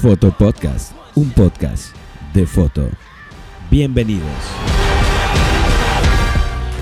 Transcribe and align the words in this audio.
Foto 0.00 0.32
Podcast, 0.32 0.94
un 1.14 1.28
podcast 1.32 1.94
de 2.32 2.46
foto. 2.46 2.88
Bienvenidos. 3.70 4.30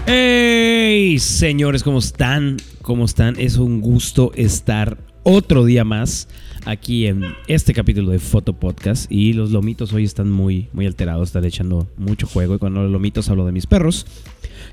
¡Hey! 0.07 1.19
Señores, 1.19 1.83
¿cómo 1.83 1.99
están? 1.99 2.59
¿Cómo 2.81 3.07
están? 3.07 3.35
Es 3.37 3.57
un 3.57 3.81
gusto 3.81 4.31
estar 4.37 4.99
otro 5.25 5.65
día 5.65 5.83
más 5.83 6.29
aquí 6.65 7.09
en 7.09 7.25
este 7.49 7.75
capítulo 7.75 8.13
de 8.13 8.21
Foto 8.21 8.53
Podcast. 8.53 9.11
Y 9.11 9.33
los 9.33 9.51
lomitos 9.51 9.93
hoy 9.93 10.05
están 10.05 10.31
muy, 10.31 10.69
muy 10.73 10.87
alterados, 10.87 11.31
están 11.31 11.45
echando 11.45 11.89
mucho 11.97 12.29
juego. 12.29 12.55
Y 12.55 12.59
cuando 12.59 12.83
los 12.83 12.93
lomitos 12.93 13.29
hablo 13.31 13.45
de 13.45 13.51
mis 13.51 13.67
perros, 13.67 14.07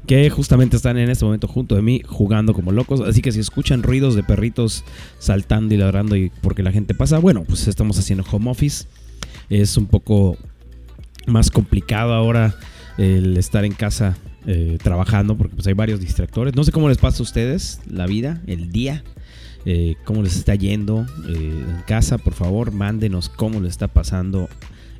que 0.05 0.29
justamente 0.29 0.75
están 0.75 0.97
en 0.97 1.09
este 1.09 1.25
momento 1.25 1.47
junto 1.47 1.75
de 1.75 1.81
mí 1.81 2.01
jugando 2.05 2.53
como 2.53 2.71
locos. 2.71 3.01
Así 3.01 3.21
que 3.21 3.31
si 3.31 3.39
escuchan 3.39 3.83
ruidos 3.83 4.15
de 4.15 4.23
perritos 4.23 4.83
saltando 5.19 5.73
y 5.73 5.77
ladrando 5.77 6.15
y 6.15 6.31
porque 6.41 6.63
la 6.63 6.71
gente 6.71 6.93
pasa, 6.93 7.19
bueno, 7.19 7.43
pues 7.43 7.67
estamos 7.67 7.97
haciendo 7.99 8.25
home 8.29 8.49
office. 8.49 8.85
Es 9.49 9.77
un 9.77 9.87
poco 9.87 10.37
más 11.27 11.51
complicado 11.51 12.13
ahora 12.13 12.55
el 12.97 13.37
estar 13.37 13.65
en 13.65 13.73
casa 13.73 14.17
eh, 14.47 14.77
trabajando 14.81 15.35
porque 15.35 15.55
pues 15.55 15.67
hay 15.67 15.73
varios 15.73 15.99
distractores. 15.99 16.55
No 16.55 16.63
sé 16.63 16.71
cómo 16.71 16.89
les 16.89 16.97
pasa 16.97 17.19
a 17.19 17.23
ustedes 17.23 17.79
la 17.89 18.05
vida, 18.05 18.41
el 18.47 18.71
día, 18.71 19.03
eh, 19.65 19.95
cómo 20.05 20.21
les 20.21 20.35
está 20.35 20.55
yendo 20.55 21.05
eh, 21.27 21.33
en 21.33 21.81
casa. 21.87 22.17
Por 22.17 22.33
favor, 22.33 22.71
mándenos 22.71 23.29
cómo 23.29 23.59
les 23.59 23.71
está 23.71 23.87
pasando 23.87 24.49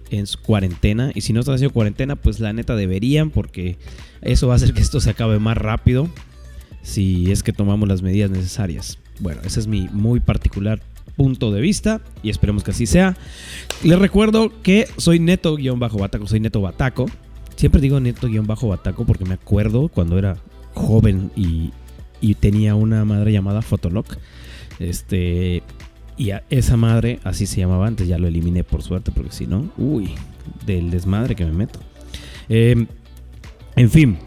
en 0.09 0.27
su 0.27 0.40
cuarentena. 0.40 1.12
Y 1.14 1.22
si 1.22 1.34
no 1.34 1.40
están 1.40 1.55
haciendo 1.55 1.73
cuarentena, 1.73 2.16
pues 2.16 2.40
la 2.40 2.54
neta 2.54 2.76
deberían 2.76 3.30
porque 3.30 3.77
eso 4.22 4.48
va 4.48 4.54
a 4.54 4.55
hacer 4.58 4.73
que 4.73 4.82
esto 4.82 5.00
se 5.00 5.09
acabe 5.09 5.40
más 5.40 5.58
rápido 5.58 6.09
si 6.82 7.32
es 7.32 7.44
que 7.44 7.54
tomamos 7.54 7.88
las 7.90 8.02
medidas 8.02 8.30
necesarias. 8.30 8.99
Bueno, 9.20 9.41
ese 9.44 9.60
es 9.60 9.68
mi 9.68 9.88
muy 9.91 10.20
particular 10.20 10.82
punto 11.16 11.52
de 11.52 11.62
vista 11.62 12.02
y 12.23 12.30
esperemos 12.30 12.63
que 12.63 12.71
así 12.71 12.85
sea. 12.85 13.18
Les 13.84 13.98
recuerdo 13.98 14.52
que 14.62 14.88
soy 14.98 15.20
neto-bataco, 15.20 16.27
soy 16.27 16.40
neto 16.40 16.62
bataco. 16.62 17.05
Siempre 17.55 17.82
digo 17.82 17.99
neto-bataco 17.99 19.05
porque 19.05 19.26
me 19.26 19.35
acuerdo 19.35 19.88
cuando 19.88 20.18
era 20.18 20.38
joven 20.74 21.32
y, 21.35 21.72
y 22.22 22.35
tenía 22.35 22.76
una 22.76 23.05
madre 23.05 23.32
llamada 23.32 23.62
Fotolog. 23.62 24.05
Este, 24.79 25.63
y 26.18 26.32
a 26.32 26.44
esa 26.49 26.77
madre, 26.77 27.20
así 27.24 27.46
se 27.46 27.62
llamaba 27.62 27.88
antes, 27.88 28.08
ya 28.08 28.18
lo 28.18 28.27
eliminé 28.27 28.63
por 28.63 28.82
suerte, 28.82 29.12
porque 29.12 29.32
si 29.32 29.48
no, 29.48 29.70
uy, 29.77 30.12
del 30.66 30.91
desmadre 30.91 31.35
que 31.35 31.46
me 31.46 31.52
meto. 31.52 31.80
Eh, 32.49 32.85
en 33.76 33.90
fin, 33.90 34.18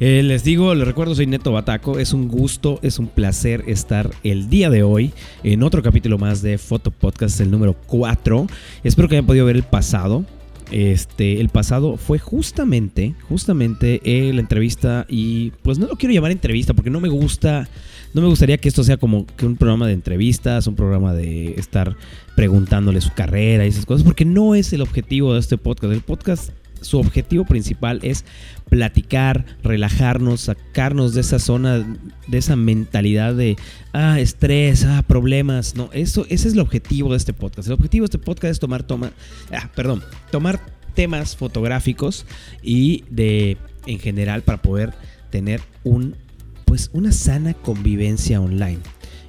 eh, 0.00 0.22
les 0.22 0.44
digo, 0.44 0.74
les 0.74 0.86
recuerdo, 0.86 1.14
soy 1.14 1.26
Neto 1.26 1.50
Bataco. 1.52 1.98
Es 1.98 2.12
un 2.12 2.28
gusto, 2.28 2.78
es 2.82 2.98
un 2.98 3.08
placer 3.08 3.64
estar 3.66 4.10
el 4.22 4.48
día 4.48 4.70
de 4.70 4.84
hoy 4.84 5.12
en 5.42 5.62
otro 5.62 5.82
capítulo 5.82 6.18
más 6.18 6.40
de 6.40 6.56
Foto 6.56 6.92
Podcast, 6.92 7.40
el 7.40 7.50
número 7.50 7.74
4. 7.86 8.46
Espero 8.84 9.08
que 9.08 9.16
hayan 9.16 9.26
podido 9.26 9.46
ver 9.46 9.56
el 9.56 9.64
pasado. 9.64 10.24
Este, 10.70 11.40
el 11.40 11.48
pasado 11.48 11.96
fue 11.96 12.18
justamente, 12.18 13.14
justamente 13.28 14.00
eh, 14.04 14.32
la 14.34 14.40
entrevista 14.40 15.06
y 15.08 15.52
pues 15.62 15.78
no 15.78 15.86
lo 15.86 15.96
quiero 15.96 16.14
llamar 16.14 16.30
entrevista 16.30 16.74
porque 16.74 16.90
no 16.90 17.00
me 17.00 17.08
gusta, 17.08 17.68
no 18.12 18.20
me 18.20 18.28
gustaría 18.28 18.58
que 18.58 18.68
esto 18.68 18.84
sea 18.84 18.98
como 18.98 19.24
que 19.26 19.46
un 19.46 19.56
programa 19.56 19.86
de 19.86 19.94
entrevistas, 19.94 20.66
un 20.66 20.74
programa 20.74 21.14
de 21.14 21.54
estar 21.58 21.96
preguntándole 22.36 23.00
su 23.00 23.12
carrera 23.14 23.64
y 23.64 23.68
esas 23.68 23.86
cosas, 23.86 24.04
porque 24.04 24.24
no 24.26 24.54
es 24.54 24.72
el 24.72 24.82
objetivo 24.82 25.32
de 25.32 25.40
este 25.40 25.56
podcast. 25.56 25.92
El 25.92 26.02
podcast 26.02 26.50
su 26.80 26.98
objetivo 26.98 27.44
principal 27.44 28.00
es 28.02 28.24
platicar, 28.68 29.44
relajarnos, 29.62 30.42
sacarnos 30.42 31.14
de 31.14 31.22
esa 31.22 31.38
zona, 31.38 31.98
de 32.26 32.38
esa 32.38 32.56
mentalidad 32.56 33.34
de 33.34 33.56
ah, 33.92 34.20
estrés, 34.20 34.84
ah, 34.84 35.02
problemas. 35.06 35.74
No, 35.74 35.90
eso, 35.92 36.26
ese 36.28 36.48
es 36.48 36.54
el 36.54 36.60
objetivo 36.60 37.10
de 37.10 37.16
este 37.16 37.32
podcast. 37.32 37.68
El 37.68 37.74
objetivo 37.74 38.04
de 38.04 38.06
este 38.06 38.18
podcast 38.18 38.52
es 38.52 38.60
tomar, 38.60 38.82
toma, 38.82 39.12
ah, 39.52 39.70
perdón, 39.74 40.02
tomar 40.30 40.60
temas 40.94 41.36
fotográficos 41.36 42.26
y 42.62 43.04
de 43.10 43.56
en 43.86 43.98
general 44.00 44.42
para 44.42 44.60
poder 44.60 44.92
tener 45.30 45.60
un 45.84 46.16
pues 46.64 46.90
una 46.92 47.12
sana 47.12 47.54
convivencia 47.54 48.40
online. 48.40 48.80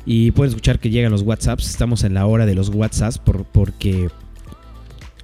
Y 0.05 0.31
pueden 0.31 0.49
escuchar 0.49 0.79
que 0.79 0.89
llegan 0.89 1.11
los 1.11 1.21
WhatsApps. 1.21 1.69
Estamos 1.69 2.03
en 2.03 2.13
la 2.13 2.25
hora 2.25 2.45
de 2.45 2.55
los 2.55 2.69
WhatsApps 2.69 3.17
por, 3.17 3.45
porque 3.45 4.09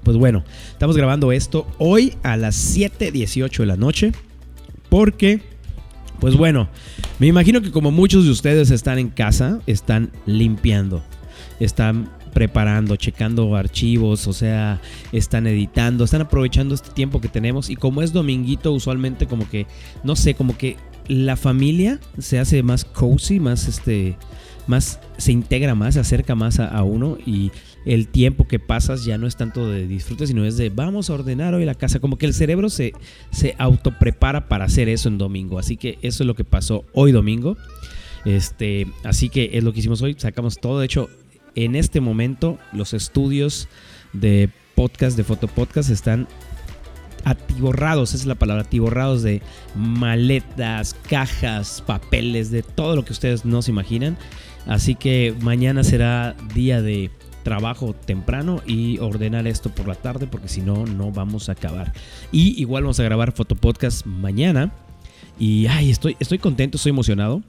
pues 0.06 0.16
bueno, 0.18 0.44
estamos 0.72 0.96
grabando 0.96 1.32
esto 1.34 1.68
hoy 1.80 2.14
a 2.24 2.38
las 2.38 2.78
7.18 2.78 3.58
de 3.58 3.66
la 3.66 3.76
noche. 3.76 4.12
Porque, 4.88 5.42
pues 6.20 6.38
bueno, 6.38 6.70
me 7.20 7.28
imagino 7.28 7.62
que 7.62 7.72
como 7.72 7.92
muchos 7.92 8.24
de 8.24 8.32
ustedes 8.32 8.70
están 8.70 9.00
en 9.00 9.10
casa, 9.10 9.60
están 9.66 10.12
limpiando, 10.28 11.04
están 11.60 12.12
preparando, 12.34 12.96
checando 12.98 13.56
archivos, 13.56 14.28
o 14.28 14.34
sea, 14.34 14.80
están 15.12 15.48
editando, 15.48 16.04
están 16.04 16.22
aprovechando 16.22 16.76
este 16.76 16.92
tiempo 16.92 17.20
que 17.20 17.30
tenemos 17.30 17.70
y 17.70 17.76
como 17.76 18.04
es 18.04 18.14
dominguito, 18.14 18.72
usualmente 18.72 19.26
como 19.26 19.50
que, 19.50 19.66
no 20.04 20.16
sé, 20.16 20.36
como 20.36 20.56
que 20.56 20.78
la 21.08 21.36
familia 21.36 22.00
se 22.20 22.38
hace 22.38 22.62
más 22.62 22.86
cozy, 22.86 23.40
más 23.40 23.68
este, 23.68 24.18
más, 24.68 25.00
se 25.18 25.32
integra 25.32 25.74
más, 25.74 25.96
se 25.96 26.00
acerca 26.00 26.36
más 26.36 26.60
a 26.60 26.84
uno 26.84 27.18
y 27.26 27.52
el 27.86 28.08
tiempo 28.08 28.48
que 28.48 28.60
pasas 28.60 29.06
ya 29.06 29.18
no 29.18 29.28
es 29.28 29.36
tanto 29.36 29.70
de 29.70 29.88
disfrute, 29.88 30.26
sino 30.26 30.44
es 30.44 30.58
de 30.58 30.70
vamos 30.70 31.10
a 31.10 31.14
ordenar 31.14 31.54
hoy 31.54 31.66
la 31.66 31.76
casa. 31.76 32.00
Como 32.00 32.18
que 32.18 32.26
el 32.26 32.34
cerebro 32.34 32.70
se, 32.70 32.94
se 33.32 33.56
autoprepara 33.58 34.48
para 34.48 34.66
hacer 34.66 34.90
eso 34.90 35.08
en 35.08 35.18
domingo. 35.18 35.60
Así 35.60 35.78
que 35.78 36.00
eso 36.02 36.24
es 36.24 36.28
lo 36.28 36.36
que 36.36 36.44
pasó 36.44 36.84
hoy 36.94 37.12
domingo. 37.12 37.58
Este, 38.26 38.88
así 39.04 39.30
que 39.30 39.52
es 39.54 39.64
lo 39.64 39.72
que 39.72 39.80
hicimos 39.80 40.02
hoy. 40.02 40.16
Sacamos 40.18 40.58
todo. 40.58 40.80
De 40.80 40.86
hecho, 40.86 41.10
en 41.54 41.76
este 41.76 42.02
momento 42.02 42.58
los 42.74 42.94
estudios 42.94 43.68
de 44.14 44.50
podcast, 44.74 45.16
de 45.16 45.24
fotopodcast, 45.24 45.90
están 45.90 46.28
atiborrados, 47.24 48.10
esa 48.10 48.24
es 48.24 48.28
la 48.28 48.36
palabra, 48.36 48.64
atiborrados 48.64 49.24
de 49.24 49.42
maletas, 49.76 50.96
cajas, 51.10 51.84
papeles, 51.86 52.52
de 52.52 52.62
todo 52.62 52.96
lo 52.96 53.04
que 53.04 53.14
ustedes 53.14 53.46
no 53.46 53.62
se 53.62 53.72
imaginan. 53.72 54.18
Así 54.68 54.96
que 54.96 55.36
mañana 55.42 55.84
será 55.84 56.36
día 56.54 56.82
de 56.82 57.12
trabajo 57.46 57.94
temprano 57.94 58.64
y 58.66 58.98
ordenar 58.98 59.46
esto 59.46 59.70
por 59.70 59.88
la 59.88 59.94
tarde 59.94 60.26
porque 60.26 60.48
si 60.50 60.62
no, 60.62 60.88
no 60.88 61.12
vamos 61.12 61.48
a 61.48 61.52
acabar. 61.52 61.94
Y 62.32 62.60
igual 62.60 62.84
vamos 62.84 63.00
a 63.00 63.04
grabar 63.04 63.32
Fotopodcast 63.32 64.08
mañana. 64.08 64.74
Y 65.38 65.68
ay, 65.68 65.92
estoy, 65.92 66.18
estoy 66.20 66.40
contento, 66.40 66.78
estoy 66.78 66.90
emocionado. 66.90 67.44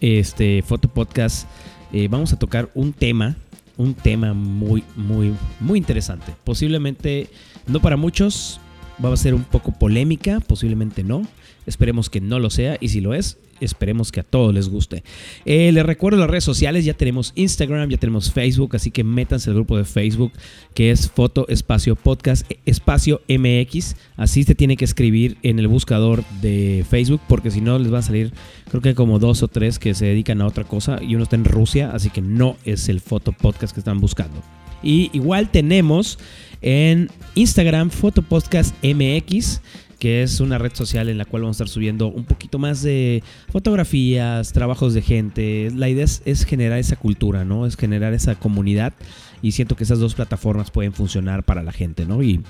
Este 0.00 0.62
Fotopodcast, 0.62 1.48
eh, 1.92 2.06
vamos 2.08 2.32
a 2.32 2.38
tocar 2.38 2.70
un 2.74 2.92
tema, 2.92 3.36
un 3.76 3.94
tema 3.94 4.34
muy, 4.34 4.84
muy, 4.94 5.34
muy 5.58 5.78
interesante. 5.78 6.32
Posiblemente, 6.44 7.28
no 7.66 7.80
para 7.80 7.96
muchos, 7.96 8.60
va 9.04 9.12
a 9.12 9.16
ser 9.16 9.34
un 9.34 9.42
poco 9.42 9.72
polémica, 9.72 10.38
posiblemente 10.38 11.02
no. 11.02 11.26
Esperemos 11.66 12.08
que 12.08 12.20
no 12.20 12.38
lo 12.38 12.50
sea 12.50 12.78
y 12.80 12.90
si 12.90 13.00
lo 13.00 13.14
es, 13.14 13.36
esperemos 13.60 14.12
que 14.12 14.20
a 14.20 14.22
todos 14.22 14.54
les 14.54 14.68
guste. 14.68 15.02
Eh, 15.44 15.72
les 15.72 15.84
recuerdo 15.84 16.18
las 16.18 16.30
redes 16.30 16.44
sociales, 16.44 16.84
ya 16.84 16.94
tenemos 16.94 17.32
Instagram, 17.34 17.90
ya 17.90 17.98
tenemos 17.98 18.32
Facebook, 18.32 18.76
así 18.76 18.90
que 18.90 19.04
métanse 19.04 19.50
al 19.50 19.54
grupo 19.56 19.76
de 19.76 19.84
Facebook 19.84 20.32
que 20.74 20.90
es 20.90 21.10
Foto 21.10 21.46
Espacio 21.48 21.96
Podcast 21.96 22.50
Espacio 22.66 23.20
MX. 23.28 23.96
Así 24.16 24.44
se 24.44 24.54
tiene 24.54 24.76
que 24.76 24.84
escribir 24.84 25.36
en 25.42 25.58
el 25.58 25.68
buscador 25.68 26.24
de 26.40 26.84
Facebook 26.88 27.20
porque 27.28 27.50
si 27.50 27.60
no 27.60 27.78
les 27.78 27.92
va 27.92 27.98
a 27.98 28.02
salir 28.02 28.32
creo 28.70 28.82
que 28.82 28.94
como 28.94 29.18
dos 29.18 29.42
o 29.42 29.48
tres 29.48 29.78
que 29.78 29.94
se 29.94 30.06
dedican 30.06 30.40
a 30.40 30.46
otra 30.46 30.64
cosa 30.64 30.98
y 31.02 31.14
uno 31.14 31.24
está 31.24 31.36
en 31.36 31.44
Rusia, 31.44 31.90
así 31.92 32.10
que 32.10 32.22
no 32.22 32.56
es 32.64 32.88
el 32.88 33.00
Foto 33.00 33.32
Podcast 33.32 33.74
que 33.74 33.80
están 33.80 34.00
buscando. 34.00 34.42
Y 34.82 35.10
igual 35.12 35.50
tenemos 35.50 36.18
en 36.62 37.10
Instagram 37.34 37.90
Foto 37.90 38.22
Podcast 38.22 38.74
MX 38.84 39.60
que 40.00 40.22
es 40.22 40.40
una 40.40 40.58
red 40.58 40.72
social 40.74 41.10
en 41.10 41.18
la 41.18 41.26
cual 41.26 41.42
vamos 41.42 41.60
a 41.60 41.62
estar 41.62 41.72
subiendo 41.72 42.08
un 42.08 42.24
poquito 42.24 42.58
más 42.58 42.82
de 42.82 43.22
fotografías, 43.52 44.52
trabajos 44.52 44.94
de 44.94 45.02
gente. 45.02 45.70
La 45.76 45.88
idea 45.90 46.04
es, 46.04 46.44
generar 46.46 46.78
esa 46.78 46.96
cultura, 46.96 47.44
¿no? 47.44 47.66
Es 47.66 47.76
generar 47.76 48.14
esa 48.14 48.34
comunidad 48.34 48.94
y 49.42 49.52
siento 49.52 49.76
que 49.76 49.84
esas 49.84 50.00
dos 50.00 50.14
plataformas 50.14 50.70
pueden 50.70 50.94
funcionar 50.94 51.44
para 51.44 51.62
la 51.62 51.70
gente, 51.70 52.06
¿no? 52.06 52.22
Y 52.22 52.40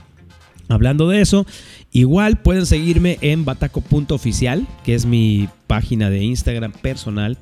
Hablando 0.69 1.09
de 1.09 1.21
eso, 1.21 1.47
igual 1.91 2.39
pueden 2.43 2.65
seguirme 2.65 3.19
en 3.23 3.45
bataco.oficial, 3.45 4.69
que 4.85 4.95
es 4.95 5.05
mi 5.05 5.49
página 5.67 6.11
de 6.11 6.23
Instagram 6.23 6.71
personal 6.71 7.39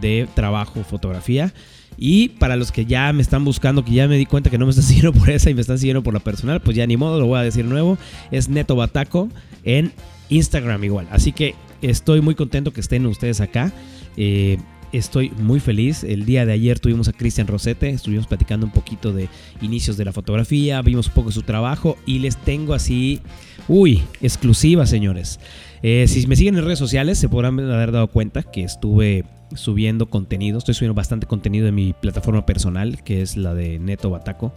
de 0.00 0.26
trabajo, 0.34 0.82
fotografía. 0.82 1.54
Y 1.96 2.30
para 2.30 2.56
los 2.56 2.72
que 2.72 2.86
ya 2.86 3.12
me 3.12 3.22
están 3.22 3.44
buscando, 3.44 3.84
que 3.84 3.92
ya 3.92 4.08
me 4.08 4.16
di 4.16 4.26
cuenta 4.26 4.50
que 4.50 4.58
no 4.58 4.66
me 4.66 4.70
están 4.70 4.84
siguiendo 4.88 5.12
por 5.12 5.30
esa 5.30 5.50
y 5.50 5.54
me 5.54 5.60
están 5.60 5.78
siguiendo 5.78 6.02
por 6.02 6.14
la 6.14 6.20
personal, 6.20 6.60
pues 6.60 6.76
ya 6.76 6.86
ni 6.86 6.96
modo, 6.96 7.18
lo 7.18 7.26
voy 7.26 7.38
a 7.38 7.42
decir 7.42 7.64
nuevo. 7.64 7.98
Es 8.30 8.48
Neto 8.48 8.76
Bataco 8.76 9.28
en 9.64 9.92
Instagram 10.28 10.84
igual. 10.84 11.08
Así 11.10 11.32
que 11.32 11.54
estoy 11.82 12.20
muy 12.20 12.34
contento 12.34 12.72
que 12.72 12.80
estén 12.80 13.06
ustedes 13.06 13.40
acá. 13.40 13.72
Eh, 14.16 14.58
estoy 14.92 15.30
muy 15.30 15.60
feliz. 15.60 16.04
El 16.04 16.24
día 16.24 16.46
de 16.46 16.52
ayer 16.52 16.78
tuvimos 16.78 17.08
a 17.08 17.12
Cristian 17.12 17.46
Rosete, 17.46 17.90
estuvimos 17.90 18.26
platicando 18.26 18.66
un 18.66 18.72
poquito 18.72 19.12
de 19.12 19.28
inicios 19.60 19.96
de 19.96 20.04
la 20.04 20.12
fotografía, 20.12 20.80
vimos 20.82 21.08
un 21.08 21.14
poco 21.14 21.32
su 21.32 21.42
trabajo 21.42 21.96
y 22.06 22.20
les 22.20 22.36
tengo 22.36 22.74
así, 22.74 23.20
uy, 23.68 24.02
exclusiva, 24.20 24.86
señores. 24.86 25.40
Eh, 25.86 26.08
si 26.08 26.26
me 26.26 26.34
siguen 26.34 26.56
en 26.56 26.64
redes 26.64 26.78
sociales, 26.78 27.18
se 27.18 27.28
podrán 27.28 27.60
haber 27.60 27.92
dado 27.92 28.08
cuenta 28.08 28.42
que 28.42 28.64
estuve 28.64 29.26
subiendo 29.54 30.08
contenido. 30.08 30.56
Estoy 30.56 30.72
subiendo 30.72 30.94
bastante 30.94 31.26
contenido 31.26 31.68
en 31.68 31.74
mi 31.74 31.92
plataforma 31.92 32.46
personal, 32.46 33.02
que 33.02 33.20
es 33.20 33.36
la 33.36 33.52
de 33.52 33.78
Neto 33.78 34.08
Bataco. 34.08 34.54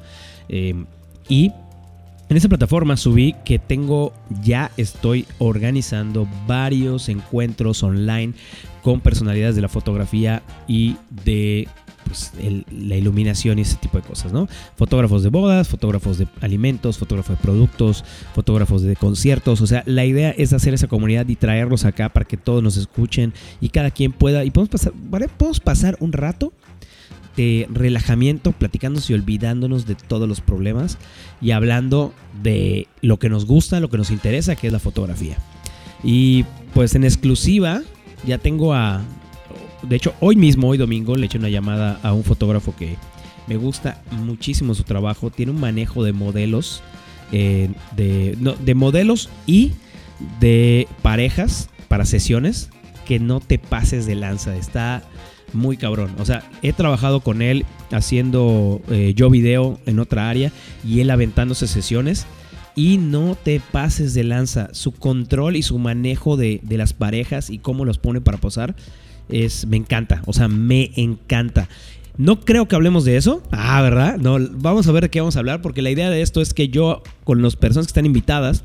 Eh, 0.47 0.85
Y 1.27 1.51
en 2.29 2.37
esa 2.37 2.47
plataforma 2.47 2.95
subí 2.95 3.35
que 3.43 3.59
tengo, 3.59 4.13
ya 4.41 4.71
estoy 4.77 5.25
organizando 5.37 6.29
varios 6.47 7.09
encuentros 7.09 7.83
online 7.83 8.33
con 8.81 9.01
personalidades 9.01 9.57
de 9.57 9.61
la 9.61 9.67
fotografía 9.67 10.43
y 10.65 10.95
de 11.25 11.67
pues, 12.07 12.31
la 12.71 12.95
iluminación 12.95 13.59
y 13.59 13.61
ese 13.61 13.75
tipo 13.75 13.97
de 13.97 14.03
cosas, 14.03 14.31
¿no? 14.33 14.47
Fotógrafos 14.75 15.23
de 15.23 15.29
bodas, 15.29 15.67
fotógrafos 15.67 16.17
de 16.17 16.27
alimentos, 16.41 16.97
fotógrafos 16.97 17.37
de 17.37 17.41
productos, 17.41 18.03
fotógrafos 18.33 18.81
de 18.81 18.95
conciertos. 18.95 19.61
O 19.61 19.67
sea, 19.67 19.83
la 19.85 20.05
idea 20.05 20.31
es 20.31 20.53
hacer 20.53 20.73
esa 20.73 20.87
comunidad 20.87 21.27
y 21.27 21.35
traerlos 21.35 21.85
acá 21.85 22.09
para 22.09 22.25
que 22.25 22.37
todos 22.37 22.63
nos 22.63 22.77
escuchen 22.77 23.33
y 23.61 23.69
cada 23.69 23.91
quien 23.91 24.11
pueda. 24.11 24.43
Y 24.45 24.51
podemos 24.51 24.69
pasar. 24.69 24.93
Podemos 25.37 25.59
pasar 25.59 25.97
un 25.99 26.13
rato 26.13 26.53
de 27.37 27.67
relajamiento, 27.69 28.51
platicándose 28.51 29.13
y 29.13 29.15
olvidándonos 29.15 29.85
de 29.85 29.95
todos 29.95 30.27
los 30.27 30.41
problemas 30.41 30.97
y 31.39 31.51
hablando 31.51 32.13
de 32.41 32.87
lo 33.01 33.19
que 33.19 33.29
nos 33.29 33.45
gusta, 33.45 33.79
lo 33.79 33.89
que 33.89 33.97
nos 33.97 34.09
interesa, 34.09 34.55
que 34.55 34.67
es 34.67 34.73
la 34.73 34.79
fotografía. 34.79 35.37
Y 36.03 36.45
pues 36.73 36.95
en 36.95 37.03
exclusiva 37.03 37.81
ya 38.25 38.39
tengo 38.39 38.73
a... 38.73 39.01
De 39.83 39.95
hecho, 39.95 40.13
hoy 40.19 40.35
mismo, 40.35 40.69
hoy 40.69 40.77
domingo, 40.77 41.15
le 41.15 41.25
eché 41.25 41.37
una 41.37 41.49
llamada 41.49 41.99
a 42.03 42.13
un 42.13 42.23
fotógrafo 42.23 42.75
que 42.75 42.95
me 43.47 43.57
gusta 43.57 44.01
muchísimo 44.11 44.73
su 44.75 44.83
trabajo. 44.83 45.29
Tiene 45.29 45.51
un 45.51 45.59
manejo 45.59 46.03
de 46.03 46.13
modelos, 46.13 46.81
eh, 47.31 47.69
de, 47.95 48.37
de 48.63 48.75
modelos 48.75 49.29
y 49.45 49.71
de 50.39 50.87
parejas 51.01 51.69
para 51.87 52.05
sesiones 52.05 52.69
que 53.05 53.19
no 53.19 53.39
te 53.39 53.57
pases 53.57 54.05
de 54.05 54.15
lanza. 54.15 54.55
Está 54.55 55.03
muy 55.53 55.77
cabrón. 55.77 56.13
O 56.19 56.25
sea, 56.25 56.43
he 56.61 56.73
trabajado 56.73 57.21
con 57.21 57.41
él 57.41 57.65
haciendo 57.91 58.81
eh, 58.89 59.13
yo 59.15 59.29
video 59.29 59.79
en 59.85 59.99
otra 59.99 60.29
área 60.29 60.51
y 60.85 60.99
él 60.99 61.09
aventándose 61.09 61.67
sesiones. 61.67 62.25
Y 62.75 62.97
no 62.97 63.35
te 63.41 63.59
pases 63.59 64.13
de 64.13 64.23
lanza. 64.23 64.69
Su 64.73 64.91
control 64.91 65.55
y 65.55 65.63
su 65.63 65.79
manejo 65.79 66.37
de, 66.37 66.61
las 66.69 66.93
parejas 66.93 67.49
y 67.49 67.57
cómo 67.57 67.85
los 67.85 67.97
pone 67.97 68.21
para 68.21 68.37
posar 68.37 68.75
es, 69.29 69.65
me 69.67 69.77
encanta. 69.77 70.21
O 70.25 70.33
sea, 70.33 70.47
me 70.47 70.91
encanta. 70.95 71.69
No 72.17 72.39
creo 72.39 72.67
que 72.67 72.75
hablemos 72.75 73.05
de 73.05 73.17
eso. 73.17 73.43
Ah, 73.51 73.81
¿verdad? 73.81 74.17
No, 74.17 74.37
vamos 74.51 74.87
a 74.87 74.91
ver 74.91 75.03
de 75.03 75.09
qué 75.09 75.19
vamos 75.19 75.35
a 75.35 75.39
hablar 75.39 75.61
porque 75.61 75.81
la 75.81 75.91
idea 75.91 76.09
de 76.09 76.21
esto 76.21 76.41
es 76.41 76.53
que 76.53 76.69
yo 76.69 77.03
con 77.23 77.41
las 77.41 77.55
personas 77.55 77.87
que 77.87 77.91
están 77.91 78.05
invitadas 78.05 78.63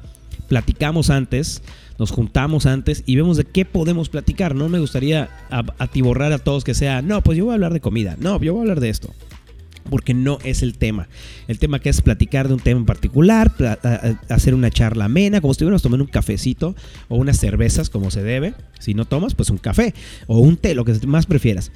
platicamos 0.49 1.11
antes 1.11 1.63
nos 1.99 2.11
juntamos 2.11 2.67
antes 2.67 3.05
y 3.07 3.17
vemos 3.17 3.37
de 3.37 3.45
qué 3.45 3.65
podemos 3.65 4.09
platicar. 4.09 4.55
No 4.55 4.69
me 4.69 4.81
gustaría 4.81 5.31
atiborrar 5.79 6.33
a 6.33 6.39
todos 6.39 6.65
que 6.65 6.75
sea, 6.75 7.01
no, 7.03 7.23
pues 7.23 7.39
yo 7.39 7.45
voy 7.45 7.53
a 7.53 7.55
hablar 7.55 7.73
de 7.73 7.81
comida, 7.81 8.17
no, 8.19 8.41
yo 8.41 8.55
voy 8.55 8.61
a 8.61 8.63
hablar 8.63 8.81
de 8.81 8.89
esto. 8.89 9.15
Porque 9.91 10.15
no 10.15 10.39
es 10.45 10.63
el 10.63 10.79
tema. 10.79 11.09
El 11.49 11.59
tema 11.59 11.81
que 11.81 11.89
es 11.89 12.01
platicar 12.03 12.49
de 12.49 12.55
un 12.55 12.61
tema 12.61 12.81
en 12.81 12.87
particular, 12.87 13.53
hacer 14.29 14.55
una 14.55 14.71
charla 14.71 15.07
amena, 15.07 15.41
como 15.41 15.53
si 15.53 15.57
estuviéramos 15.57 15.83
tomando 15.83 16.05
un 16.05 16.11
cafecito 16.11 16.75
o 17.09 17.17
unas 17.17 17.39
cervezas, 17.39 17.91
como 17.91 18.11
se 18.11 18.23
debe. 18.23 18.55
Si 18.79 18.95
no 18.95 19.05
tomas, 19.05 19.35
pues 19.35 19.51
un 19.51 19.59
café 19.59 19.95
o 20.27 20.39
un 20.39 20.57
té, 20.57 20.75
lo 20.75 20.85
que 20.85 20.95
más 21.07 21.27
prefieras. 21.27 21.73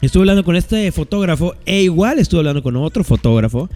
Estuve 0.00 0.22
hablando 0.22 0.44
con 0.44 0.56
este 0.56 0.90
fotógrafo 0.92 1.54
e 1.66 1.82
igual 1.82 2.18
estuve 2.18 2.40
hablando 2.40 2.62
con 2.62 2.74
otro 2.76 3.04
fotógrafo 3.04 3.68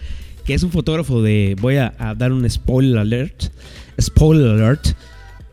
que 0.47 0.55
es 0.55 0.63
un 0.63 0.71
fotógrafo 0.71 1.23
de. 1.23 1.57
Voy 1.61 1.77
a, 1.77 1.95
a 1.99 2.15
dar 2.15 2.33
un 2.33 2.49
spoiler 2.49 2.99
alert. 2.99 3.45
Spoiler 4.01 4.51
alert 4.51 4.95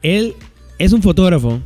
él 0.02 0.34
es 0.80 0.94
un 0.94 1.02
fotógrafo 1.02 1.62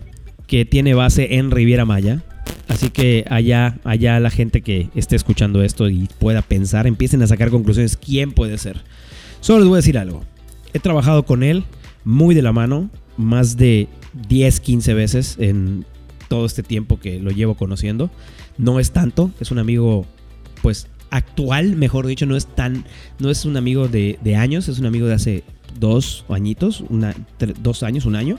que 0.47 0.65
tiene 0.65 0.93
base 0.93 1.35
en 1.35 1.51
Riviera 1.51 1.85
Maya. 1.85 2.23
Así 2.67 2.89
que 2.89 3.25
allá, 3.29 3.77
allá 3.83 4.19
la 4.19 4.29
gente 4.29 4.61
que 4.61 4.89
esté 4.95 5.15
escuchando 5.15 5.63
esto 5.63 5.89
y 5.89 6.09
pueda 6.19 6.41
pensar, 6.41 6.87
empiecen 6.87 7.21
a 7.21 7.27
sacar 7.27 7.49
conclusiones. 7.49 7.97
¿Quién 7.97 8.31
puede 8.31 8.57
ser? 8.57 8.81
Solo 9.39 9.59
les 9.59 9.67
voy 9.67 9.75
a 9.75 9.77
decir 9.77 9.97
algo. 9.97 10.23
He 10.73 10.79
trabajado 10.79 11.23
con 11.23 11.43
él 11.43 11.63
muy 12.03 12.35
de 12.35 12.41
la 12.41 12.51
mano, 12.51 12.89
más 13.17 13.57
de 13.57 13.87
10, 14.27 14.59
15 14.59 14.93
veces 14.93 15.35
en 15.39 15.85
todo 16.27 16.45
este 16.45 16.63
tiempo 16.63 16.99
que 16.99 17.19
lo 17.19 17.31
llevo 17.31 17.55
conociendo. 17.55 18.09
No 18.57 18.79
es 18.79 18.91
tanto, 18.91 19.31
es 19.39 19.51
un 19.51 19.59
amigo, 19.59 20.05
pues 20.61 20.87
actual, 21.09 21.75
mejor 21.75 22.07
dicho, 22.07 22.25
no 22.25 22.35
es 22.35 22.45
tan, 22.45 22.85
no 23.19 23.29
es 23.29 23.45
un 23.45 23.57
amigo 23.57 23.87
de, 23.87 24.35
años, 24.37 24.67
es 24.67 24.79
un 24.79 24.85
amigo 24.85 25.07
de 25.07 25.13
hace 25.13 25.43
dos 25.79 26.25
añitos, 26.29 26.83
una, 26.89 27.15
dos 27.61 27.83
años, 27.83 28.05
un 28.05 28.15
año, 28.15 28.37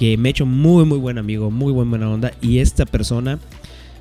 que 0.00 0.16
me 0.16 0.30
he 0.30 0.32
hecho 0.32 0.46
muy, 0.46 0.86
muy 0.86 0.96
buen 0.96 1.18
amigo, 1.18 1.50
muy 1.50 1.74
buena 1.74 2.08
onda. 2.08 2.32
Y 2.40 2.60
esta 2.60 2.86
persona 2.86 3.38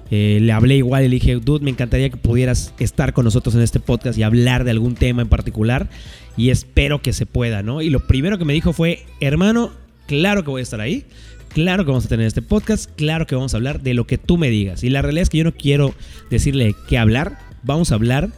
eh, 0.10 0.40
le 0.42 0.54
hablé 0.54 0.78
igual 0.78 1.04
y 1.04 1.10
le 1.10 1.16
dije, 1.16 1.36
dude, 1.36 1.62
me 1.62 1.72
encantaría 1.72 2.10
que 2.10 2.16
pudieras 2.16 2.74
estar 2.80 3.12
con 3.12 3.26
nosotros 3.26 3.54
en 3.56 3.62
este 3.62 3.82
podcast 3.82 4.18
y 4.18 4.24
hablar 4.24 4.64
de 4.64 4.72
algún 4.72 4.96
tema 4.96 5.22
en 5.22 5.28
particular. 5.28 5.90
Y 6.38 6.52
espero 6.52 7.02
que 7.02 7.12
se 7.12 7.26
pueda, 7.26 7.64
¿no? 7.64 7.82
Y 7.82 7.90
lo 7.90 8.08
primero 8.08 8.38
que 8.38 8.46
me 8.46 8.54
dijo 8.54 8.72
fue, 8.72 9.04
hermano, 9.20 9.74
claro 10.08 10.46
que 10.46 10.52
voy 10.52 10.62
a 10.62 10.64
estar 10.64 10.80
ahí. 10.80 11.04
Claro 11.50 11.84
que 11.84 11.92
vamos 11.92 12.06
a 12.06 12.10
tener 12.10 12.28
este 12.28 12.44
podcast, 12.44 12.90
claro 12.96 13.28
que 13.28 13.36
vamos 13.36 13.54
a 13.54 13.58
hablar 13.58 13.82
de 13.82 13.94
lo 13.94 14.08
que 14.08 14.18
tú 14.18 14.38
me 14.38 14.50
digas. 14.50 14.86
Y 14.86 14.90
la 14.90 15.02
realidad 15.02 15.24
es 15.24 15.30
que 15.30 15.40
yo 15.40 15.44
no 15.44 15.54
quiero 15.54 15.94
decirle 16.30 16.76
qué 16.88 16.98
hablar, 16.98 17.40
vamos 17.64 17.92
a 17.92 17.96
hablar 17.96 18.30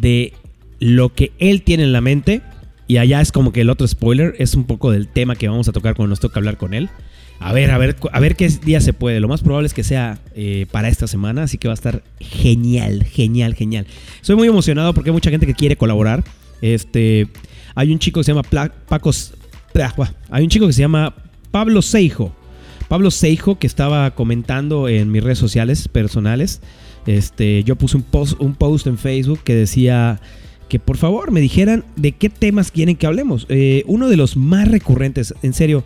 de 0.00 0.32
lo 0.80 1.14
que 1.14 1.30
él 1.38 1.62
tiene 1.62 1.84
en 1.84 1.92
la 1.92 2.00
mente 2.00 2.42
y 2.86 2.98
allá 2.98 3.20
es 3.20 3.32
como 3.32 3.52
que 3.52 3.62
el 3.62 3.70
otro 3.70 3.86
spoiler 3.86 4.34
es 4.38 4.54
un 4.54 4.64
poco 4.64 4.90
del 4.90 5.08
tema 5.08 5.36
que 5.36 5.48
vamos 5.48 5.68
a 5.68 5.72
tocar 5.72 5.94
cuando 5.94 6.10
nos 6.10 6.20
toca 6.20 6.38
hablar 6.38 6.56
con 6.56 6.74
él. 6.74 6.90
A 7.40 7.52
ver, 7.52 7.70
a 7.70 7.78
ver, 7.78 7.96
a 8.12 8.20
ver 8.20 8.36
qué 8.36 8.48
día 8.48 8.80
se 8.80 8.92
puede. 8.92 9.20
Lo 9.20 9.28
más 9.28 9.42
probable 9.42 9.66
es 9.66 9.74
que 9.74 9.82
sea 9.82 10.18
eh, 10.34 10.66
para 10.70 10.88
esta 10.88 11.06
semana, 11.06 11.44
así 11.44 11.58
que 11.58 11.68
va 11.68 11.72
a 11.72 11.74
estar 11.74 12.02
genial, 12.20 13.04
genial, 13.04 13.54
genial. 13.54 13.86
Soy 14.20 14.36
muy 14.36 14.48
emocionado 14.48 14.94
porque 14.94 15.10
hay 15.10 15.14
mucha 15.14 15.30
gente 15.30 15.46
que 15.46 15.54
quiere 15.54 15.76
colaborar. 15.76 16.24
Este, 16.62 17.28
hay 17.74 17.92
un 17.92 17.98
chico 17.98 18.20
que 18.20 18.24
se 18.24 18.32
llama 18.32 18.42
Pacos, 18.88 19.34
hay 20.30 20.44
un 20.44 20.50
chico 20.50 20.66
que 20.66 20.72
se 20.72 20.82
llama 20.82 21.14
Pablo 21.50 21.82
Seijo. 21.82 22.34
Pablo 22.88 23.10
Seijo 23.10 23.58
que 23.58 23.66
estaba 23.66 24.14
comentando 24.14 24.88
en 24.88 25.10
mis 25.10 25.22
redes 25.24 25.38
sociales 25.38 25.88
personales. 25.88 26.60
Este, 27.06 27.64
yo 27.64 27.76
puse 27.76 27.96
un 27.96 28.02
post, 28.02 28.40
un 28.40 28.54
post 28.54 28.86
en 28.86 28.96
Facebook 28.98 29.40
que 29.42 29.54
decía 29.54 30.20
que 30.68 30.78
por 30.78 30.96
favor 30.96 31.30
me 31.30 31.40
dijeran 31.40 31.84
de 31.96 32.12
qué 32.12 32.30
temas 32.30 32.70
quieren 32.70 32.96
que 32.96 33.06
hablemos. 33.06 33.46
Eh, 33.48 33.84
uno 33.86 34.08
de 34.08 34.16
los 34.16 34.36
más 34.36 34.68
recurrentes, 34.68 35.34
en 35.42 35.52
serio, 35.52 35.84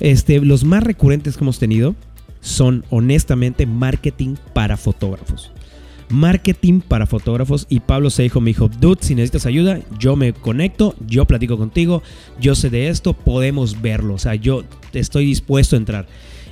este, 0.00 0.40
los 0.40 0.64
más 0.64 0.82
recurrentes 0.82 1.36
que 1.36 1.44
hemos 1.44 1.58
tenido 1.58 1.94
son 2.40 2.84
honestamente 2.90 3.66
marketing 3.66 4.36
para 4.54 4.76
fotógrafos. 4.76 5.52
Marketing 6.08 6.80
para 6.80 7.06
fotógrafos 7.06 7.66
y 7.68 7.80
Pablo 7.80 8.10
Seijo 8.10 8.40
me 8.40 8.50
dijo, 8.50 8.68
dude, 8.68 8.98
si 9.00 9.14
necesitas 9.14 9.46
ayuda, 9.46 9.78
yo 9.98 10.16
me 10.16 10.32
conecto, 10.32 10.96
yo 11.06 11.24
platico 11.24 11.56
contigo, 11.56 12.02
yo 12.40 12.56
sé 12.56 12.68
de 12.68 12.88
esto, 12.88 13.12
podemos 13.12 13.80
verlo, 13.80 14.14
o 14.14 14.18
sea, 14.18 14.34
yo 14.34 14.64
estoy 14.92 15.26
dispuesto 15.26 15.76
a 15.76 15.78
entrar. 15.78 16.06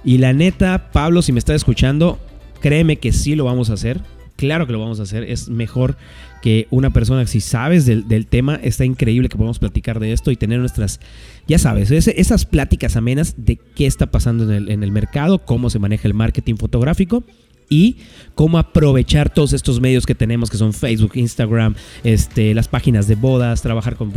Y 0.05 0.19
la 0.19 0.33
neta, 0.33 0.93
Pablo, 0.93 1.23
si 1.23 1.33
me 1.33 1.41
estás 1.41 1.57
escuchando, 1.57 2.21
créeme 2.61 2.99
que 2.99 3.13
sí 3.13 3.35
lo 3.35 3.45
vamos 3.45 3.69
a 3.71 3.73
hacer, 3.73 4.01
claro 4.37 4.67
que 4.67 4.73
lo 4.73 4.79
vamos 4.79 5.01
a 5.01 5.03
hacer, 5.03 5.25
es 5.25 5.49
mejor 5.49 5.97
que 6.43 6.67
una 6.71 6.91
persona, 6.91 7.27
si 7.27 7.41
sabes 7.41 7.87
del, 7.87 8.27
tema, 8.27 8.57
está 8.57 8.85
increíble 8.85 9.29
que 9.29 9.37
podamos 9.37 9.59
platicar 9.59 10.01
de 10.01 10.13
esto 10.13 10.31
y 10.31 10.37
tener 10.37 10.61
nuestras, 10.61 11.01
ya 11.47 11.59
sabes, 11.59 11.91
esas 11.91 12.45
pláticas 12.45 12.97
amenas 12.97 13.35
de 13.37 13.57
qué 13.57 13.87
está 13.87 14.11
pasando 14.11 14.53
en 14.53 14.83
el, 14.83 14.93
mercado, 14.93 15.45
cómo 15.45 15.71
se 15.71 15.79
maneja 15.79 16.09
el 16.09 16.15
marketing 16.15 16.57
fotográfico 16.57 17.25
y 17.71 17.97
cómo 18.35 18.59
aprovechar 18.59 19.33
todos 19.33 19.53
estos 19.53 19.81
medios 19.81 20.07
que 20.07 20.15
tenemos 20.15 20.49
que 20.51 20.57
son 20.57 20.73
Facebook, 20.73 21.13
Instagram, 21.15 21.75
este, 22.03 22.55
las 22.55 22.69
páginas 22.69 23.07
de 23.09 23.15
bodas, 23.15 23.61
trabajar 23.61 23.97
con 23.97 24.13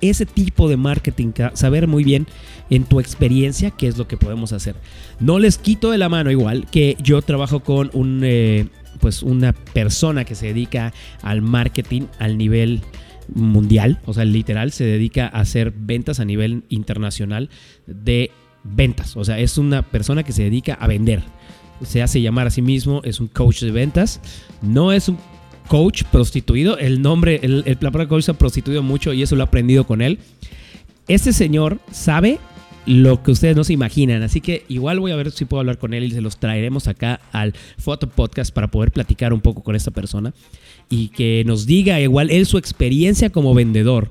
ese 0.00 0.26
tipo 0.26 0.68
de 0.68 0.76
marketing, 0.76 1.32
saber 1.54 1.86
muy 1.86 2.04
bien 2.04 2.26
en 2.70 2.84
tu 2.84 3.00
experiencia 3.00 3.70
qué 3.70 3.88
es 3.88 3.98
lo 3.98 4.08
que 4.08 4.16
podemos 4.16 4.52
hacer. 4.52 4.74
No 5.20 5.38
les 5.38 5.58
quito 5.58 5.90
de 5.90 5.98
la 5.98 6.08
mano 6.08 6.30
igual 6.30 6.66
que 6.70 6.96
yo 7.02 7.20
trabajo 7.20 7.60
con 7.60 7.90
un 7.92 8.22
eh, 8.24 8.68
pues 9.00 9.22
una 9.22 9.52
persona 9.52 10.24
que 10.24 10.34
se 10.34 10.46
dedica 10.46 10.92
al 11.22 11.42
marketing 11.42 12.02
al 12.18 12.38
nivel 12.38 12.82
mundial, 13.32 14.00
o 14.04 14.12
sea, 14.12 14.24
literal 14.24 14.72
se 14.72 14.84
dedica 14.84 15.26
a 15.26 15.40
hacer 15.40 15.72
ventas 15.74 16.20
a 16.20 16.24
nivel 16.24 16.64
internacional 16.68 17.48
de 17.86 18.30
ventas, 18.62 19.16
o 19.16 19.24
sea, 19.24 19.38
es 19.38 19.58
una 19.58 19.82
persona 19.82 20.22
que 20.22 20.32
se 20.32 20.42
dedica 20.42 20.74
a 20.74 20.86
vender. 20.86 21.22
Se 21.82 22.02
hace 22.02 22.20
llamar 22.20 22.46
a 22.46 22.50
sí 22.50 22.62
mismo, 22.62 23.00
es 23.04 23.20
un 23.20 23.26
coach 23.26 23.62
de 23.62 23.72
ventas, 23.72 24.20
no 24.62 24.92
es 24.92 25.08
un 25.08 25.18
coach 25.68 26.04
prostituido, 26.04 26.78
el 26.78 27.02
nombre, 27.02 27.40
el, 27.42 27.62
el, 27.66 27.78
la 27.80 27.90
palabra 27.90 28.08
coach 28.08 28.24
se 28.24 28.30
ha 28.30 28.34
prostituido 28.34 28.82
mucho 28.82 29.12
y 29.12 29.22
eso 29.22 29.36
lo 29.36 29.42
he 29.42 29.46
aprendido 29.46 29.84
con 29.86 30.02
él. 30.02 30.18
Este 31.08 31.32
señor 31.32 31.80
sabe 31.90 32.38
lo 32.86 33.22
que 33.22 33.30
ustedes 33.30 33.56
no 33.56 33.64
se 33.64 33.72
imaginan. 33.72 34.22
Así 34.22 34.40
que 34.40 34.64
igual 34.68 35.00
voy 35.00 35.12
a 35.12 35.16
ver 35.16 35.30
si 35.30 35.44
puedo 35.44 35.60
hablar 35.60 35.78
con 35.78 35.94
él 35.94 36.04
y 36.04 36.10
se 36.10 36.20
los 36.20 36.38
traeremos 36.38 36.88
acá 36.88 37.20
al 37.32 37.54
Foto 37.78 38.08
Podcast 38.08 38.52
para 38.52 38.68
poder 38.68 38.92
platicar 38.92 39.32
un 39.32 39.40
poco 39.40 39.62
con 39.62 39.76
esta 39.76 39.90
persona 39.90 40.34
y 40.90 41.08
que 41.08 41.42
nos 41.46 41.66
diga 41.66 42.00
igual 42.00 42.30
él 42.30 42.46
su 42.46 42.58
experiencia 42.58 43.30
como 43.30 43.54
vendedor 43.54 44.10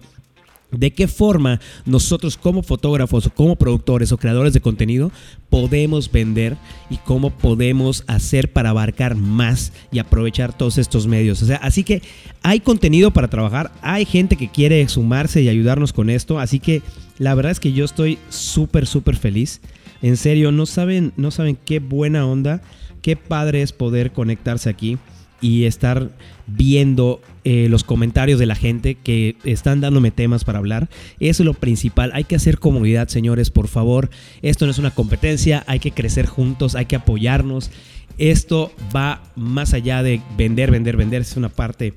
de 0.72 0.92
qué 0.92 1.08
forma 1.08 1.60
nosotros 1.86 2.38
como 2.38 2.64
fotógrafos 2.64 3.28
o 3.28 3.30
como 3.30 3.56
productores 3.56 4.12
o 4.12 4.18
creadores 4.18 4.54
de 4.54 4.62
contenido 4.62 5.12
podemos 5.50 6.12
vender 6.12 6.58
y 6.90 6.98
cómo 6.98 7.30
podemos 7.30 8.04
hacer 8.08 8.52
para 8.52 8.72
abarcar 8.72 9.16
más 9.16 9.72
y 9.92 10.00
aprovechar 10.00 10.58
todos 10.58 10.80
estos 10.80 11.06
medios. 11.06 11.42
O 11.44 11.46
sea, 11.46 11.58
así 11.58 11.84
que 11.84 12.02
hay 12.42 12.60
contenido 12.60 13.12
para 13.12 13.28
trabajar, 13.28 13.72
hay 13.82 14.06
gente 14.06 14.36
que 14.36 14.50
quiere 14.50 14.88
sumarse 14.88 15.44
y 15.44 15.50
ayudarnos 15.50 15.94
con 15.94 16.10
esto, 16.10 16.40
así 16.40 16.60
que 16.60 16.82
la 17.18 17.36
verdad 17.36 17.52
es 17.52 17.60
que 17.60 17.74
yo 17.74 17.86
estoy 17.86 18.20
súper 18.30 18.86
súper 18.88 19.16
feliz. 19.16 19.62
En 20.02 20.18
serio, 20.18 20.52
no 20.52 20.66
saben 20.66 21.14
no 21.18 21.32
saben 21.32 21.58
qué 21.64 21.80
buena 21.80 22.26
onda, 22.26 22.62
qué 23.02 23.16
padre 23.16 23.62
es 23.62 23.72
poder 23.72 24.12
conectarse 24.12 24.70
aquí 24.70 24.98
y 25.44 25.66
estar 25.66 26.10
viendo 26.48 27.22
eh, 27.44 27.68
los 27.70 27.84
comentarios 27.84 28.40
de 28.40 28.46
la 28.46 28.56
gente 28.56 28.96
que 28.96 29.36
están 29.44 29.82
dándome 29.82 30.10
temas 30.10 30.46
para 30.46 30.60
hablar. 30.60 30.90
Eso 31.20 31.44
es 31.44 31.46
lo 31.46 31.54
principal. 31.54 32.12
Hay 32.14 32.24
que 32.24 32.38
hacer 32.38 32.60
comunidad, 32.60 33.10
señores, 33.10 33.50
por 33.50 33.68
favor. 33.68 34.10
Esto 34.42 34.66
no 34.66 34.72
es 34.72 34.78
una 34.78 34.92
competencia, 34.92 35.66
hay 35.68 35.80
que 35.80 35.92
crecer 35.92 36.28
juntos, 36.28 36.76
hay 36.76 36.86
que 36.86 36.96
apoyarnos. 36.96 37.72
Esto 38.18 38.72
va 38.96 39.22
más 39.36 39.74
allá 39.74 40.02
de 40.02 40.22
vender, 40.38 40.72
vender, 40.72 40.96
vender. 40.96 41.22
Es 41.24 41.36
una 41.36 41.50
parte 41.50 41.94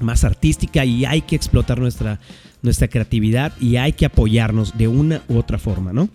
más 0.00 0.24
artística 0.24 0.84
y 0.86 1.04
hay 1.04 1.20
que 1.20 1.36
explotar 1.36 1.78
nuestra, 1.78 2.20
nuestra 2.62 2.88
creatividad 2.88 3.52
y 3.60 3.76
hay 3.76 3.92
que 3.92 4.06
apoyarnos 4.06 4.76
de 4.78 4.88
una 4.88 5.22
u 5.28 5.36
otra 5.36 5.58
forma, 5.58 5.92
¿no? 5.92 6.08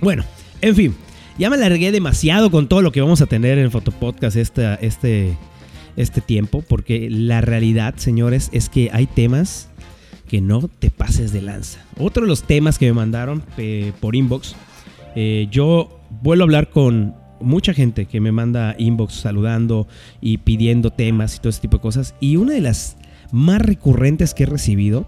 Bueno, 0.00 0.24
en 0.60 0.74
fin, 0.74 0.94
ya 1.38 1.50
me 1.50 1.56
alargué 1.56 1.92
demasiado 1.92 2.50
con 2.50 2.68
todo 2.68 2.82
lo 2.82 2.92
que 2.92 3.00
vamos 3.00 3.20
a 3.20 3.26
tener 3.26 3.58
en 3.58 3.70
Fotopodcast 3.70 4.36
este, 4.36 4.86
este, 4.86 5.36
este 5.96 6.20
tiempo, 6.20 6.62
porque 6.62 7.08
la 7.10 7.40
realidad, 7.40 7.94
señores, 7.96 8.50
es 8.52 8.68
que 8.68 8.90
hay 8.92 9.06
temas 9.06 9.68
que 10.28 10.40
no 10.40 10.68
te 10.68 10.90
pases 10.90 11.32
de 11.32 11.42
lanza. 11.42 11.80
Otro 11.98 12.22
de 12.22 12.28
los 12.28 12.42
temas 12.42 12.78
que 12.78 12.86
me 12.86 12.92
mandaron 12.92 13.42
eh, 13.56 13.92
por 14.00 14.14
inbox, 14.14 14.54
eh, 15.16 15.48
yo 15.50 16.00
vuelvo 16.22 16.42
a 16.42 16.46
hablar 16.46 16.70
con 16.70 17.14
mucha 17.40 17.72
gente 17.72 18.06
que 18.06 18.20
me 18.20 18.32
manda 18.32 18.74
inbox 18.78 19.14
saludando 19.14 19.86
y 20.20 20.38
pidiendo 20.38 20.90
temas 20.90 21.36
y 21.36 21.38
todo 21.38 21.50
ese 21.50 21.60
tipo 21.60 21.78
de 21.78 21.82
cosas. 21.82 22.14
Y 22.20 22.36
una 22.36 22.54
de 22.54 22.60
las 22.60 22.96
más 23.32 23.62
recurrentes 23.62 24.34
que 24.34 24.44
he 24.44 24.46
recibido, 24.46 25.06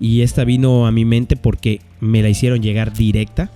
y 0.00 0.22
esta 0.22 0.44
vino 0.44 0.86
a 0.86 0.92
mi 0.92 1.04
mente 1.04 1.36
porque 1.36 1.80
me 2.00 2.22
la 2.22 2.28
hicieron 2.28 2.62
llegar 2.62 2.92
directa, 2.92 3.50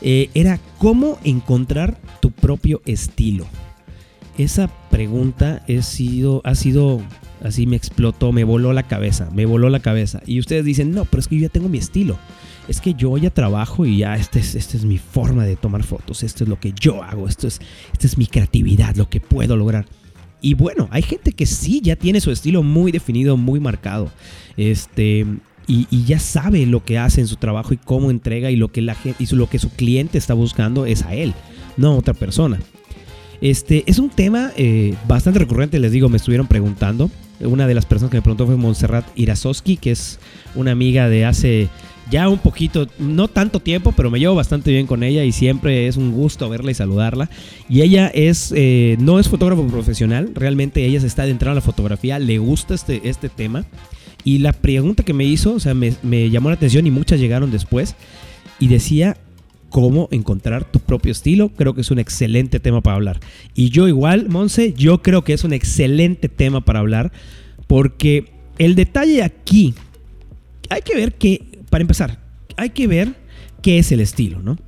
eh, 0.00 0.30
era 0.34 0.60
cómo 0.78 1.18
encontrar 1.24 1.98
tu 2.20 2.30
propio 2.30 2.82
estilo 2.86 3.46
esa 4.38 4.68
pregunta 4.90 5.64
ha 5.68 5.82
sido, 5.82 7.02
así 7.42 7.66
me 7.66 7.76
explotó, 7.76 8.32
me 8.32 8.44
voló 8.44 8.72
la 8.72 8.84
cabeza, 8.84 9.28
me 9.34 9.46
voló 9.46 9.68
la 9.68 9.80
cabeza. 9.80 10.22
Y 10.26 10.38
ustedes 10.38 10.64
dicen, 10.64 10.92
no, 10.92 11.04
pero 11.04 11.20
es 11.20 11.28
que 11.28 11.36
yo 11.36 11.42
ya 11.42 11.48
tengo 11.48 11.68
mi 11.68 11.78
estilo. 11.78 12.16
Es 12.68 12.80
que 12.80 12.94
yo 12.94 13.16
ya 13.16 13.30
trabajo 13.30 13.84
y 13.84 13.98
ya 13.98 14.14
esta 14.14 14.38
es, 14.38 14.54
este 14.54 14.76
es 14.76 14.84
mi 14.84 14.98
forma 14.98 15.44
de 15.44 15.56
tomar 15.56 15.82
fotos, 15.82 16.22
esto 16.22 16.44
es 16.44 16.50
lo 16.50 16.60
que 16.60 16.72
yo 16.78 17.02
hago, 17.02 17.26
esto 17.26 17.48
es, 17.48 17.60
esta 17.92 18.06
es 18.06 18.18
mi 18.18 18.26
creatividad, 18.26 18.94
lo 18.94 19.08
que 19.08 19.20
puedo 19.20 19.56
lograr. 19.56 19.86
Y 20.40 20.54
bueno, 20.54 20.86
hay 20.92 21.02
gente 21.02 21.32
que 21.32 21.46
sí 21.46 21.80
ya 21.82 21.96
tiene 21.96 22.20
su 22.20 22.30
estilo 22.30 22.62
muy 22.62 22.92
definido, 22.92 23.36
muy 23.36 23.58
marcado. 23.58 24.12
Este, 24.56 25.26
y, 25.68 26.04
ya 26.04 26.18
sabe 26.18 26.64
lo 26.66 26.82
que 26.82 26.98
hace 26.98 27.20
en 27.20 27.28
su 27.28 27.36
trabajo 27.36 27.74
y 27.74 27.76
cómo 27.76 28.10
entrega 28.10 28.50
y 28.50 28.56
lo 28.56 28.68
que 28.72 28.80
la 28.80 28.96
y 29.18 29.26
lo 29.34 29.48
que 29.48 29.58
su 29.58 29.70
cliente 29.70 30.16
está 30.16 30.34
buscando 30.34 30.86
es 30.86 31.02
a 31.02 31.14
él, 31.14 31.34
no 31.76 31.88
a 31.88 31.96
otra 31.96 32.14
persona. 32.14 32.58
Este 33.40 33.84
es 33.86 33.98
un 33.98 34.10
tema 34.10 34.50
eh, 34.56 34.94
bastante 35.06 35.38
recurrente, 35.38 35.78
les 35.78 35.92
digo, 35.92 36.08
me 36.08 36.16
estuvieron 36.16 36.46
preguntando. 36.46 37.10
Una 37.40 37.68
de 37.68 37.74
las 37.74 37.86
personas 37.86 38.10
que 38.10 38.16
me 38.16 38.22
preguntó 38.22 38.46
fue 38.46 38.56
Montserrat 38.56 39.06
Irasoski, 39.14 39.76
que 39.76 39.92
es 39.92 40.18
una 40.56 40.72
amiga 40.72 41.08
de 41.08 41.24
hace 41.24 41.68
ya 42.10 42.28
un 42.28 42.38
poquito, 42.38 42.88
no 42.98 43.28
tanto 43.28 43.60
tiempo, 43.60 43.92
pero 43.92 44.10
me 44.10 44.18
llevo 44.18 44.34
bastante 44.34 44.70
bien 44.70 44.86
con 44.86 45.02
ella 45.02 45.24
y 45.24 45.32
siempre 45.32 45.86
es 45.86 45.96
un 45.96 46.12
gusto 46.12 46.48
verla 46.48 46.70
y 46.70 46.74
saludarla. 46.74 47.30
Y 47.68 47.82
ella 47.82 48.08
es, 48.08 48.52
eh, 48.56 48.96
no 48.98 49.20
es 49.20 49.28
fotógrafo 49.28 49.66
profesional, 49.66 50.32
realmente 50.34 50.84
ella 50.84 51.00
se 51.00 51.06
está 51.06 51.22
adentrando 51.22 51.52
a 51.52 51.54
la 51.56 51.60
fotografía, 51.60 52.18
le 52.18 52.38
gusta 52.38 52.74
este, 52.74 53.08
este 53.08 53.28
tema. 53.28 53.66
Y 54.24 54.38
la 54.38 54.52
pregunta 54.52 55.04
que 55.04 55.14
me 55.14 55.24
hizo, 55.24 55.54
o 55.54 55.60
sea, 55.60 55.74
me, 55.74 56.30
llamó 56.30 56.50
la 56.50 56.56
atención 56.56 56.86
y 56.86 56.90
muchas 56.90 57.20
llegaron 57.20 57.50
después. 57.50 57.94
Y 58.58 58.68
decía, 58.68 59.16
cómo 59.70 60.08
encontrar 60.10 60.64
tu 60.64 60.80
propio 60.80 61.12
estilo. 61.12 61.50
Creo 61.50 61.74
que 61.74 61.82
es 61.82 61.90
un 61.90 61.98
excelente 61.98 62.60
tema 62.60 62.80
para 62.80 62.96
hablar. 62.96 63.20
Y 63.54 63.70
yo 63.70 63.88
igual, 63.88 64.28
Monse, 64.28 64.72
yo 64.72 65.02
creo 65.02 65.22
que 65.22 65.32
es 65.32 65.44
un 65.44 65.52
excelente 65.52 66.28
tema 66.28 66.64
para 66.64 66.80
hablar 66.80 67.12
porque 67.66 68.32
el 68.58 68.74
detalle 68.74 69.22
aquí, 69.22 69.74
hay 70.70 70.82
que 70.82 70.96
ver 70.96 71.14
que, 71.14 71.60
para 71.70 71.82
empezar, 71.82 72.18
hay 72.56 72.70
que 72.70 72.86
ver 72.86 73.14
qué 73.62 73.78
es 73.78 73.92
el 73.92 74.00
estilo, 74.00 74.40
¿no? 74.42 74.58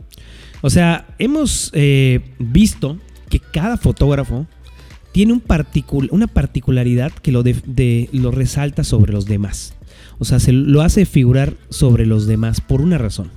O 0.63 0.71
sea, 0.71 1.07
hemos 1.19 1.71
eh, 1.75 2.21
visto 2.39 2.99
que 3.29 3.41
cada 3.41 3.77
fotógrafo 3.79 4.47
tiene 5.13 5.33
un 5.33 5.43
una 6.11 6.27
particularidad 6.27 7.13
que 7.13 7.33
lo, 7.33 7.43
lo 8.13 8.31
resalta 8.31 8.85
sobre 8.85 9.13
los 9.13 9.27
demás. 9.27 9.75
O 10.19 10.25
sea, 10.25 10.39
se 10.39 10.53
lo 10.53 10.83
hace 10.83 11.07
figurar 11.07 11.55
sobre 11.71 12.07
los 12.07 12.27
demás 12.27 12.61
por 12.61 12.81
una 12.81 12.99
razón. 12.99 13.31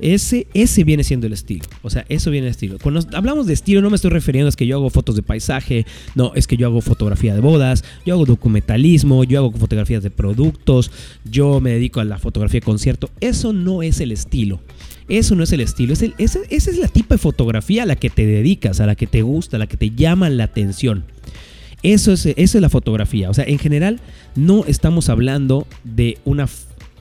Ese, 0.00 0.46
ese 0.54 0.82
viene 0.82 1.04
siendo 1.04 1.26
el 1.26 1.34
estilo. 1.34 1.66
O 1.82 1.90
sea, 1.90 2.06
eso 2.08 2.30
viene 2.30 2.46
el 2.46 2.52
estilo. 2.52 2.78
Cuando 2.82 3.00
hablamos 3.12 3.46
de 3.46 3.52
estilo, 3.52 3.82
no 3.82 3.90
me 3.90 3.96
estoy 3.96 4.10
refiriendo 4.10 4.48
a 4.48 4.52
que 4.52 4.66
yo 4.66 4.76
hago 4.76 4.90
fotos 4.90 5.14
de 5.14 5.22
paisaje, 5.22 5.86
no, 6.14 6.32
es 6.34 6.46
que 6.46 6.56
yo 6.56 6.66
hago 6.66 6.80
fotografía 6.80 7.34
de 7.34 7.40
bodas, 7.40 7.84
yo 8.06 8.14
hago 8.14 8.24
documentalismo, 8.24 9.24
yo 9.24 9.38
hago 9.38 9.52
fotografías 9.52 10.02
de 10.02 10.10
productos, 10.10 10.90
yo 11.24 11.60
me 11.60 11.72
dedico 11.72 12.00
a 12.00 12.04
la 12.04 12.18
fotografía 12.18 12.60
de 12.60 12.64
concierto. 12.64 13.10
Eso 13.20 13.52
no 13.52 13.82
es 13.82 14.00
el 14.00 14.12
estilo. 14.12 14.60
Eso 15.10 15.34
no 15.34 15.42
es 15.42 15.52
el 15.52 15.60
estilo. 15.60 15.92
Es 15.92 16.02
esa 16.02 16.40
es 16.48 16.78
la 16.78 16.88
tipo 16.88 17.12
de 17.12 17.18
fotografía 17.18 17.82
a 17.82 17.86
la 17.86 17.96
que 17.96 18.08
te 18.08 18.24
dedicas, 18.24 18.80
a 18.80 18.86
la 18.86 18.94
que 18.94 19.06
te 19.06 19.22
gusta, 19.22 19.56
a 19.56 19.58
la 19.58 19.66
que 19.66 19.76
te 19.76 19.90
llama 19.90 20.30
la 20.30 20.44
atención. 20.44 21.04
Eso 21.82 22.12
es, 22.12 22.26
eso 22.26 22.58
es 22.58 22.62
la 22.62 22.68
fotografía. 22.68 23.28
O 23.28 23.34
sea, 23.34 23.44
en 23.44 23.58
general, 23.58 24.00
no 24.36 24.64
estamos 24.66 25.08
hablando 25.08 25.66
de 25.84 26.18
una 26.24 26.46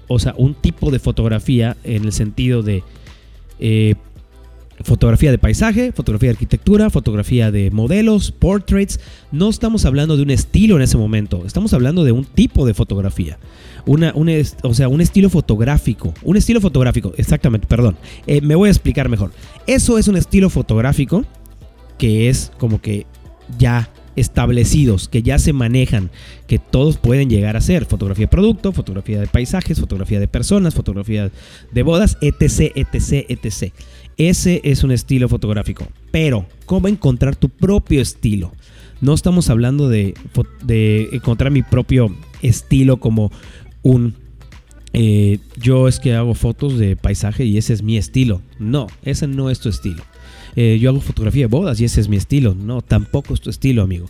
o 0.10 0.20
sea, 0.20 0.34
un 0.38 0.56
tipo 0.56 0.92
de 0.92 1.00
fotografía 1.00 1.78
en 1.84 2.04
el 2.04 2.12
sentido 2.12 2.64
de 2.64 2.84
eh, 3.60 3.94
fotografía 4.84 5.30
de 5.30 5.38
paisaje, 5.38 5.92
fotografía 5.92 6.30
de 6.30 6.34
arquitectura, 6.34 6.90
fotografía 6.90 7.52
de 7.52 7.70
modelos, 7.70 8.32
portraits. 8.32 9.00
No 9.32 9.50
estamos 9.50 9.86
hablando 9.86 10.18
de 10.18 10.24
un 10.24 10.32
estilo 10.32 10.76
en 10.78 10.82
ese 10.82 10.98
momento, 10.98 11.44
estamos 11.46 11.74
hablando 11.74 12.04
de 12.04 12.12
un 12.12 12.26
tipo 12.26 12.66
de 12.66 12.74
fotografía. 12.74 13.38
Un 13.86 14.04
o 14.64 14.74
sea, 14.74 14.88
un 14.88 15.02
estilo 15.02 15.30
fotográfico. 15.30 16.14
Un 16.24 16.38
estilo 16.38 16.62
fotográfico, 16.62 17.14
exactamente, 17.18 17.68
perdón. 17.68 17.98
Eh, 18.28 18.42
me 18.42 18.56
voy 18.56 18.70
a 18.70 18.72
explicar 18.72 19.10
mejor. 19.10 19.32
Eso 19.68 19.98
es 19.98 20.08
un 20.08 20.18
estilo 20.18 20.50
fotográfico 20.50 21.26
que 21.98 22.30
es 22.30 22.52
como 22.58 22.82
que 22.82 23.06
ya 23.58 23.90
establecidos, 24.16 25.08
que 25.08 25.24
ya 25.24 25.40
se 25.40 25.54
manejan, 25.54 26.10
que 26.48 26.60
todos 26.60 26.98
pueden 26.98 27.30
llegar 27.30 27.56
a 27.56 27.62
ser 27.62 27.86
fotografía 27.86 28.24
de 28.24 28.30
producto, 28.30 28.72
fotografía 28.74 29.20
de 29.20 29.28
paisajes, 29.28 29.80
fotografía 29.80 30.20
de 30.20 30.28
personas, 30.28 30.74
fotografía 30.74 31.32
de 31.72 31.84
bodas, 31.84 32.18
etc, 32.22 32.72
etc, 32.76 33.26
etc. 33.30 33.74
Ese 34.18 34.62
es 34.64 34.84
un 34.84 34.92
estilo 34.92 35.30
fotográfico. 35.30 35.88
Pero, 36.12 36.46
¿cómo 36.66 36.88
encontrar 36.88 37.36
tu 37.36 37.50
propio 37.50 38.02
estilo? 38.02 38.52
No 39.02 39.14
estamos 39.14 39.50
hablando 39.50 39.88
de, 39.88 40.14
de 40.64 41.08
encontrar 41.14 41.52
mi 41.52 41.62
propio 41.62 42.14
estilo 42.42 42.98
como 42.98 43.32
un... 43.82 44.16
Eh, 44.92 45.38
yo 45.56 45.88
es 45.88 46.00
que 46.00 46.16
hago 46.16 46.34
fotos 46.34 46.80
de 46.80 46.96
paisaje 46.96 47.46
y 47.46 47.58
ese 47.58 47.74
es 47.74 47.84
mi 47.84 47.98
estilo. 47.98 48.42
No, 48.58 48.88
ese 49.04 49.28
no 49.28 49.50
es 49.50 49.60
tu 49.60 49.70
estilo. 49.70 50.04
Eh, 50.56 50.80
yo 50.82 50.90
hago 50.90 51.00
fotografía 51.00 51.44
de 51.44 51.48
bodas 51.48 51.80
y 51.80 51.86
ese 51.86 52.02
es 52.02 52.10
mi 52.10 52.18
estilo. 52.18 52.56
No, 52.56 52.82
tampoco 52.82 53.34
es 53.34 53.42
tu 53.42 53.50
estilo, 53.50 53.84
amigo. 53.84 54.08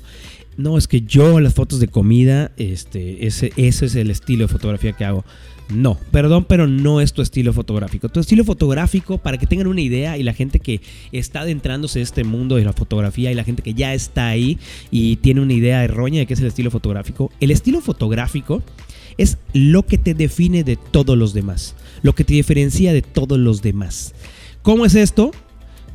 No, 0.57 0.77
es 0.77 0.87
que 0.87 1.01
yo 1.01 1.39
las 1.39 1.53
fotos 1.53 1.79
de 1.79 1.87
comida, 1.87 2.51
este, 2.57 3.25
ese, 3.25 3.53
ese 3.55 3.85
es 3.85 3.95
el 3.95 4.09
estilo 4.09 4.45
de 4.45 4.47
fotografía 4.47 4.93
que 4.93 5.05
hago. 5.05 5.23
No, 5.69 5.99
perdón, 6.11 6.45
pero 6.45 6.65
no 6.65 6.99
es 6.99 7.13
tu 7.13 7.21
estilo 7.21 7.53
fotográfico. 7.53 8.09
Tu 8.09 8.19
estilo 8.19 8.43
fotográfico, 8.43 9.19
para 9.19 9.37
que 9.37 9.45
tengan 9.45 9.67
una 9.67 9.81
idea, 9.81 10.17
y 10.17 10.23
la 10.23 10.33
gente 10.33 10.59
que 10.59 10.81
está 11.11 11.41
adentrándose 11.41 11.99
en 11.99 12.03
este 12.03 12.23
mundo 12.23 12.55
de 12.55 12.65
la 12.65 12.73
fotografía 12.73 13.31
y 13.31 13.35
la 13.35 13.43
gente 13.43 13.61
que 13.61 13.75
ya 13.75 13.93
está 13.93 14.27
ahí 14.27 14.57
y 14.89 15.17
tiene 15.17 15.41
una 15.41 15.53
idea 15.53 15.83
errónea 15.83 16.21
de 16.21 16.25
qué 16.25 16.33
es 16.33 16.39
el 16.39 16.47
estilo 16.47 16.71
fotográfico, 16.71 17.31
el 17.39 17.51
estilo 17.51 17.81
fotográfico 17.81 18.63
es 19.19 19.37
lo 19.53 19.85
que 19.85 19.97
te 19.97 20.13
define 20.13 20.63
de 20.63 20.77
todos 20.77 21.17
los 21.17 21.33
demás, 21.33 21.75
lo 22.01 22.15
que 22.15 22.23
te 22.23 22.33
diferencia 22.33 22.93
de 22.93 23.01
todos 23.01 23.37
los 23.37 23.61
demás. 23.61 24.13
¿Cómo 24.61 24.85
es 24.85 24.95
esto? 24.95 25.31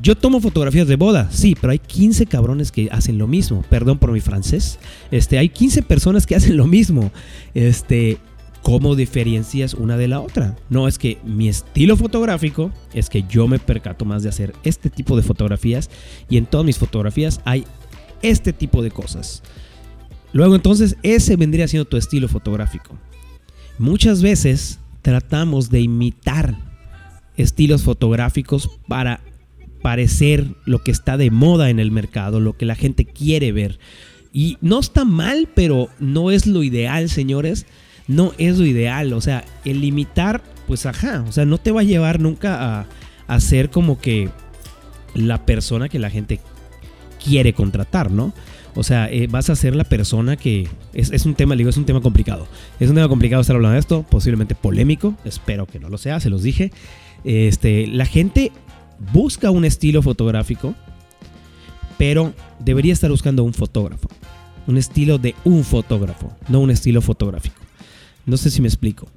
Yo 0.02 0.14
tomo 0.14 0.40
fotografías 0.40 0.86
de 0.86 0.96
boda, 0.96 1.30
sí, 1.32 1.56
pero 1.58 1.70
hay 1.70 1.78
15 1.78 2.26
cabrones 2.26 2.70
que 2.70 2.90
hacen 2.92 3.16
lo 3.16 3.26
mismo. 3.26 3.64
Perdón 3.70 3.98
por 3.98 4.12
mi 4.12 4.20
francés. 4.20 4.78
Este, 5.10 5.38
hay 5.38 5.48
15 5.48 5.82
personas 5.82 6.26
que 6.26 6.36
hacen 6.36 6.58
lo 6.58 6.66
mismo. 6.66 7.10
Este, 7.54 8.18
¿cómo 8.62 8.94
diferencias 8.94 9.72
una 9.72 9.96
de 9.96 10.08
la 10.08 10.20
otra? 10.20 10.54
No, 10.68 10.86
es 10.86 10.98
que 10.98 11.16
mi 11.24 11.48
estilo 11.48 11.96
fotográfico 11.96 12.70
es 12.92 13.08
que 13.08 13.22
yo 13.22 13.48
me 13.48 13.58
percato 13.58 14.04
más 14.04 14.22
de 14.22 14.28
hacer 14.28 14.52
este 14.64 14.90
tipo 14.90 15.16
de 15.16 15.22
fotografías 15.22 15.88
y 16.28 16.36
en 16.36 16.44
todas 16.44 16.66
mis 16.66 16.76
fotografías 16.76 17.40
hay 17.46 17.64
este 18.20 18.52
tipo 18.52 18.82
de 18.82 18.90
cosas. 18.90 19.42
Luego 20.34 20.56
entonces 20.56 20.96
ese 21.02 21.36
vendría 21.36 21.68
siendo 21.68 21.86
tu 21.86 21.96
estilo 21.96 22.28
fotográfico. 22.28 22.98
Muchas 23.78 24.22
veces 24.22 24.78
tratamos 25.02 25.70
de 25.70 25.80
imitar 25.80 26.56
estilos 27.36 27.82
fotográficos 27.82 28.70
para 28.88 29.20
parecer 29.82 30.46
lo 30.64 30.82
que 30.82 30.90
está 30.90 31.16
de 31.16 31.30
moda 31.30 31.68
en 31.68 31.78
el 31.78 31.90
mercado, 31.90 32.40
lo 32.40 32.56
que 32.56 32.64
la 32.64 32.74
gente 32.74 33.04
quiere 33.04 33.52
ver. 33.52 33.78
Y 34.32 34.56
no 34.60 34.80
está 34.80 35.04
mal, 35.04 35.48
pero 35.54 35.88
no 36.00 36.30
es 36.30 36.46
lo 36.46 36.62
ideal, 36.62 37.10
señores. 37.10 37.66
No 38.08 38.32
es 38.38 38.58
lo 38.58 38.64
ideal. 38.64 39.12
O 39.12 39.20
sea, 39.20 39.44
el 39.64 39.84
imitar, 39.84 40.42
pues 40.66 40.86
ajá. 40.86 41.24
O 41.28 41.32
sea, 41.32 41.44
no 41.44 41.58
te 41.58 41.70
va 41.70 41.82
a 41.82 41.84
llevar 41.84 42.18
nunca 42.18 42.86
a, 43.28 43.40
ser 43.40 43.70
como 43.70 44.00
que 44.00 44.30
la 45.14 45.44
persona 45.44 45.88
que 45.88 45.98
la 45.98 46.10
gente 46.10 46.40
quiere 47.22 47.52
contratar, 47.52 48.10
¿no? 48.10 48.32
O 48.76 48.82
sea, 48.82 49.08
eh, 49.10 49.28
vas 49.28 49.50
a 49.50 49.56
ser 49.56 49.76
la 49.76 49.84
persona 49.84 50.36
que... 50.36 50.68
Es, 50.92 51.26
un 51.26 51.34
tema, 51.34 51.54
digo, 51.54 51.70
es 51.70 51.76
un 51.76 51.84
tema 51.84 52.00
complicado. 52.00 52.48
Es 52.80 52.88
un 52.88 52.96
tema 52.96 53.08
complicado 53.08 53.40
estar 53.40 53.54
hablando 53.54 53.74
de 53.74 53.80
esto, 53.80 54.02
posiblemente 54.02 54.54
polémico. 54.54 55.14
Espero 55.24 55.66
que 55.66 55.78
no 55.78 55.88
lo 55.88 55.98
sea, 55.98 56.18
se 56.20 56.30
los 56.30 56.42
dije. 56.42 56.72
Este, 57.22 57.86
la 57.86 58.04
gente 58.04 58.50
busca 59.12 59.50
un 59.50 59.64
estilo 59.64 60.02
fotográfico, 60.02 60.74
pero 61.98 62.34
debería 62.58 62.92
estar 62.92 63.10
buscando 63.10 63.44
un 63.44 63.54
fotógrafo. 63.54 64.08
Un 64.66 64.76
estilo 64.76 65.18
de 65.18 65.34
un 65.44 65.62
fotógrafo, 65.62 66.32
no 66.48 66.60
un 66.60 66.70
estilo 66.70 67.00
fotográfico. 67.00 67.60
No 68.26 68.36
sé 68.36 68.50
si 68.50 68.60
me 68.60 68.68
explico. 68.68 69.08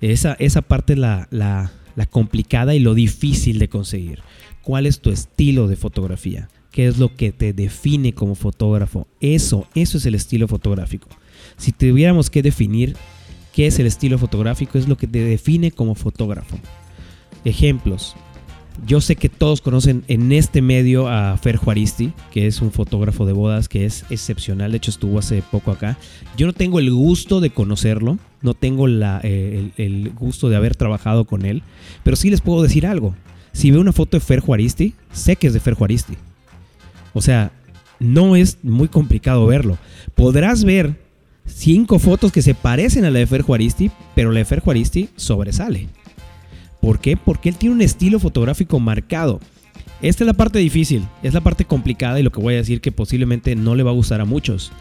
Esa, 0.00 0.34
esa 0.38 0.62
parte 0.62 0.94
es 0.94 0.98
la, 0.98 1.28
la 1.30 2.06
complicada 2.06 2.74
y 2.74 2.80
lo 2.80 2.94
difícil 2.94 3.58
de 3.58 3.68
conseguir. 3.68 4.20
¿Cuál 4.62 4.86
es 4.86 5.00
tu 5.00 5.10
estilo 5.10 5.68
de 5.68 5.76
fotografía? 5.76 6.48
Qué 6.70 6.86
es 6.86 6.98
lo 6.98 7.14
que 7.14 7.32
te 7.32 7.52
define 7.52 8.12
como 8.12 8.34
fotógrafo. 8.34 9.06
Eso, 9.20 9.66
eso 9.74 9.98
es 9.98 10.06
el 10.06 10.14
estilo 10.14 10.48
fotográfico. 10.48 11.08
Si 11.56 11.72
tuviéramos 11.72 12.30
que 12.30 12.42
definir 12.42 12.96
qué 13.52 13.66
es 13.66 13.78
el 13.78 13.86
estilo 13.86 14.18
fotográfico, 14.18 14.78
es 14.78 14.88
lo 14.88 14.96
que 14.96 15.06
te 15.06 15.20
define 15.20 15.70
como 15.70 15.94
fotógrafo. 15.94 16.58
Ejemplos. 17.44 18.14
Yo 18.86 19.00
sé 19.00 19.16
que 19.16 19.28
todos 19.28 19.60
conocen 19.60 20.04
en 20.08 20.32
este 20.32 20.62
medio 20.62 21.08
a 21.08 21.36
Fer 21.36 21.56
Juaristi, 21.56 22.12
que 22.30 22.46
es 22.46 22.62
un 22.62 22.70
fotógrafo 22.70 23.26
de 23.26 23.32
bodas 23.32 23.68
que 23.68 23.84
es 23.84 24.06
excepcional. 24.08 24.70
De 24.70 24.78
hecho, 24.78 24.90
estuvo 24.90 25.18
hace 25.18 25.42
poco 25.42 25.70
acá. 25.70 25.98
Yo 26.36 26.46
no 26.46 26.54
tengo 26.54 26.78
el 26.78 26.90
gusto 26.90 27.40
de 27.40 27.50
conocerlo, 27.50 28.18
no 28.40 28.54
tengo 28.54 28.88
eh, 28.88 29.70
el, 29.76 29.84
el, 29.84 30.10
gusto 30.10 30.48
de 30.48 30.56
haber 30.56 30.76
trabajado 30.76 31.26
con 31.26 31.44
él, 31.44 31.62
pero 32.04 32.16
sí 32.16 32.30
les 32.30 32.40
puedo 32.40 32.62
decir 32.62 32.86
algo. 32.86 33.14
Si 33.52 33.70
veo 33.70 33.80
una 33.80 33.92
foto 33.92 34.16
de 34.16 34.22
Fer 34.24 34.40
Juaristi, 34.40 34.94
sé 35.12 35.36
que 35.36 35.48
es 35.48 35.52
de 35.52 35.60
Fer 35.60 35.74
Juaristi. 35.74 36.16
O 37.12 37.22
sea, 37.22 37.52
no 37.98 38.36
es 38.36 38.58
muy 38.62 38.88
complicado 38.88 39.46
verlo. 39.46 39.78
Podrás 40.14 40.64
ver 40.64 40.98
cinco 41.46 41.98
fotos 41.98 42.32
que 42.32 42.42
se 42.42 42.54
parecen 42.54 43.04
a 43.04 43.10
la 43.10 43.18
de 43.18 43.26
Fer 43.26 43.42
Juaristi, 43.42 43.90
pero 44.14 44.32
la 44.32 44.38
de 44.38 44.44
Fer 44.44 44.60
Juaristi 44.60 45.08
sobresale. 45.16 45.88
¿Por 46.80 46.98
qué? 46.98 47.16
Porque 47.16 47.50
él 47.50 47.56
tiene 47.56 47.74
un 47.74 47.82
estilo 47.82 48.18
fotográfico 48.18 48.80
marcado. 48.80 49.40
Esta 50.00 50.24
es 50.24 50.26
la 50.26 50.32
parte 50.32 50.58
difícil, 50.58 51.06
es 51.22 51.34
la 51.34 51.42
parte 51.42 51.66
complicada 51.66 52.18
y 52.18 52.22
lo 52.22 52.32
que 52.32 52.40
voy 52.40 52.54
a 52.54 52.58
decir 52.58 52.80
que 52.80 52.90
posiblemente 52.90 53.54
no 53.54 53.74
le 53.74 53.82
va 53.82 53.90
a 53.90 53.94
gustar 53.94 54.22
a 54.22 54.24
muchos. 54.24 54.72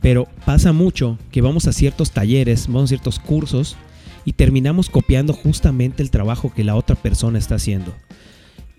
Pero 0.00 0.28
pasa 0.44 0.72
mucho 0.72 1.18
que 1.32 1.40
vamos 1.40 1.66
a 1.66 1.72
ciertos 1.72 2.12
talleres, 2.12 2.68
vamos 2.68 2.84
a 2.84 2.88
ciertos 2.88 3.18
cursos 3.18 3.76
y 4.24 4.34
terminamos 4.34 4.88
copiando 4.88 5.32
justamente 5.32 6.02
el 6.02 6.10
trabajo 6.10 6.52
que 6.54 6.62
la 6.62 6.76
otra 6.76 6.94
persona 6.94 7.38
está 7.38 7.56
haciendo. 7.56 7.92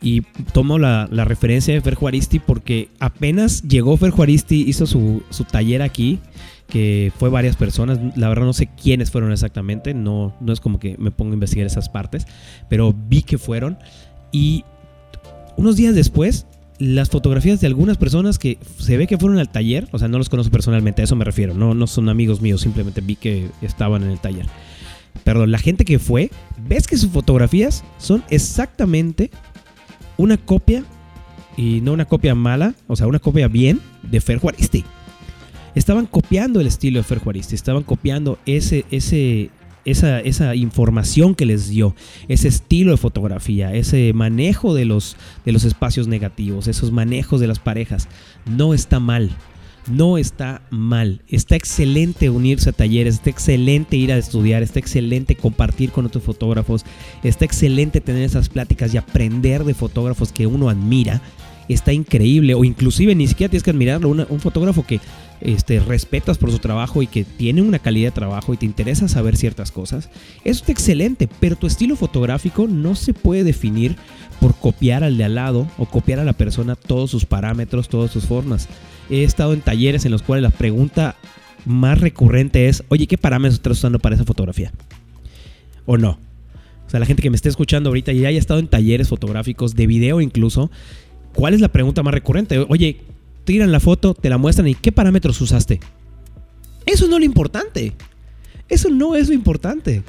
Y 0.04 0.22
tomo 0.52 0.78
la, 0.78 1.08
referencia 1.08 1.74
de 1.74 1.80
Fer 1.80 1.96
Juaristi 1.96 2.40
porque 2.40 2.90
apenas 3.00 3.64
llegó 3.64 3.96
Fer 3.96 4.12
Juaristi, 4.12 4.66
hizo 4.68 4.86
su, 4.86 5.24
taller 5.50 5.82
aquí, 5.82 6.20
que 6.68 7.14
fue 7.18 7.30
varias 7.30 7.56
personas. 7.56 8.00
La 8.18 8.28
verdad 8.28 8.44
no 8.44 8.52
sé 8.52 8.68
quiénes 8.68 9.12
fueron 9.12 9.32
exactamente, 9.32 9.94
no, 9.94 10.36
no 10.42 10.52
es 10.52 10.60
como 10.60 10.78
que 10.78 10.98
me 10.98 11.10
pongo 11.10 11.32
a 11.32 11.36
investigar 11.36 11.66
esas 11.66 11.88
partes, 11.88 12.28
pero 12.70 12.94
vi 12.94 13.24
que 13.24 13.38
fueron. 13.38 13.78
Y 14.34 14.66
unos 15.56 15.78
días 15.78 15.96
después, 15.96 16.48
las 16.80 17.10
fotografías 17.10 17.62
de 17.62 17.68
algunas 17.68 17.96
personas 17.98 18.38
que 18.38 18.58
se 18.78 18.98
ve 18.98 19.08
que 19.08 19.18
fueron 19.18 19.40
al 19.40 19.50
taller, 19.54 19.88
o 19.94 20.00
sea, 20.00 20.10
no 20.10 20.18
los 20.18 20.28
conozco 20.28 20.52
personalmente, 20.52 21.02
a 21.02 21.06
eso 21.06 21.16
me 21.16 21.24
refiero, 21.24 21.54
no, 21.54 21.74
no 21.74 21.88
son 21.88 22.10
amigos 22.10 22.42
míos, 22.42 22.60
simplemente 22.60 23.00
vi 23.00 23.16
que 23.16 23.50
estaban 23.62 24.04
en 24.04 24.10
el 24.10 24.20
taller. 24.20 24.48
Perdón, 25.24 25.52
la 25.52 25.60
gente 25.60 25.86
que 25.86 26.00
fue, 26.00 26.30
ves 26.68 26.88
que 26.88 26.98
sus 26.98 27.12
fotografías 27.12 27.86
son 28.00 28.24
exactamente 28.30 29.32
una 30.18 30.38
copia, 30.38 30.84
y 31.58 31.82
no 31.82 31.94
una 31.94 32.06
copia 32.06 32.36
mala, 32.36 32.76
o 32.88 32.96
sea, 32.96 33.08
una 33.08 33.20
copia 33.20 33.48
bien 33.48 33.80
de 34.04 34.22
Fer 34.22 34.40
Juaristi. 34.40 34.84
Estaban 35.76 36.06
copiando 36.06 36.60
el 36.60 36.68
estilo 36.68 37.00
de 37.00 37.04
Fer 37.04 37.20
Juaristi, 37.20 37.56
estaban 37.56 37.84
copiando 37.84 38.38
ese, 38.46 38.86
ese, 38.92 39.50
esa, 39.86 40.20
esa, 40.20 40.56
información 40.56 41.36
que 41.36 41.46
les 41.46 41.70
dio, 41.70 41.96
ese 42.28 42.48
estilo 42.48 42.92
de 42.92 42.98
fotografía, 42.98 43.74
ese 43.74 44.14
manejo 44.14 44.74
de 44.74 44.86
los, 44.86 45.16
de 45.46 45.52
los 45.52 45.64
espacios 45.64 46.08
negativos, 46.08 46.68
esos 46.68 46.92
manejos 46.92 47.40
de 47.40 47.48
las 47.48 47.60
parejas. 47.60 48.08
No 48.46 48.74
está 48.74 49.00
mal 49.00 49.32
no 49.88 50.18
está 50.18 50.62
mal. 50.70 51.22
Está 51.28 51.56
excelente 51.56 52.30
unirse 52.30 52.70
a 52.70 52.74
talleres, 52.74 53.16
está 53.16 53.30
excelente 53.30 53.98
ir 53.98 54.12
a 54.12 54.18
estudiar, 54.18 54.64
está 54.64 54.80
excelente 54.80 55.36
compartir 55.36 55.92
con 55.92 56.06
otros 56.06 56.24
fotógrafos, 56.24 56.86
está 57.24 57.46
excelente 57.46 58.02
tener 58.02 58.24
esas 58.24 58.50
pláticas 58.50 58.94
y 58.94 58.98
aprender 58.98 59.64
de 59.64 59.74
fotógrafos 59.74 60.32
que 60.32 60.48
uno 60.48 60.70
admira. 60.70 61.22
Está 61.70 61.94
increíble, 61.94 62.56
o 62.56 62.64
inclusive 62.64 63.16
ni 63.16 63.28
siquiera 63.28 63.50
tienes 63.50 63.64
que 63.64 63.72
admirarlo, 63.72 64.10
un 64.10 64.40
fotógrafo 64.40 64.86
que 64.86 65.00
este, 65.42 65.80
respetas 65.80 66.38
por 66.38 66.52
su 66.52 66.60
trabajo 66.60 67.02
y 67.02 67.08
que 67.08 67.24
tiene 67.24 67.62
una 67.62 67.80
calidad 67.80 68.08
de 68.08 68.16
trabajo 68.16 68.54
y 68.54 68.58
te 68.58 68.66
interesa 68.66 69.08
saber 69.08 69.38
ciertas 69.38 69.72
cosas. 69.72 70.10
Eso 70.44 70.62
está 70.62 70.72
excelente, 70.72 71.30
pero 71.40 71.56
tu 71.56 71.68
estilo 71.68 71.96
fotográfico 71.96 72.68
no 72.68 72.96
se 72.96 73.14
puede 73.14 73.44
definir 73.44 73.96
por 74.40 74.56
copiar 74.56 75.04
al 75.04 75.18
de 75.18 75.24
al 75.24 75.36
lado 75.36 75.68
o 75.78 75.86
copiar 75.86 76.20
a 76.20 76.26
la 76.26 76.34
persona 76.34 76.76
todos 76.76 77.12
sus 77.12 77.26
parámetros, 77.26 77.90
todas 77.90 78.12
sus 78.12 78.26
formas 78.26 78.68
he 79.10 79.24
estado 79.24 79.54
en 79.54 79.62
talleres 79.62 80.06
en 80.06 80.12
los 80.12 80.22
cuales 80.22 80.44
la 80.44 80.50
pregunta 80.50 81.16
más 81.66 82.00
recurrente 82.00 82.68
es, 82.68 82.84
oye, 82.90 83.08
¿qué 83.08 83.18
parámetros 83.18 83.56
estás 83.56 83.78
usando 83.78 84.00
para 84.00 84.16
esa 84.16 84.26
fotografía? 84.26 84.72
¿O 85.86 85.98
no? 85.98 86.20
O 86.86 86.90
sea, 86.90 87.00
la 87.00 87.06
gente 87.06 87.22
que 87.22 87.30
me 87.30 87.36
esté 87.36 87.50
escuchando 87.50 87.90
ahorita 87.90 88.12
y 88.12 88.26
haya 88.26 88.38
estado 88.38 88.60
en 88.60 88.68
talleres 88.68 89.10
fotográficos, 89.10 89.76
de 89.76 89.88
video 89.88 90.22
incluso, 90.22 90.70
¿cuál 91.34 91.54
es 91.54 91.62
la 91.62 91.70
pregunta 91.70 92.04
más 92.04 92.14
recurrente? 92.14 92.60
Oye, 92.70 93.02
tiran 93.46 93.72
la 93.72 93.80
foto, 93.80 94.14
te 94.14 94.30
la 94.30 94.38
muestran 94.38 94.68
y 94.68 94.76
¿qué 94.76 94.92
parámetros 94.92 95.40
usaste? 95.42 95.80
Eso 96.86 97.08
no 97.08 97.16
es 97.16 97.20
lo 97.20 97.26
importante. 97.26 97.94
Eso 98.70 98.90
no 98.90 99.16
es 99.16 99.28
lo 99.28 99.34
importante. 99.34 100.04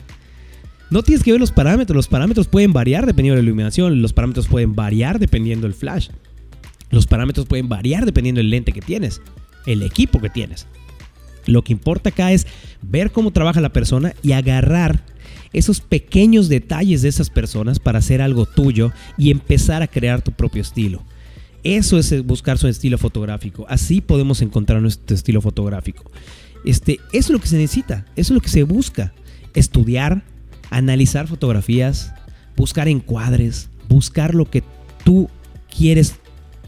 No 0.91 1.03
tienes 1.03 1.25
que 1.25 1.33
ver 1.33 1.41
los 1.41 1.53
parámetros. 1.53 1.97
Los 1.97 2.09
parámetros 2.09 2.47
pueden 2.47 2.73
variar 2.73 3.07
dependiendo 3.07 3.37
de 3.37 3.43
la 3.43 3.47
iluminación. 3.47 4.01
Los 4.01 4.13
parámetros 4.13 4.47
pueden 4.47 4.75
variar 4.75 5.19
dependiendo 5.19 5.67
del 5.67 5.75
flash. 5.75 6.09
Los 6.91 7.07
parámetros 7.07 7.47
pueden 7.47 7.69
variar 7.69 8.05
dependiendo 8.05 8.39
del 8.39 8.51
lente 8.51 8.73
que 8.73 8.81
tienes, 8.81 9.21
el 9.67 9.83
equipo 9.83 10.21
que 10.21 10.31
tienes. 10.31 10.67
Lo 11.47 11.63
que 11.63 11.73
importa 11.73 12.11
acá 12.11 12.33
es 12.33 12.47
ver 12.83 13.11
cómo 13.11 13.33
trabaja 13.33 13.61
la 13.61 13.73
persona 13.73 14.15
y 14.23 14.33
agarrar 14.33 15.05
esos 15.53 15.81
pequeños 15.81 16.49
detalles 16.49 17.03
de 17.03 17.09
esas 17.09 17.31
personas 17.31 17.79
para 17.81 17.99
hacer 17.99 18.23
algo 18.23 18.47
tuyo 18.47 18.93
y 19.19 19.31
empezar 19.31 19.83
a 19.83 19.89
crear 19.89 20.23
tu 20.23 20.33
propio 20.33 20.63
estilo. 20.63 21.03
Eso 21.65 21.99
es 21.99 22.25
buscar 22.25 22.59
su 22.59 22.69
estilo 22.69 22.99
fotográfico. 22.99 23.65
Así 23.69 24.03
podemos 24.03 24.43
encontrar 24.43 24.83
nuestro 24.83 25.17
estilo 25.17 25.41
fotográfico. 25.41 26.05
Este, 26.65 27.01
eso 27.13 27.29
es 27.29 27.31
lo 27.31 27.41
que 27.41 27.49
se 27.49 27.57
necesita, 27.57 28.05
eso 28.17 28.33
es 28.33 28.37
lo 28.37 28.41
que 28.41 28.49
se 28.49 28.63
busca. 28.63 29.15
Estudiar, 29.55 30.25
analizar 30.71 31.27
fotografías, 31.27 32.13
buscar 32.57 32.89
encuadres, 32.89 33.71
buscar 33.89 34.35
lo 34.35 34.51
que 34.51 34.63
tú 35.05 35.31
quieres 35.75 36.17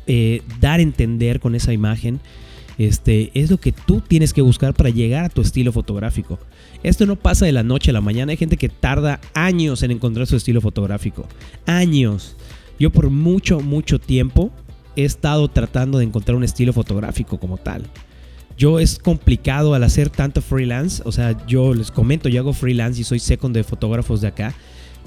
eh, 0.07 0.43
dar 0.61 0.81
a 0.81 0.83
entender 0.83 1.41
con 1.41 1.55
esa 1.55 1.73
imagen, 1.73 2.21
este, 2.79 3.31
es 3.35 3.51
lo 3.51 3.59
que 3.59 3.73
tú 3.73 4.01
tienes 4.01 4.33
que 4.33 4.43
buscar 4.43 4.75
para 4.75 4.91
llegar 4.91 5.25
a 5.25 5.29
tu 5.29 5.41
estilo 5.41 5.73
fotográfico. 5.73 6.39
Esto 6.83 7.07
no 7.07 7.17
pasa 7.17 7.47
de 7.47 7.53
la 7.53 7.63
noche 7.63 7.91
a 7.91 7.95
la 7.95 8.01
mañana. 8.01 8.31
Hay 8.31 8.37
gente 8.37 8.57
que 8.57 8.69
tarda 8.69 9.21
años 9.35 9.83
en 9.83 9.91
encontrar 9.91 10.27
su 10.27 10.37
estilo 10.37 10.61
fotográfico. 10.61 11.27
Años. 11.67 12.37
Yo 12.79 12.91
por 12.91 13.09
mucho, 13.09 13.61
mucho 13.61 13.99
tiempo 13.99 14.53
he 14.97 15.05
estado 15.05 15.49
tratando 15.49 15.99
de 15.99 16.05
encontrar 16.05 16.37
un 16.37 16.45
estilo 16.45 16.73
fotográfico 16.73 17.39
como 17.39 17.59
tal. 17.59 17.85
Yo 18.59 18.81
es 18.81 18.99
complicado 18.99 19.75
al 19.75 19.85
hacer 19.85 20.09
tanto 20.09 20.41
freelance. 20.41 21.03
O 21.05 21.13
sea, 21.13 21.47
yo 21.47 21.75
les 21.75 21.91
comento, 21.91 22.29
yo 22.29 22.41
hago 22.41 22.53
freelance 22.53 23.01
y 23.01 23.05
soy 23.05 23.19
second 23.19 23.55
de 23.55 23.65
fotógrafos 23.65 24.23
de 24.23 24.29
acá 24.29 24.55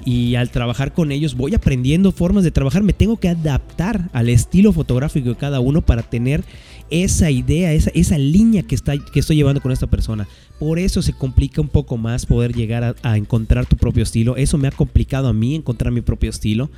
y 0.04 0.34
al 0.34 0.50
trabajar 0.50 0.92
con 0.92 1.12
ellos 1.12 1.34
voy 1.34 1.54
aprendiendo 1.54 2.12
formas 2.12 2.44
de 2.44 2.50
trabajar, 2.50 2.82
me 2.82 2.92
tengo 2.92 3.18
que 3.18 3.28
adaptar 3.28 4.08
al 4.12 4.28
estilo 4.28 4.72
fotográfico 4.72 5.28
de 5.30 5.36
cada 5.36 5.60
uno 5.60 5.82
para 5.82 6.02
tener 6.02 6.44
esa 6.90 7.30
idea, 7.30 7.72
esa, 7.72 7.90
esa 7.90 8.18
línea 8.18 8.62
que, 8.62 8.74
está, 8.74 8.96
que 8.98 9.20
estoy 9.20 9.36
llevando 9.36 9.60
con 9.60 9.72
esta 9.72 9.86
persona. 9.86 10.26
Por 10.58 10.78
eso 10.78 11.02
se 11.02 11.12
complica 11.12 11.60
un 11.60 11.68
poco 11.68 11.96
más 11.96 12.26
poder 12.26 12.54
llegar 12.54 12.96
a, 13.02 13.16
encontrar 13.16 13.66
tu 13.66 13.76
propio 13.76 14.02
estilo. 14.02 14.36
Eso 14.36 14.58
me 14.58 14.68
ha 14.68 14.72
complicado 14.72 15.28
a 15.28 15.32
mí 15.32 15.54
encontrar 15.54 15.92
mi 15.92 16.00
propio 16.00 16.30
estilo. 16.30 16.70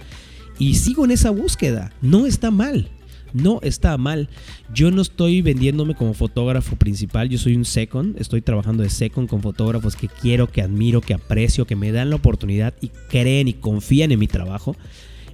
Y 0.58 0.74
sigo 0.74 1.04
en 1.04 1.12
esa 1.12 1.30
búsqueda. 1.30 1.92
No 2.02 2.26
está 2.26 2.50
mal. 2.50 2.88
No 3.32 3.60
está 3.62 3.96
mal. 3.98 4.28
Yo 4.74 4.90
no 4.90 5.02
estoy 5.02 5.42
vendiéndome 5.42 5.94
como 5.94 6.14
fotógrafo 6.14 6.76
principal, 6.76 7.28
yo 7.28 7.38
soy 7.38 7.56
un 7.56 7.64
second, 7.64 8.20
estoy 8.20 8.42
trabajando 8.42 8.82
de 8.82 8.90
second 8.90 9.28
con 9.28 9.42
fotógrafos 9.42 9.96
que 9.96 10.08
quiero, 10.08 10.48
que 10.48 10.62
admiro, 10.62 11.00
que 11.00 11.14
aprecio, 11.14 11.66
que 11.66 11.76
me 11.76 11.92
dan 11.92 12.10
la 12.10 12.16
oportunidad 12.16 12.74
y 12.80 12.90
creen 13.08 13.48
y 13.48 13.54
confían 13.54 14.12
en 14.12 14.18
mi 14.18 14.28
trabajo. 14.28 14.76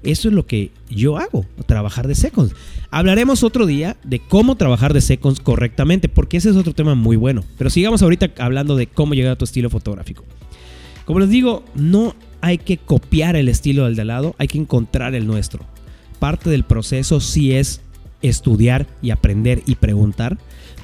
Eso 0.03 0.29
es 0.29 0.35
lo 0.35 0.47
que 0.47 0.71
yo 0.89 1.19
hago, 1.19 1.45
trabajar 1.67 2.07
de 2.07 2.15
seconds. 2.15 2.55
Hablaremos 2.91 3.43
otro 3.43 3.67
día 3.67 3.97
de 4.05 4.21
cómo 4.21 4.57
trabajar 4.57 4.95
de 4.95 5.01
seconds 5.01 5.41
correctamente, 5.41 6.09
porque 6.09 6.37
ese 6.37 6.51
es 6.51 6.57
otro 6.57 6.73
tema 6.73 6.95
muy 6.95 7.17
bueno. 7.17 7.45
Pero 7.57 7.71
sigamos 7.71 8.03
ahorita 8.03 8.31
hablando 8.39 8.77
de 8.77 8.87
cómo 8.87 9.15
llegar 9.15 9.33
a 9.33 9.39
tu 9.39 9.45
estilo 9.45 9.71
fotográfico. 9.71 10.25
Como 11.05 11.21
les 11.21 11.31
digo, 11.31 11.65
no 11.75 12.15
hay 12.41 12.59
que 12.59 12.77
copiar 12.77 13.35
el 13.37 13.49
estilo 13.49 13.87
del 13.87 13.97
de 13.97 14.05
lado, 14.05 14.35
hay 14.39 14.47
que 14.47 14.59
encontrar 14.59 15.15
el 15.15 15.27
nuestro. 15.27 15.65
Parte 16.19 16.51
del 16.51 16.65
proceso 16.65 17.21
sí 17.21 17.53
es 17.53 17.81
estudiar 18.23 18.87
y 19.03 19.11
aprender 19.11 19.63
y 19.67 19.77
preguntar, 19.77 20.39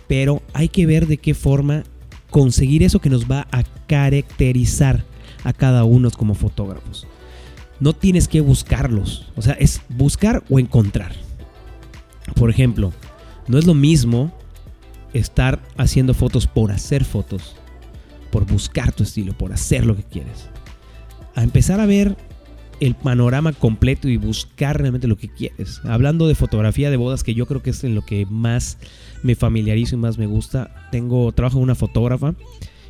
pero 0.07 0.43
hay 0.53 0.69
que 0.69 0.87
ver 0.87 1.07
de 1.07 1.19
qué 1.19 1.35
forma 1.35 1.85
conseguir 2.31 2.83
eso 2.83 3.01
que 3.01 3.11
nos 3.11 3.31
va 3.31 3.47
a 3.51 3.63
caracterizar 3.87 5.05
a 5.45 5.53
cada 5.53 5.85
uno 5.85 6.11
como 6.11 6.35
fotógrafos 6.35 7.07
no 7.81 7.93
tienes 7.93 8.29
que 8.29 8.41
buscarlos. 8.41 9.27
O 9.37 9.43
sea, 9.43 9.55
es 9.55 9.83
buscar 9.89 10.43
o 10.49 10.59
encontrar. 10.59 11.13
Por 12.35 12.51
ejemplo, 12.51 12.93
no 13.47 13.59
es 13.59 13.67
lo 13.67 13.75
mismo 13.75 14.33
estar 15.13 15.61
haciendo 15.77 16.15
fotos 16.15 16.47
por 16.47 16.73
hacer 16.73 17.05
fotos, 17.05 17.55
por 18.31 18.47
buscar 18.47 18.93
tu 18.93 19.03
estilo, 19.03 19.37
por 19.37 19.53
hacer 19.53 19.87
lo 19.87 19.97
que 19.97 20.03
quieres. 20.03 20.49
A 21.35 21.43
empezar 21.43 21.81
a 21.81 21.87
ver 21.87 22.17
el 22.81 22.95
panorama 22.95 23.53
completo 23.53 24.09
y 24.09 24.17
buscar 24.17 24.79
realmente 24.79 25.07
lo 25.07 25.17
que 25.17 25.29
quieres. 25.29 25.81
Hablando 25.85 26.27
de 26.27 26.35
fotografía 26.35 26.91
de 26.91 26.97
bodas, 26.97 27.25
que 27.25 27.35
yo 27.35 27.47
creo 27.47 27.63
que 27.63 27.71
es 27.71 27.85
en 27.85 27.95
lo 27.95 28.03
que 28.03 28.27
más 28.27 28.79
me 29.23 29.35
familiarizo 29.35 29.97
y 29.97 29.99
más 29.99 30.19
me 30.19 30.27
gusta. 30.27 30.89
Tengo, 30.91 31.33
trabajo 31.33 31.59
una 31.59 31.75
fotógrafa 31.75 32.35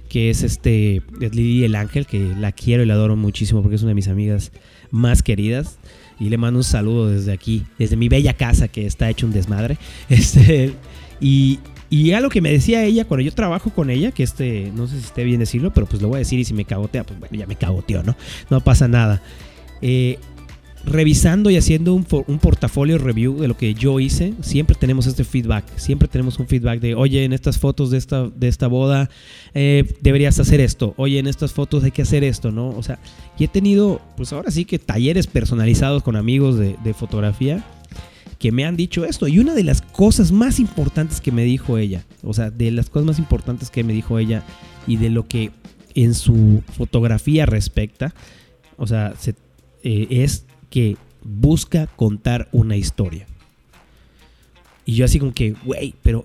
que 0.08 0.30
es 0.30 0.42
este 0.42 1.02
Lili 1.18 1.64
el 1.64 1.74
Ángel, 1.74 2.06
que 2.06 2.34
la 2.38 2.52
quiero 2.52 2.82
y 2.82 2.86
la 2.86 2.94
adoro 2.94 3.16
muchísimo 3.16 3.62
porque 3.62 3.76
es 3.76 3.82
una 3.82 3.90
de 3.90 3.96
mis 3.96 4.08
amigas 4.08 4.52
más 4.90 5.22
queridas. 5.22 5.78
Y 6.20 6.28
le 6.28 6.38
mando 6.38 6.58
un 6.58 6.64
saludo 6.64 7.08
desde 7.08 7.32
aquí, 7.32 7.64
desde 7.78 7.96
mi 7.96 8.08
bella 8.08 8.34
casa 8.34 8.68
que 8.68 8.86
está 8.86 9.10
hecho 9.10 9.26
un 9.26 9.32
desmadre. 9.32 9.76
Este, 10.08 10.72
y, 11.20 11.58
y 11.90 12.12
algo 12.12 12.28
que 12.28 12.40
me 12.40 12.52
decía 12.52 12.84
ella 12.84 13.04
cuando 13.04 13.24
yo 13.24 13.32
trabajo 13.32 13.70
con 13.70 13.90
ella, 13.90 14.12
que 14.12 14.22
este, 14.22 14.70
no 14.74 14.86
sé 14.86 14.98
si 15.00 15.06
esté 15.06 15.24
bien 15.24 15.40
decirlo, 15.40 15.72
pero 15.72 15.86
pues 15.86 16.00
lo 16.00 16.08
voy 16.08 16.16
a 16.16 16.18
decir 16.18 16.38
y 16.38 16.44
si 16.44 16.54
me 16.54 16.64
cagotea, 16.64 17.04
pues 17.04 17.18
bueno, 17.18 17.36
ya 17.36 17.46
me 17.46 17.56
cagoteó, 17.56 18.02
¿no? 18.02 18.16
No 18.50 18.60
pasa 18.60 18.86
nada. 18.86 19.22
Eh, 19.86 20.18
revisando 20.86 21.50
y 21.50 21.56
haciendo 21.56 21.92
un, 21.92 22.04
portafolio 22.04 22.96
review 22.96 23.38
de 23.38 23.48
lo 23.48 23.56
que 23.56 23.74
yo 23.74 24.00
hice, 24.00 24.32
siempre 24.40 24.74
tenemos 24.78 25.06
este 25.06 25.24
feedback. 25.24 25.64
Siempre 25.76 26.08
tenemos 26.08 26.38
un 26.38 26.46
feedback 26.46 26.80
de, 26.80 26.94
oye, 26.94 27.24
en 27.24 27.34
estas 27.34 27.58
fotos 27.58 27.90
de 27.90 27.98
esta, 27.98 28.28
de 28.28 28.48
esta 28.48 28.66
boda 28.66 29.10
eh, 29.52 29.84
deberías 30.00 30.40
hacer 30.40 30.60
esto. 30.60 30.94
Oye, 30.96 31.18
en 31.18 31.26
estas 31.26 31.52
fotos 31.52 31.84
hay 31.84 31.90
que 31.90 32.00
hacer 32.00 32.24
esto, 32.24 32.50
¿no? 32.50 32.70
O 32.70 32.82
sea, 32.82 32.98
y 33.38 33.44
he 33.44 33.48
tenido, 33.48 34.00
pues 34.16 34.32
ahora 34.32 34.50
sí 34.50 34.64
que 34.64 34.78
talleres 34.78 35.26
personalizados 35.26 36.02
con 36.02 36.16
amigos 36.16 36.58
de, 36.58 36.76
de 36.82 36.94
fotografía 36.94 37.62
que 38.38 38.50
me 38.52 38.64
han 38.64 38.76
dicho 38.76 39.04
esto. 39.04 39.28
Y 39.28 39.38
una 39.38 39.54
de 39.54 39.64
las 39.64 39.82
cosas 39.82 40.32
más 40.32 40.58
importantes 40.58 41.20
que 41.20 41.30
me 41.30 41.44
dijo 41.44 41.76
ella, 41.76 42.04
o 42.22 42.32
sea, 42.32 42.50
de 42.50 42.70
las 42.70 42.88
cosas 42.88 43.06
más 43.06 43.18
importantes 43.18 43.70
que 43.70 43.84
me 43.84 43.92
dijo 43.92 44.18
ella 44.18 44.42
y 44.86 44.96
de 44.96 45.10
lo 45.10 45.26
que 45.28 45.50
en 45.94 46.14
su 46.14 46.62
fotografía 46.74 47.44
respecta, 47.46 48.14
o 48.76 48.86
sea, 48.86 49.14
se, 49.18 49.34
eh, 49.84 50.08
es 50.10 50.46
que 50.70 50.96
busca 51.22 51.86
contar 51.86 52.48
una 52.50 52.76
historia. 52.76 53.26
Y 54.84 54.94
yo 54.94 55.04
así 55.04 55.18
como 55.18 55.32
que, 55.32 55.54
güey, 55.64 55.94
pero 56.02 56.24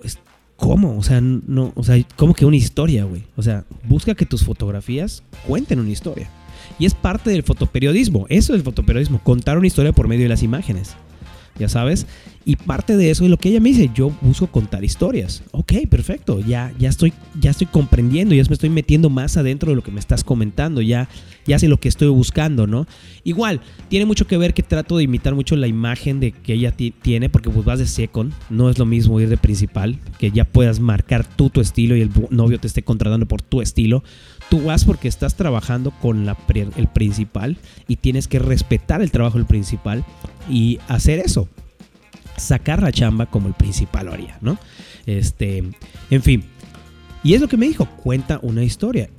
¿cómo? 0.56 0.98
O 0.98 1.02
sea, 1.02 1.20
no, 1.20 1.72
o 1.76 1.84
sea, 1.84 1.96
¿cómo 2.16 2.34
que 2.34 2.44
una 2.44 2.56
historia, 2.56 3.04
güey? 3.04 3.22
O 3.36 3.42
sea, 3.42 3.64
busca 3.84 4.14
que 4.14 4.26
tus 4.26 4.44
fotografías 4.44 5.22
cuenten 5.46 5.78
una 5.78 5.90
historia. 5.90 6.28
Y 6.78 6.86
es 6.86 6.94
parte 6.94 7.30
del 7.30 7.42
fotoperiodismo. 7.42 8.26
Eso 8.28 8.52
es 8.52 8.58
el 8.58 8.64
fotoperiodismo, 8.64 9.22
contar 9.22 9.56
una 9.56 9.66
historia 9.66 9.92
por 9.92 10.08
medio 10.08 10.24
de 10.24 10.28
las 10.30 10.42
imágenes 10.42 10.96
ya 11.60 11.68
sabes. 11.68 12.06
Y 12.44 12.56
parte 12.56 12.96
de 12.96 13.10
eso 13.10 13.24
es 13.24 13.30
lo 13.30 13.36
que 13.36 13.50
ella 13.50 13.60
me 13.60 13.68
dice, 13.68 13.90
yo 13.94 14.10
busco 14.22 14.46
contar 14.46 14.82
historias. 14.82 15.42
Ok, 15.52 15.74
perfecto, 15.88 16.40
ya, 16.40 16.72
ya, 16.78 16.88
estoy, 16.88 17.12
ya 17.38 17.50
estoy 17.50 17.66
comprendiendo, 17.66 18.34
ya 18.34 18.42
me 18.44 18.54
estoy 18.54 18.70
metiendo 18.70 19.10
más 19.10 19.36
adentro 19.36 19.70
de 19.70 19.76
lo 19.76 19.82
que 19.82 19.90
me 19.90 20.00
estás 20.00 20.24
comentando, 20.24 20.80
ya, 20.80 21.08
ya 21.46 21.58
sé 21.58 21.68
lo 21.68 21.78
que 21.78 21.88
estoy 21.88 22.08
buscando, 22.08 22.66
¿no? 22.66 22.86
Igual, 23.24 23.60
tiene 23.88 24.06
mucho 24.06 24.26
que 24.26 24.38
ver 24.38 24.54
que 24.54 24.62
trato 24.62 24.96
de 24.96 25.04
imitar 25.04 25.34
mucho 25.34 25.54
la 25.54 25.66
imagen 25.66 26.18
de 26.18 26.32
que 26.32 26.54
ella 26.54 26.72
tiene, 26.72 27.28
porque 27.28 27.50
pues 27.50 27.64
vas 27.66 27.78
de 27.78 27.86
second, 27.86 28.32
no 28.48 28.70
es 28.70 28.78
lo 28.78 28.86
mismo 28.86 29.20
ir 29.20 29.28
de 29.28 29.36
principal, 29.36 29.98
que 30.18 30.30
ya 30.30 30.44
puedas 30.44 30.80
marcar 30.80 31.26
tú 31.26 31.50
tu 31.50 31.60
estilo 31.60 31.94
y 31.94 32.00
el 32.00 32.10
novio 32.30 32.58
te 32.58 32.68
esté 32.68 32.82
contratando 32.82 33.26
por 33.26 33.42
tu 33.42 33.60
estilo. 33.60 34.02
Tú 34.48 34.64
vas 34.64 34.84
porque 34.84 35.06
estás 35.06 35.36
trabajando 35.36 35.92
con 35.92 36.26
la, 36.26 36.36
el 36.76 36.88
principal 36.88 37.58
y 37.86 37.96
tienes 37.96 38.26
que 38.26 38.40
respetar 38.40 39.00
el 39.00 39.12
trabajo 39.12 39.38
del 39.38 39.46
principal 39.46 40.04
y 40.50 40.78
hacer 40.88 41.18
eso. 41.20 41.48
Sacar 42.36 42.82
la 42.82 42.92
chamba 42.92 43.26
como 43.26 43.48
el 43.48 43.54
principal 43.54 44.08
haría, 44.08 44.38
¿no? 44.40 44.58
Este, 45.06 45.64
en 46.10 46.22
fin. 46.22 46.44
Y 47.22 47.34
es 47.34 47.40
lo 47.40 47.48
que 47.48 47.56
me 47.56 47.68
dijo, 47.68 47.86
cuenta 48.02 48.38
una 48.42 48.62
historia. 48.62 49.10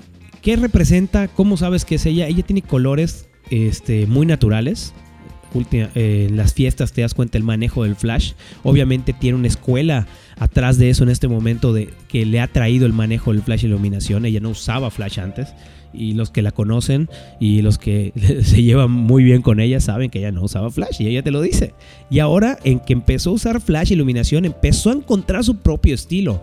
¿Qué 0.42 0.56
representa? 0.56 1.28
¿Cómo 1.28 1.56
sabes 1.58 1.86
que 1.86 1.96
es 1.96 2.06
ella? 2.06 2.28
Ella 2.28 2.44
tiene 2.44 2.64
colores 2.64 3.30
este, 3.52 4.08
muy 4.08 4.26
naturales, 4.26 4.94
eh, 5.54 6.28
en 6.30 6.38
las 6.38 6.54
fiestas 6.54 6.94
te 6.94 7.02
das 7.02 7.14
cuenta 7.14 7.38
el 7.38 7.44
manejo 7.44 7.84
del 7.84 7.96
flash. 7.96 8.34
Obviamente 8.64 9.14
tiene 9.14 9.38
una 9.38 9.48
escuela 9.48 10.08
atrás 10.38 10.78
de 10.78 10.90
eso 10.90 11.04
en 11.04 11.10
este 11.10 11.28
momento 11.28 11.74
de 11.74 11.90
que 12.08 12.26
le 12.26 12.40
ha 12.40 12.48
traído 12.48 12.86
el 12.86 12.94
manejo 12.94 13.34
del 13.34 13.42
flash 13.42 13.66
iluminación. 13.66 14.26
Ella 14.26 14.40
no 14.40 14.50
usaba 14.50 14.90
flash 14.90 15.20
antes 15.20 15.50
y 15.94 16.14
los 16.14 16.30
que 16.30 16.42
la 16.42 16.52
conocen 16.52 17.10
y 17.40 17.62
los 17.62 17.78
que 17.78 18.14
se 18.44 18.64
llevan 18.64 18.92
muy 18.92 19.24
bien 19.24 19.42
con 19.42 19.60
ella 19.60 19.80
saben 19.80 20.10
que 20.10 20.20
ella 20.20 20.32
no 20.32 20.44
usaba 20.44 20.72
flash 20.72 21.02
y 21.02 21.08
ella 21.08 21.24
te 21.24 21.32
lo 21.32 21.42
dice. 21.42 21.74
Y 22.10 22.20
ahora 22.20 22.58
en 22.64 22.80
que 22.80 22.94
empezó 22.94 23.32
a 23.32 23.34
usar 23.34 23.62
flash 23.62 23.92
iluminación 23.92 24.46
empezó 24.46 24.90
a 24.90 24.94
encontrar 24.94 25.44
su 25.44 25.58
propio 25.58 25.96
estilo 25.96 26.42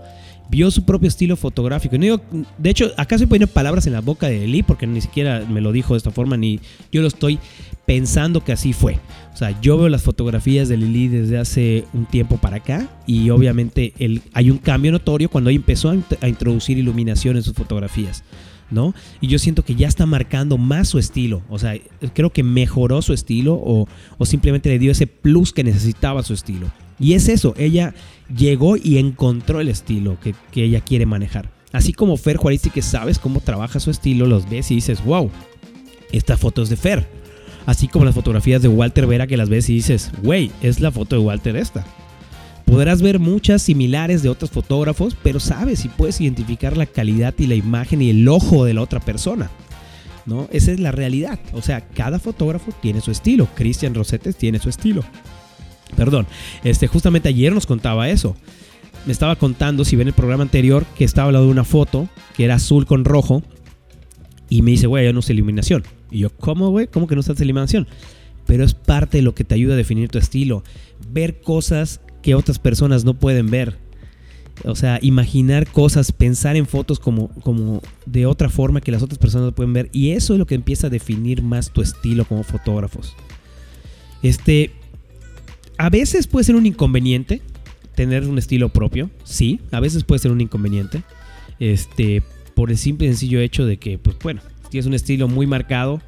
vio 0.50 0.70
su 0.70 0.84
propio 0.84 1.08
estilo 1.08 1.36
fotográfico. 1.36 1.96
de 1.98 2.70
hecho, 2.70 2.92
acá 2.96 3.16
estoy 3.16 3.26
poniendo 3.26 3.52
palabras 3.52 3.86
en 3.86 3.92
la 3.92 4.00
boca 4.00 4.28
de 4.28 4.44
Eli 4.44 4.62
porque 4.62 4.86
ni 4.86 5.00
siquiera 5.00 5.44
me 5.48 5.60
lo 5.60 5.72
dijo 5.72 5.94
de 5.94 5.98
esta 5.98 6.10
forma, 6.10 6.36
ni 6.36 6.60
yo 6.90 7.02
lo 7.02 7.08
estoy 7.08 7.38
pensando 7.86 8.42
que 8.42 8.52
así 8.52 8.72
fue. 8.72 8.98
O 9.32 9.36
sea, 9.36 9.58
yo 9.60 9.78
veo 9.78 9.88
las 9.88 10.02
fotografías 10.02 10.68
de 10.68 10.76
Lili 10.76 11.08
desde 11.08 11.38
hace 11.38 11.84
un 11.92 12.06
tiempo 12.06 12.38
para 12.38 12.56
acá 12.56 12.88
y 13.06 13.30
obviamente 13.30 13.92
el, 13.98 14.22
hay 14.32 14.50
un 14.50 14.58
cambio 14.58 14.92
notorio 14.92 15.30
cuando 15.30 15.50
empezó 15.50 15.90
a, 15.90 16.28
introducir 16.28 16.78
iluminación 16.78 17.36
en 17.36 17.42
sus 17.42 17.54
fotografías. 17.54 18.24
¿No? 18.70 18.94
Y 19.20 19.28
yo 19.28 19.38
siento 19.38 19.64
que 19.64 19.74
ya 19.74 19.88
está 19.88 20.06
marcando 20.06 20.58
más 20.58 20.88
su 20.88 20.98
estilo. 20.98 21.42
O 21.48 21.58
sea, 21.58 21.74
creo 22.14 22.30
que 22.30 22.42
mejoró 22.42 23.02
su 23.02 23.12
estilo 23.12 23.54
o, 23.54 23.88
o 24.18 24.26
simplemente 24.26 24.68
le 24.68 24.78
dio 24.78 24.92
ese 24.92 25.06
plus 25.06 25.52
que 25.52 25.64
necesitaba 25.64 26.22
su 26.22 26.34
estilo. 26.34 26.70
Y 27.00 27.14
es 27.14 27.28
eso, 27.28 27.54
ella 27.56 27.94
llegó 28.34 28.76
y 28.76 28.98
encontró 28.98 29.60
el 29.60 29.68
estilo 29.68 30.18
que, 30.20 30.34
ella 30.54 30.80
quiere 30.80 31.06
manejar. 31.06 31.50
Así 31.72 31.92
como 31.92 32.16
Fer 32.16 32.36
Juaristi 32.36 32.70
que 32.70 32.82
sabes 32.82 33.18
cómo 33.18 33.40
trabaja 33.40 33.78
su 33.78 33.90
estilo, 33.90 34.26
los 34.26 34.48
ves 34.48 34.70
y 34.70 34.76
dices, 34.76 35.04
wow, 35.04 35.30
esta 36.12 36.36
foto 36.36 36.62
es 36.62 36.70
de 36.70 36.76
Fer. 36.76 37.06
Así 37.66 37.86
como 37.86 38.04
las 38.04 38.14
fotografías 38.14 38.62
de 38.62 38.68
Walter 38.68 39.06
Vera 39.06 39.26
que 39.26 39.36
las 39.36 39.48
ves 39.48 39.68
y 39.68 39.74
dices, 39.74 40.10
güey, 40.22 40.50
es 40.62 40.80
la 40.80 40.90
foto 40.90 41.16
de 41.16 41.22
Walter 41.22 41.56
esta. 41.56 41.84
Podrás 42.68 43.00
ver 43.00 43.18
muchas 43.18 43.62
similares 43.62 44.22
de 44.22 44.28
otros 44.28 44.50
fotógrafos, 44.50 45.16
pero 45.22 45.40
sabes 45.40 45.86
y 45.86 45.88
puedes 45.88 46.20
identificar 46.20 46.76
la 46.76 46.84
calidad 46.84 47.34
y 47.38 47.46
la 47.46 47.54
imagen 47.54 48.02
y 48.02 48.10
el 48.10 48.28
ojo 48.28 48.66
de 48.66 48.74
la 48.74 48.82
otra 48.82 49.00
persona. 49.00 49.50
¿No? 50.26 50.48
Esa 50.52 50.72
es 50.72 50.78
la 50.78 50.92
realidad. 50.92 51.40
O 51.54 51.62
sea, 51.62 51.88
cada 51.88 52.18
fotógrafo 52.18 52.70
tiene 52.82 53.00
su 53.00 53.10
estilo. 53.10 53.48
Cristian 53.54 53.94
Rosetes 53.94 54.36
tiene 54.36 54.58
su 54.58 54.68
estilo. 54.68 55.02
Perdón, 55.96 56.26
este, 56.62 56.88
justamente 56.88 57.30
ayer 57.30 57.54
nos 57.54 57.64
contaba 57.64 58.10
eso. 58.10 58.36
Me 59.06 59.12
estaba 59.12 59.36
contando, 59.36 59.86
si 59.86 59.96
ven 59.96 60.08
el 60.08 60.12
programa 60.12 60.42
anterior, 60.42 60.84
que 60.94 61.04
estaba 61.04 61.28
hablando 61.28 61.46
de 61.46 61.52
una 61.52 61.64
foto 61.64 62.06
que 62.36 62.44
era 62.44 62.56
azul 62.56 62.84
con 62.84 63.06
rojo. 63.06 63.42
Y 64.50 64.60
me 64.60 64.72
dice, 64.72 64.86
güey, 64.86 65.06
ya 65.06 65.12
no 65.14 65.20
usa 65.20 65.32
iluminación. 65.32 65.84
Y 66.10 66.18
yo, 66.18 66.30
¿cómo, 66.36 66.68
güey? 66.68 66.86
¿Cómo 66.88 67.06
que 67.06 67.14
no 67.14 67.20
usas 67.20 67.40
iluminación? 67.40 67.88
Pero 68.44 68.62
es 68.62 68.74
parte 68.74 69.18
de 69.18 69.22
lo 69.22 69.34
que 69.34 69.44
te 69.44 69.54
ayuda 69.54 69.72
a 69.72 69.78
definir 69.78 70.10
tu 70.10 70.18
estilo. 70.18 70.64
Ver 71.10 71.40
cosas 71.40 72.02
que 72.22 72.34
otras 72.34 72.58
personas 72.58 73.04
no 73.04 73.14
pueden 73.14 73.50
ver. 73.50 73.78
O 74.64 74.74
sea, 74.74 74.98
imaginar 75.02 75.70
cosas, 75.70 76.10
pensar 76.10 76.56
en 76.56 76.66
fotos 76.66 76.98
como, 76.98 77.28
como 77.42 77.80
de 78.06 78.26
otra 78.26 78.48
forma 78.48 78.80
que 78.80 78.90
las 78.90 79.02
otras 79.02 79.18
personas 79.18 79.52
pueden 79.54 79.72
ver. 79.72 79.88
Y 79.92 80.10
eso 80.10 80.32
es 80.32 80.38
lo 80.38 80.46
que 80.46 80.56
empieza 80.56 80.88
a 80.88 80.90
definir 80.90 81.42
más 81.42 81.70
tu 81.70 81.80
estilo 81.80 82.24
como 82.24 82.42
fotógrafos. 82.42 83.14
Este, 84.22 84.72
a 85.76 85.90
veces 85.90 86.26
puede 86.26 86.44
ser 86.44 86.56
un 86.56 86.66
inconveniente 86.66 87.40
tener 87.98 88.28
un 88.28 88.38
estilo 88.38 88.68
propio, 88.68 89.10
sí, 89.24 89.58
a 89.72 89.80
veces 89.80 90.04
puede 90.04 90.20
ser 90.20 90.30
un 90.30 90.40
inconveniente, 90.40 91.02
este, 91.58 92.22
por 92.54 92.70
el 92.70 92.78
simple 92.78 93.08
y 93.08 93.10
sencillo 93.10 93.40
hecho 93.40 93.66
de 93.66 93.76
que, 93.78 93.98
pues 93.98 94.16
bueno, 94.22 94.40
tienes 94.70 94.86
un 94.86 94.94
estilo 94.94 95.26
muy 95.26 95.48
marcado, 95.48 96.00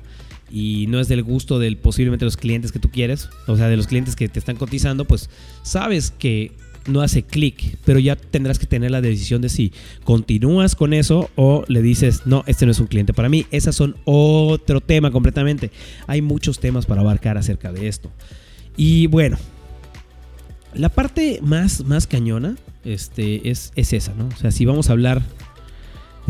y 0.51 0.87
no 0.89 1.01
es 1.01 1.09
del 1.09 1.23
gusto 1.23 1.59
del 1.59 1.77
posiblemente 1.77 2.25
los 2.25 2.37
clientes 2.37 2.73
que 2.73 2.79
tú 2.79 2.91
quieres, 2.91 3.29
o 3.47 3.57
sea, 3.57 3.69
de 3.69 3.77
los 3.77 3.87
clientes 3.87 4.17
que 4.17 4.29
te 4.29 4.39
están 4.39 4.57
cotizando, 4.57 5.05
pues 5.05 5.31
sabes 5.63 6.11
que 6.11 6.53
no 6.87 7.03
hace 7.03 7.23
clic, 7.23 7.77
pero 7.85 7.99
ya 7.99 8.17
tendrás 8.17 8.59
que 8.59 8.67
tener 8.67 8.91
la 8.91 9.01
decisión 9.01 9.43
de 9.43 9.49
si 9.49 9.73
continúas 10.05 10.75
con 10.75 10.93
eso 10.93 11.31
o 11.37 11.65
le 11.69 11.83
dices, 11.83 12.23
no, 12.27 12.45
este 12.47 12.67
no 12.67 12.73
es 12.73 12.81
un 12.81 12.87
cliente 12.87 13.13
para 13.13 13.29
mí. 13.29 13.47
Esas 13.51 13.77
son 13.77 13.97
otro 14.05 14.81
tema 14.81 15.11
completamente. 15.11 15.71
Hay 16.07 16.23
muchos 16.23 16.59
temas 16.59 16.87
para 16.87 17.03
abarcar 17.03 17.37
acerca 17.37 17.73
de 17.73 17.89
esto. 17.89 18.11
Y 18.77 19.07
bueno, 19.09 19.37
la 20.75 20.89
parte 20.89 21.41
más, 21.43 21.85
más 21.85 22.07
cañona 22.07 22.57
este, 22.85 23.51
es, 23.51 23.73
es 23.77 23.93
esa, 23.93 24.15
¿no? 24.15 24.29
O 24.29 24.37
sea, 24.37 24.51
si 24.51 24.65
vamos 24.65 24.89
a 24.89 24.93
hablar 24.93 25.23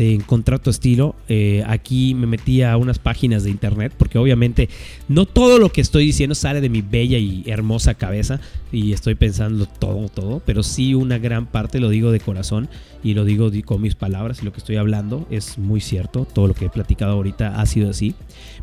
de 0.01 0.15
encontrar 0.15 0.57
tu 0.57 0.71
estilo, 0.71 1.13
eh, 1.29 1.63
aquí 1.67 2.15
me 2.15 2.25
metí 2.25 2.63
a 2.63 2.75
unas 2.75 2.97
páginas 2.97 3.43
de 3.43 3.51
internet, 3.51 3.93
porque 3.95 4.17
obviamente 4.17 4.67
no 5.07 5.27
todo 5.27 5.59
lo 5.59 5.71
que 5.71 5.79
estoy 5.79 6.07
diciendo 6.07 6.33
sale 6.33 6.59
de 6.59 6.69
mi 6.69 6.81
bella 6.81 7.19
y 7.19 7.43
hermosa 7.45 7.93
cabeza 7.93 8.39
y 8.71 8.93
estoy 8.93 9.13
pensando 9.13 9.67
todo, 9.67 10.09
todo, 10.09 10.41
pero 10.43 10.63
sí 10.63 10.95
una 10.95 11.19
gran 11.19 11.45
parte 11.45 11.79
lo 11.79 11.89
digo 11.89 12.11
de 12.11 12.19
corazón 12.19 12.67
y 13.03 13.13
lo 13.13 13.25
digo 13.25 13.51
con 13.63 13.79
mis 13.79 13.93
palabras 13.93 14.41
y 14.41 14.45
lo 14.45 14.51
que 14.51 14.57
estoy 14.57 14.77
hablando 14.77 15.27
es 15.29 15.59
muy 15.59 15.81
cierto, 15.81 16.25
todo 16.25 16.47
lo 16.47 16.55
que 16.55 16.65
he 16.65 16.69
platicado 16.71 17.11
ahorita 17.11 17.61
ha 17.61 17.65
sido 17.67 17.91
así, 17.91 18.15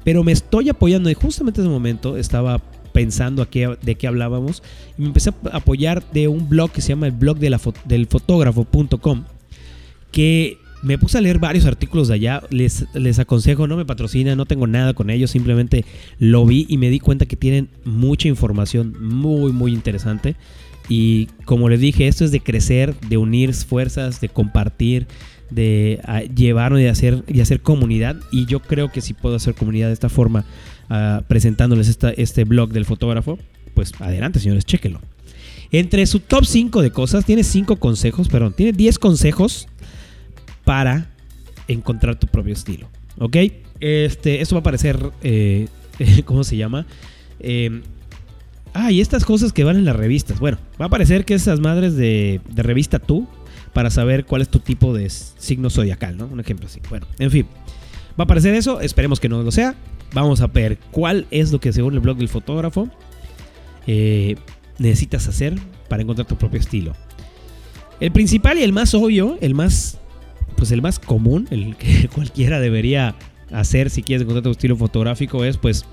pero 0.03 0.24
me 0.24 0.33
estoy 0.33 0.70
apoyando 0.70 1.09
y 1.09 1.14
justamente 1.14 1.61
en 1.61 1.68
ese 1.68 1.72
momento 1.72 2.16
estaba 2.16 2.61
pensando 2.92 3.48
qué, 3.48 3.77
de 3.81 3.94
qué 3.94 4.09
hablábamos 4.09 4.64
y 4.98 5.03
me 5.03 5.07
empecé 5.07 5.31
a 5.31 5.59
apoyar 5.59 6.03
de 6.11 6.27
un 6.27 6.48
blog 6.48 6.72
que 6.72 6.81
se 6.81 6.88
llama 6.88 7.07
el 7.07 7.12
blog 7.12 7.38
de 7.38 7.51
la, 7.51 7.61
fotógrafo.com 7.61 9.22
que 10.11 10.59
me 10.83 10.99
puse 10.99 11.19
a 11.19 11.21
leer 11.21 11.38
varios 11.38 11.67
artículos 11.67 12.09
de 12.09 12.14
allá. 12.14 12.43
Les, 12.51 12.87
les 12.95 13.19
aconsejo, 13.19 13.67
no 13.67 13.77
me 13.77 13.85
patrocina, 13.85 14.37
no 14.37 14.47
tengo 14.47 14.67
nada 14.67 14.95
con 14.95 15.11
ellos. 15.11 15.31
Simplemente 15.31 15.85
lo 16.19 16.47
vi 16.47 16.67
y 16.69 16.79
me 16.79 16.91
di 16.91 17.01
cuenta 17.01 17.27
que 17.27 17.37
tienen 17.37 17.69
mucha 17.85 18.29
información 18.29 18.95
muy, 19.01 19.53
muy 19.53 19.73
interesante. 19.73 20.37
Y 20.88 21.27
como 21.45 21.69
les 21.69 21.81
dije, 21.81 22.09
esto 22.09 22.25
es 22.25 22.31
de 22.31 22.41
crecer, 22.41 22.99
de 23.09 23.17
unir 23.17 23.53
fuerzas, 23.55 24.21
de 24.21 24.29
compartir, 24.29 25.07
de 25.51 26.01
ah, 26.05 26.23
llevarnos 26.23 26.81
y 26.81 26.85
de 26.85 26.91
hacer, 26.91 27.25
y 27.27 27.41
hacer 27.41 27.61
comunidad. 27.61 28.17
Y 28.31 28.47
yo 28.47 28.61
creo 28.61 28.91
que 28.91 29.01
si 29.01 29.14
puedo 29.14 29.37
hacer 29.37 29.55
comunidad 29.55 29.88
de 29.88 29.95
esta 29.95 30.09
forma, 30.09 30.45
uh, 30.91 31.23
presentándoles 31.25 31.88
esta, 31.88 32.11
este 32.11 32.45
blog 32.45 32.71
del 32.71 32.85
fotógrafo, 32.85 33.38
pues 33.75 33.93
adelante, 34.01 34.41
señores, 34.41 34.64
chéquenlo. 34.64 35.01
Entre 35.71 36.07
su 36.07 36.21
top 36.21 36.47
5 36.47 36.81
de 36.81 36.91
cosas, 36.91 37.27
tiene 37.27 37.45
5 37.45 37.77
consejos, 37.77 38.29
perdón, 38.29 38.55
tiene 38.55 38.73
10 38.73 38.99
consejos 38.99 39.69
para 40.69 41.07
encontrar 41.67 42.21
tu 42.21 42.27
propio 42.27 42.53
estilo. 42.53 42.91
¿Ok? 43.19 43.37
Este, 43.81 44.43
esto 44.43 44.55
va 44.55 44.59
a 44.59 44.61
aparecer, 44.61 44.99
eh, 45.23 45.67
¿cómo 46.27 46.45
se 46.45 46.59
llama? 46.59 46.85
Eh, 47.41 47.81
ah, 48.75 48.93
y 48.93 49.01
estas 49.01 49.25
cosas 49.25 49.55
que 49.55 49.65
van 49.65 49.79
en 49.79 49.87
las 49.87 49.97
revistas. 49.97 50.39
Bueno, 50.41 50.59
va 50.79 50.85
a 50.85 50.89
aparecer 50.89 51.25
que 51.25 51.33
esas 51.33 51.59
madres 51.59 51.97
de, 51.97 52.43
de 52.51 52.63
revista 52.63 52.99
tú, 52.99 53.27
para 53.73 53.89
saber 53.89 54.27
cuál 54.27 54.43
es 54.43 54.51
tu 54.51 54.59
tipo 54.59 54.93
de 54.93 55.09
signo 55.09 55.71
zodiacal, 55.71 56.19
¿no? 56.19 56.27
Un 56.27 56.39
ejemplo 56.39 56.67
así. 56.67 56.83
Bueno, 56.91 57.07
en 57.19 57.31
fin. 57.31 57.47
Va 58.11 58.19
a 58.19 58.23
aparecer 58.25 58.55
eso, 58.55 58.83
esperemos 58.83 59.21
que 59.21 59.31
no 59.31 59.43
lo 59.43 59.51
sea. 59.51 59.75
Vamos 60.13 60.43
a 60.43 60.49
ver 60.49 60.77
cuál 60.91 61.27
es 61.31 61.51
lo 61.51 61.61
que 61.61 61.73
según 61.73 61.95
el 61.95 62.01
blog 62.01 62.19
del 62.19 62.29
fotógrafo 62.29 62.91
eh, 63.87 64.37
necesitas 64.79 65.29
hacer 65.29 65.55
para 65.89 66.03
encontrar 66.03 66.29
tu 66.29 66.37
propio 66.37 66.61
estilo. 66.61 66.93
El 68.01 68.13
principal 68.13 68.59
y 68.59 68.65
el 68.65 68.75
más 68.75 68.93
obvio, 68.93 69.39
el 69.41 69.55
más, 69.55 69.99
pues 70.59 70.73
el 70.73 70.83
más 70.83 70.99
común, 70.99 71.47
el 71.51 71.77
que 71.79 72.09
cualquiera 72.09 72.61
debería 72.61 73.14
hacer 73.53 73.88
si 73.88 74.03
quieres 74.03 74.23
encontrar 74.23 74.42
tu 74.42 74.51
estilo 74.51 74.77
fotográfico 74.77 75.44
es 75.44 75.57
pues 75.57 75.87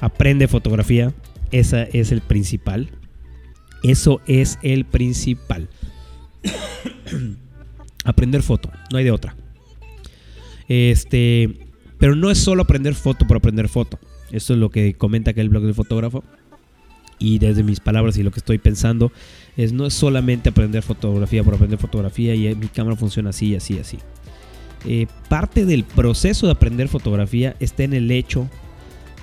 aprende 0.00 0.48
fotografía. 0.48 1.12
Esa 1.50 1.82
es 1.82 2.12
el 2.12 2.22
principal. 2.22 2.88
Eso 3.82 4.22
es 4.26 4.58
el 4.62 4.86
principal. 4.86 5.68
aprender 8.04 8.42
foto, 8.42 8.70
no 8.90 8.98
hay 8.98 9.04
de 9.04 9.10
otra. 9.10 9.36
Este, 10.68 11.68
pero 11.98 12.14
no 12.16 12.30
es 12.30 12.38
solo 12.38 12.62
aprender 12.62 12.94
foto 12.94 13.26
por 13.26 13.36
aprender 13.36 13.68
foto. 13.68 13.98
Esto 14.30 14.54
es 14.54 14.58
lo 14.58 14.70
que 14.70 14.94
comenta 14.94 15.32
acá 15.32 15.42
el 15.42 15.50
blog 15.50 15.64
del 15.64 15.74
fotógrafo. 15.74 16.24
Y 17.18 17.38
desde 17.38 17.62
mis 17.62 17.80
palabras 17.80 18.16
y 18.16 18.22
lo 18.22 18.30
que 18.30 18.40
estoy 18.40 18.58
pensando, 18.58 19.12
es 19.56 19.72
no 19.72 19.86
es 19.86 19.94
solamente 19.94 20.48
aprender 20.48 20.82
fotografía 20.82 21.44
por 21.44 21.54
aprender 21.54 21.78
fotografía 21.78 22.34
y 22.34 22.54
mi 22.54 22.68
cámara 22.68 22.96
funciona 22.96 23.30
así, 23.30 23.54
así, 23.54 23.78
así. 23.78 23.98
Eh, 24.84 25.06
parte 25.28 25.64
del 25.64 25.84
proceso 25.84 26.46
de 26.46 26.52
aprender 26.52 26.88
fotografía 26.88 27.54
está 27.60 27.84
en 27.84 27.94
el 27.94 28.10
hecho 28.10 28.48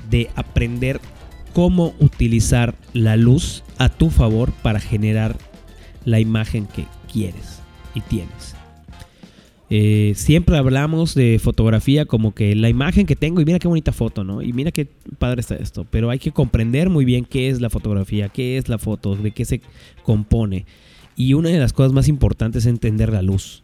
de 0.09 0.29
aprender 0.35 1.01
cómo 1.53 1.93
utilizar 1.99 2.75
la 2.93 3.17
luz 3.17 3.63
a 3.77 3.89
tu 3.89 4.09
favor 4.09 4.51
para 4.61 4.79
generar 4.79 5.37
la 6.05 6.19
imagen 6.19 6.67
que 6.67 6.85
quieres 7.11 7.59
y 7.93 8.01
tienes. 8.01 8.58
Eh, 9.71 10.13
siempre 10.15 10.57
hablamos 10.57 11.13
de 11.13 11.37
fotografía 11.37 12.05
como 12.05 12.33
que 12.33 12.55
la 12.55 12.69
imagen 12.69 13.05
que 13.05 13.15
tengo 13.15 13.39
y 13.39 13.45
mira 13.45 13.59
qué 13.59 13.67
bonita 13.67 13.91
foto, 13.91 14.23
¿no? 14.23 14.41
Y 14.41 14.51
mira 14.51 14.71
qué 14.71 14.87
padre 15.19 15.41
está 15.41 15.55
esto. 15.55 15.85
Pero 15.89 16.09
hay 16.09 16.19
que 16.19 16.31
comprender 16.31 16.89
muy 16.89 17.05
bien 17.05 17.25
qué 17.25 17.49
es 17.49 17.61
la 17.61 17.69
fotografía, 17.69 18.29
qué 18.29 18.57
es 18.57 18.67
la 18.67 18.79
foto, 18.79 19.15
de 19.15 19.31
qué 19.31 19.45
se 19.45 19.61
compone. 20.03 20.65
Y 21.15 21.33
una 21.33 21.49
de 21.49 21.59
las 21.59 21.73
cosas 21.73 21.93
más 21.93 22.07
importantes 22.07 22.63
es 22.63 22.69
entender 22.69 23.11
la 23.11 23.21
luz. 23.21 23.63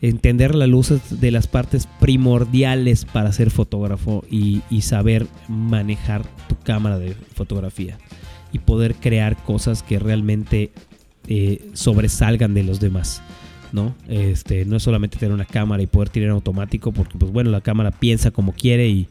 Entender 0.00 0.54
la 0.54 0.66
luz 0.66 0.90
es 0.90 1.20
de 1.20 1.30
las 1.30 1.46
partes 1.46 1.88
primordiales 2.00 3.04
para 3.04 3.32
ser 3.32 3.50
fotógrafo 3.50 4.24
y, 4.30 4.62
saber 4.82 5.26
manejar 5.48 6.22
tu 6.48 6.56
cámara 6.56 6.98
de 6.98 7.14
fotografía. 7.34 7.98
Y 8.52 8.60
poder 8.60 8.94
crear 8.94 9.36
cosas 9.44 9.82
que 9.82 9.98
realmente 9.98 10.72
eh, 11.28 11.68
sobresalgan 11.74 12.54
de 12.54 12.62
los 12.62 12.80
demás. 12.80 13.22
¿No? 13.72 13.94
Este, 14.08 14.64
no 14.64 14.76
es 14.76 14.82
solamente 14.82 15.18
tener 15.18 15.32
una 15.32 15.44
cámara 15.44 15.82
y 15.82 15.86
poder 15.86 16.08
tirar 16.08 16.30
automático, 16.30 16.92
porque 16.92 17.18
pues 17.18 17.32
bueno, 17.32 17.50
la 17.50 17.60
cámara 17.60 17.90
piensa 17.90 18.30
como 18.30 18.52
quiere 18.52 18.88
y, 18.88 19.08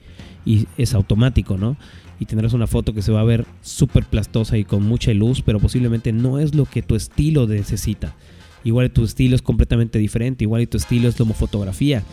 es 0.78 0.94
automático, 0.94 1.58
¿no? 1.58 1.76
Y 2.22 2.26
tendrás 2.26 2.54
una 2.54 2.68
foto 2.68 2.94
que 2.94 3.02
se 3.02 3.12
va 3.12 3.20
a 3.20 3.26
ver 3.26 3.46
súper 3.62 4.06
plastosa 4.06 4.58
y 4.58 4.64
con 4.64 4.82
mucha 4.84 5.14
luz, 5.14 5.42
pero 5.42 5.60
posiblemente 5.60 6.14
no 6.14 6.40
es 6.40 6.56
lo 6.56 6.66
que 6.66 6.82
tu 6.82 6.96
estilo 6.96 7.46
necesita. 7.48 8.16
Igual 8.64 8.92
tu 8.92 9.04
estilo 9.04 9.36
es 9.36 9.42
completamente 9.42 10.00
diferente, 10.00 10.46
igual 10.46 10.68
tu 10.70 10.78
estilo 10.78 11.10
es 11.10 11.16
como 11.16 11.34
fotografía. 11.34 12.04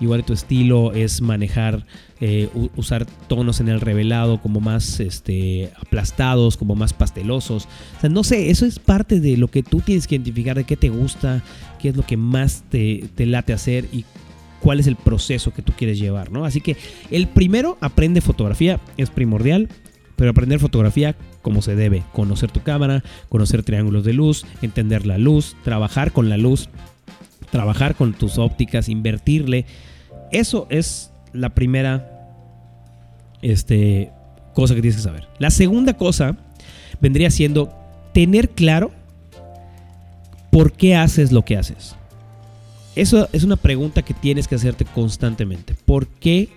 Igual 0.00 0.24
tu 0.24 0.32
estilo 0.32 0.92
es 0.92 1.20
manejar, 1.20 1.86
eh, 2.20 2.48
usar 2.76 3.06
tonos 3.28 3.60
en 3.60 3.68
el 3.68 3.80
revelado 3.80 4.40
como 4.40 4.60
más 4.60 4.98
este, 5.00 5.70
aplastados, 5.76 6.56
como 6.56 6.74
más 6.74 6.92
pastelosos. 6.92 7.68
O 7.98 8.00
sea, 8.00 8.10
no 8.10 8.24
sé, 8.24 8.50
eso 8.50 8.64
es 8.64 8.78
parte 8.78 9.20
de 9.20 9.36
lo 9.36 9.48
que 9.48 9.62
tú 9.62 9.80
tienes 9.80 10.06
que 10.06 10.14
identificar 10.14 10.56
de 10.56 10.64
qué 10.64 10.76
te 10.76 10.88
gusta, 10.88 11.42
qué 11.78 11.90
es 11.90 11.96
lo 11.96 12.04
que 12.04 12.16
más 12.16 12.64
te, 12.70 13.04
te 13.14 13.26
late 13.26 13.52
hacer 13.52 13.86
y 13.92 14.04
cuál 14.60 14.80
es 14.80 14.86
el 14.86 14.96
proceso 14.96 15.52
que 15.52 15.62
tú 15.62 15.72
quieres 15.76 15.98
llevar, 15.98 16.30
¿no? 16.30 16.44
Así 16.44 16.60
que 16.60 16.76
el 17.10 17.28
primero, 17.28 17.78
aprende 17.80 18.20
fotografía, 18.20 18.80
es 18.96 19.10
primordial, 19.10 19.68
pero 20.16 20.30
aprender 20.30 20.60
fotografía 20.60 21.16
como 21.42 21.62
se 21.62 21.74
debe, 21.74 22.02
conocer 22.12 22.50
tu 22.50 22.62
cámara, 22.62 23.02
conocer 23.28 23.62
triángulos 23.62 24.04
de 24.04 24.12
luz, 24.12 24.44
entender 24.60 25.06
la 25.06 25.18
luz, 25.18 25.56
trabajar 25.64 26.12
con 26.12 26.28
la 26.28 26.36
luz, 26.36 26.68
trabajar 27.50 27.94
con 27.94 28.12
tus 28.12 28.38
ópticas, 28.38 28.88
invertirle, 28.88 29.64
eso 30.32 30.66
es 30.70 31.12
la 31.32 31.50
primera 31.50 32.30
este, 33.42 34.10
cosa 34.54 34.74
que 34.74 34.82
tienes 34.82 34.96
que 34.96 35.02
saber. 35.02 35.28
La 35.38 35.50
segunda 35.50 35.94
cosa 35.94 36.36
vendría 37.00 37.30
siendo 37.30 37.72
tener 38.12 38.50
claro 38.50 38.90
por 40.50 40.72
qué 40.72 40.96
haces 40.96 41.32
lo 41.32 41.44
que 41.44 41.56
haces. 41.56 41.96
Eso 42.96 43.28
es 43.32 43.44
una 43.44 43.56
pregunta 43.56 44.02
que 44.02 44.14
tienes 44.14 44.48
que 44.48 44.56
hacerte 44.56 44.84
constantemente. 44.84 45.74
¿Por 45.84 46.08
qué 46.08 46.48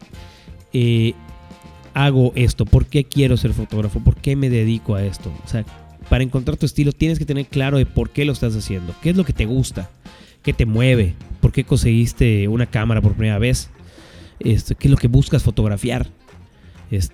eh, 0.74 1.14
hago 1.94 2.34
esto? 2.36 2.66
¿Por 2.66 2.88
qué 2.88 3.04
quiero 3.04 3.38
ser 3.38 3.54
fotógrafo? 3.54 4.00
¿Por 4.00 4.16
qué 4.16 4.36
me 4.36 4.50
dedico 4.50 4.96
a 4.96 5.04
esto? 5.04 5.32
O 5.46 5.48
sea, 5.48 5.64
para 6.10 6.24
encontrar 6.24 6.58
tu 6.58 6.66
estilo 6.66 6.92
tienes 6.92 7.20
que 7.20 7.26
tener 7.26 7.46
claro 7.46 7.78
de 7.78 7.86
por 7.86 8.10
qué 8.10 8.26
lo 8.26 8.34
estás 8.34 8.56
haciendo. 8.56 8.96
¿Qué 9.02 9.12
es 9.12 9.16
lo 9.16 9.24
que 9.24 9.34
te 9.34 9.46
gusta? 9.46 9.90
¿Qué 10.44 10.54
te 10.54 10.66
mueve? 10.66 11.16
¿Por 11.40 11.52
qué 11.52 11.64
conseguiste 11.64 12.48
una 12.48 12.66
cámara 12.66 13.02
por 13.02 13.14
primera 13.14 13.40
vez? 13.40 13.70
Este, 14.40 14.76
¿Qué 14.76 14.88
es 14.88 14.92
lo 14.92 14.98
que 14.98 15.08
buscas 15.08 15.42
fotografiar? 15.42 16.08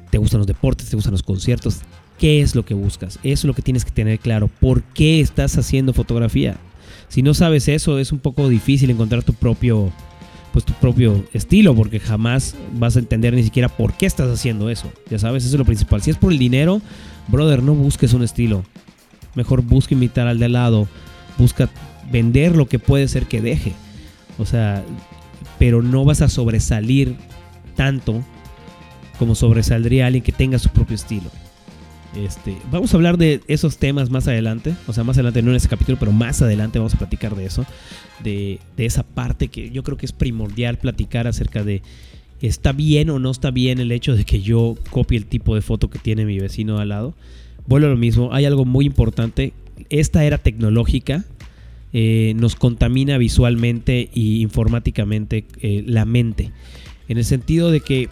¿Te 0.09 0.17
gustan 0.17 0.39
los 0.39 0.47
deportes? 0.47 0.89
¿Te 0.89 0.95
gustan 0.95 1.13
los 1.13 1.23
conciertos? 1.23 1.81
¿Qué 2.17 2.41
es 2.41 2.53
lo 2.53 2.65
que 2.65 2.73
buscas? 2.73 3.17
Eso 3.23 3.23
es 3.23 3.45
lo 3.45 3.53
que 3.53 3.61
tienes 3.61 3.85
que 3.85 3.91
tener 3.91 4.19
claro. 4.19 4.49
¿Por 4.59 4.83
qué 4.83 5.21
estás 5.21 5.57
haciendo 5.57 5.93
fotografía? 5.93 6.57
Si 7.07 7.21
no 7.21 7.33
sabes 7.33 7.67
eso, 7.67 7.97
es 7.97 8.11
un 8.11 8.19
poco 8.19 8.49
difícil 8.49 8.89
encontrar 8.89 9.23
tu 9.23 9.33
propio, 9.33 9.91
pues 10.51 10.65
tu 10.65 10.73
propio 10.73 11.23
estilo, 11.33 11.75
porque 11.75 11.99
jamás 11.99 12.55
vas 12.73 12.97
a 12.97 12.99
entender 12.99 13.33
ni 13.33 13.43
siquiera 13.43 13.69
por 13.69 13.93
qué 13.93 14.05
estás 14.05 14.29
haciendo 14.29 14.69
eso. 14.69 14.91
Ya 15.09 15.17
sabes, 15.17 15.45
eso 15.45 15.55
es 15.55 15.59
lo 15.59 15.65
principal. 15.65 16.01
Si 16.01 16.09
es 16.09 16.17
por 16.17 16.33
el 16.33 16.39
dinero, 16.39 16.81
brother, 17.27 17.63
no 17.63 17.73
busques 17.73 18.13
un 18.13 18.23
estilo. 18.23 18.65
Mejor 19.35 19.61
busca 19.61 19.93
imitar 19.93 20.27
al 20.27 20.39
de 20.39 20.49
lado. 20.49 20.87
Busca 21.37 21.69
vender 22.11 22.55
lo 22.55 22.67
que 22.67 22.79
puede 22.79 23.07
ser 23.07 23.25
que 23.25 23.41
deje. 23.41 23.73
O 24.37 24.45
sea, 24.45 24.83
pero 25.57 25.81
no 25.81 26.05
vas 26.05 26.21
a 26.21 26.29
sobresalir 26.29 27.15
tanto 27.75 28.23
como 29.17 29.35
sobresaldría 29.35 30.07
alguien 30.07 30.23
que 30.23 30.31
tenga 30.31 30.59
su 30.59 30.69
propio 30.69 30.95
estilo. 30.95 31.29
Este, 32.15 32.57
vamos 32.71 32.91
a 32.93 32.97
hablar 32.97 33.17
de 33.17 33.41
esos 33.47 33.77
temas 33.77 34.09
más 34.09 34.27
adelante, 34.27 34.73
o 34.87 34.93
sea, 34.93 35.03
más 35.03 35.17
adelante, 35.17 35.43
no 35.43 35.51
en 35.51 35.57
este 35.57 35.69
capítulo, 35.69 35.99
pero 35.99 36.11
más 36.11 36.41
adelante 36.41 36.79
vamos 36.79 36.95
a 36.95 36.97
platicar 36.97 37.35
de 37.35 37.45
eso, 37.45 37.65
de, 38.23 38.59
de 38.75 38.85
esa 38.85 39.03
parte 39.03 39.49
que 39.49 39.69
yo 39.69 39.83
creo 39.83 39.95
que 39.95 40.07
es 40.07 40.11
primordial 40.11 40.77
platicar 40.77 41.27
acerca 41.27 41.63
de 41.63 41.83
está 42.41 42.71
bien 42.71 43.09
o 43.09 43.19
no 43.19 43.29
está 43.29 43.51
bien 43.51 43.79
el 43.79 43.91
hecho 43.91 44.15
de 44.15 44.23
que 44.23 44.41
yo 44.41 44.75
copie 44.89 45.17
el 45.17 45.25
tipo 45.25 45.53
de 45.53 45.61
foto 45.61 45.89
que 45.89 45.99
tiene 45.99 46.25
mi 46.25 46.39
vecino 46.39 46.79
al 46.79 46.89
lado. 46.89 47.13
Vuelvo 47.67 47.87
a 47.87 47.91
lo 47.91 47.97
mismo, 47.97 48.33
hay 48.33 48.45
algo 48.45 48.65
muy 48.65 48.85
importante, 48.85 49.53
esta 49.89 50.23
era 50.23 50.39
tecnológica 50.39 51.25
eh, 51.93 52.33
nos 52.35 52.55
contamina 52.55 53.17
visualmente 53.17 54.09
e 54.13 54.19
informáticamente 54.41 55.45
eh, 55.61 55.83
la 55.85 56.05
mente, 56.05 56.51
en 57.07 57.17
el 57.17 57.25
sentido 57.25 57.71
de 57.71 57.81
que 57.81 58.09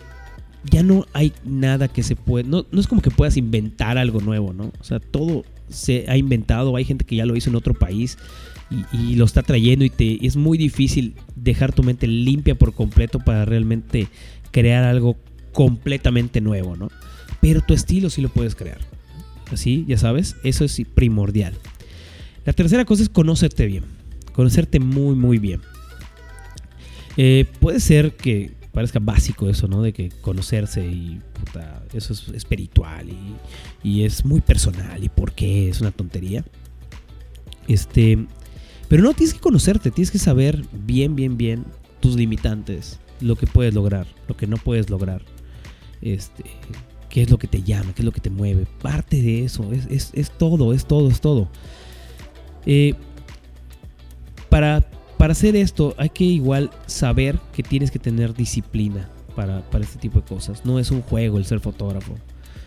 ya 0.70 0.84
no 0.84 1.06
hay 1.14 1.34
nada 1.46 1.88
que 1.88 2.04
se 2.04 2.16
puede, 2.16 2.48
no, 2.48 2.66
no 2.72 2.80
es 2.80 2.88
como 2.88 3.02
que 3.02 3.12
puedas 3.12 3.38
inventar 3.38 3.98
algo 3.98 4.20
nuevo, 4.20 4.54
¿no? 4.54 4.72
O 4.80 4.84
sea, 4.84 5.00
todo 5.00 5.46
se 5.70 6.06
ha 6.08 6.18
inventado, 6.18 6.76
hay 6.76 6.86
gente 6.86 7.06
que 7.06 7.16
ya 7.16 7.26
lo 7.26 7.36
hizo 7.36 7.50
en 7.50 7.56
otro 7.56 7.74
país 7.74 8.18
y, 8.94 9.16
lo 9.16 9.26
está 9.26 9.44
trayendo 9.44 9.86
y 9.86 9.90
te 9.90 10.26
es 10.26 10.36
muy 10.36 10.58
difícil 10.58 11.16
dejar 11.36 11.74
tu 11.74 11.84
mente 11.84 12.08
limpia 12.08 12.56
por 12.56 12.74
completo 12.74 13.20
para 13.20 13.46
realmente 13.46 14.08
crear 14.52 14.84
algo 14.84 15.18
completamente 15.54 16.42
nuevo, 16.42 16.76
¿no? 16.76 16.90
Pero 17.40 17.62
tu 17.62 17.74
estilo 17.74 18.10
sí 18.10 18.22
lo 18.22 18.30
puedes 18.30 18.56
crear. 18.56 18.80
Así, 19.52 19.86
ya 19.88 19.98
sabes, 19.98 20.36
eso 20.44 20.66
es 20.66 20.82
primordial. 20.94 21.54
La 22.48 22.54
tercera 22.54 22.86
cosa 22.86 23.04
es 23.04 23.10
conocerte 23.10 23.66
bien, 23.66 23.84
conocerte 24.32 24.80
muy, 24.80 25.16
muy 25.16 25.38
bien. 25.38 25.60
Eh, 27.18 27.46
puede 27.60 27.82
ser 27.82 28.16
que 28.16 28.54
parezca 28.72 29.00
básico 29.00 29.50
eso, 29.50 29.68
¿no? 29.68 29.82
De 29.82 29.92
que 29.92 30.08
conocerse 30.22 30.88
y 30.88 31.20
eso 31.92 32.14
es 32.14 32.30
espiritual 32.30 33.10
y, 33.10 33.36
y, 33.84 34.04
es 34.06 34.24
muy 34.24 34.40
personal 34.40 35.04
y 35.04 35.10
por 35.10 35.34
qué 35.34 35.68
es 35.68 35.82
una 35.82 35.92
tontería. 35.92 36.46
Este, 37.68 38.26
pero 38.88 39.04
no, 39.04 39.14
tienes 39.14 39.34
que 39.34 39.42
conocerte, 39.42 39.92
tienes 39.92 40.10
que 40.10 40.20
saber 40.20 40.64
bien, 40.72 41.18
bien, 41.18 41.36
bien 41.36 41.66
tus 42.00 42.16
limitantes, 42.16 42.98
lo 43.20 43.36
que 43.36 43.46
puedes 43.46 43.74
lograr, 43.74 44.08
lo 44.30 44.38
que 44.38 44.48
no 44.48 44.56
puedes 44.56 44.90
lograr. 44.90 45.22
Este, 46.02 46.46
qué 47.10 47.24
es 47.24 47.30
lo 47.30 47.40
que 47.40 47.48
te 47.48 47.64
llama, 47.64 47.94
qué 47.94 48.04
es 48.04 48.06
lo 48.06 48.12
que 48.12 48.22
te 48.22 48.30
mueve. 48.30 48.68
Parte 48.82 49.22
de 49.22 49.44
eso, 49.44 49.70
es, 49.74 50.32
todo, 50.38 50.74
es 50.74 50.86
todo, 50.86 51.10
es 51.10 51.20
todo. 51.20 51.50
Eh, 52.70 52.96
para, 54.50 54.86
para 55.18 55.32
hacer 55.32 55.56
esto 55.56 55.96
hay 55.98 56.10
que 56.10 56.26
igual 56.26 56.70
saber 56.86 57.40
que 57.54 57.64
tienes 57.64 57.92
que 57.92 57.98
tener 57.98 58.34
disciplina 58.34 59.10
para, 59.36 59.62
para 59.70 59.86
este 59.86 59.98
tipo 59.98 60.20
de 60.20 60.26
cosas. 60.26 60.66
No 60.66 60.78
es 60.78 60.92
un 60.92 61.02
juego 61.02 61.38
el 61.38 61.46
ser 61.46 61.62
fotógrafo. 61.62 62.16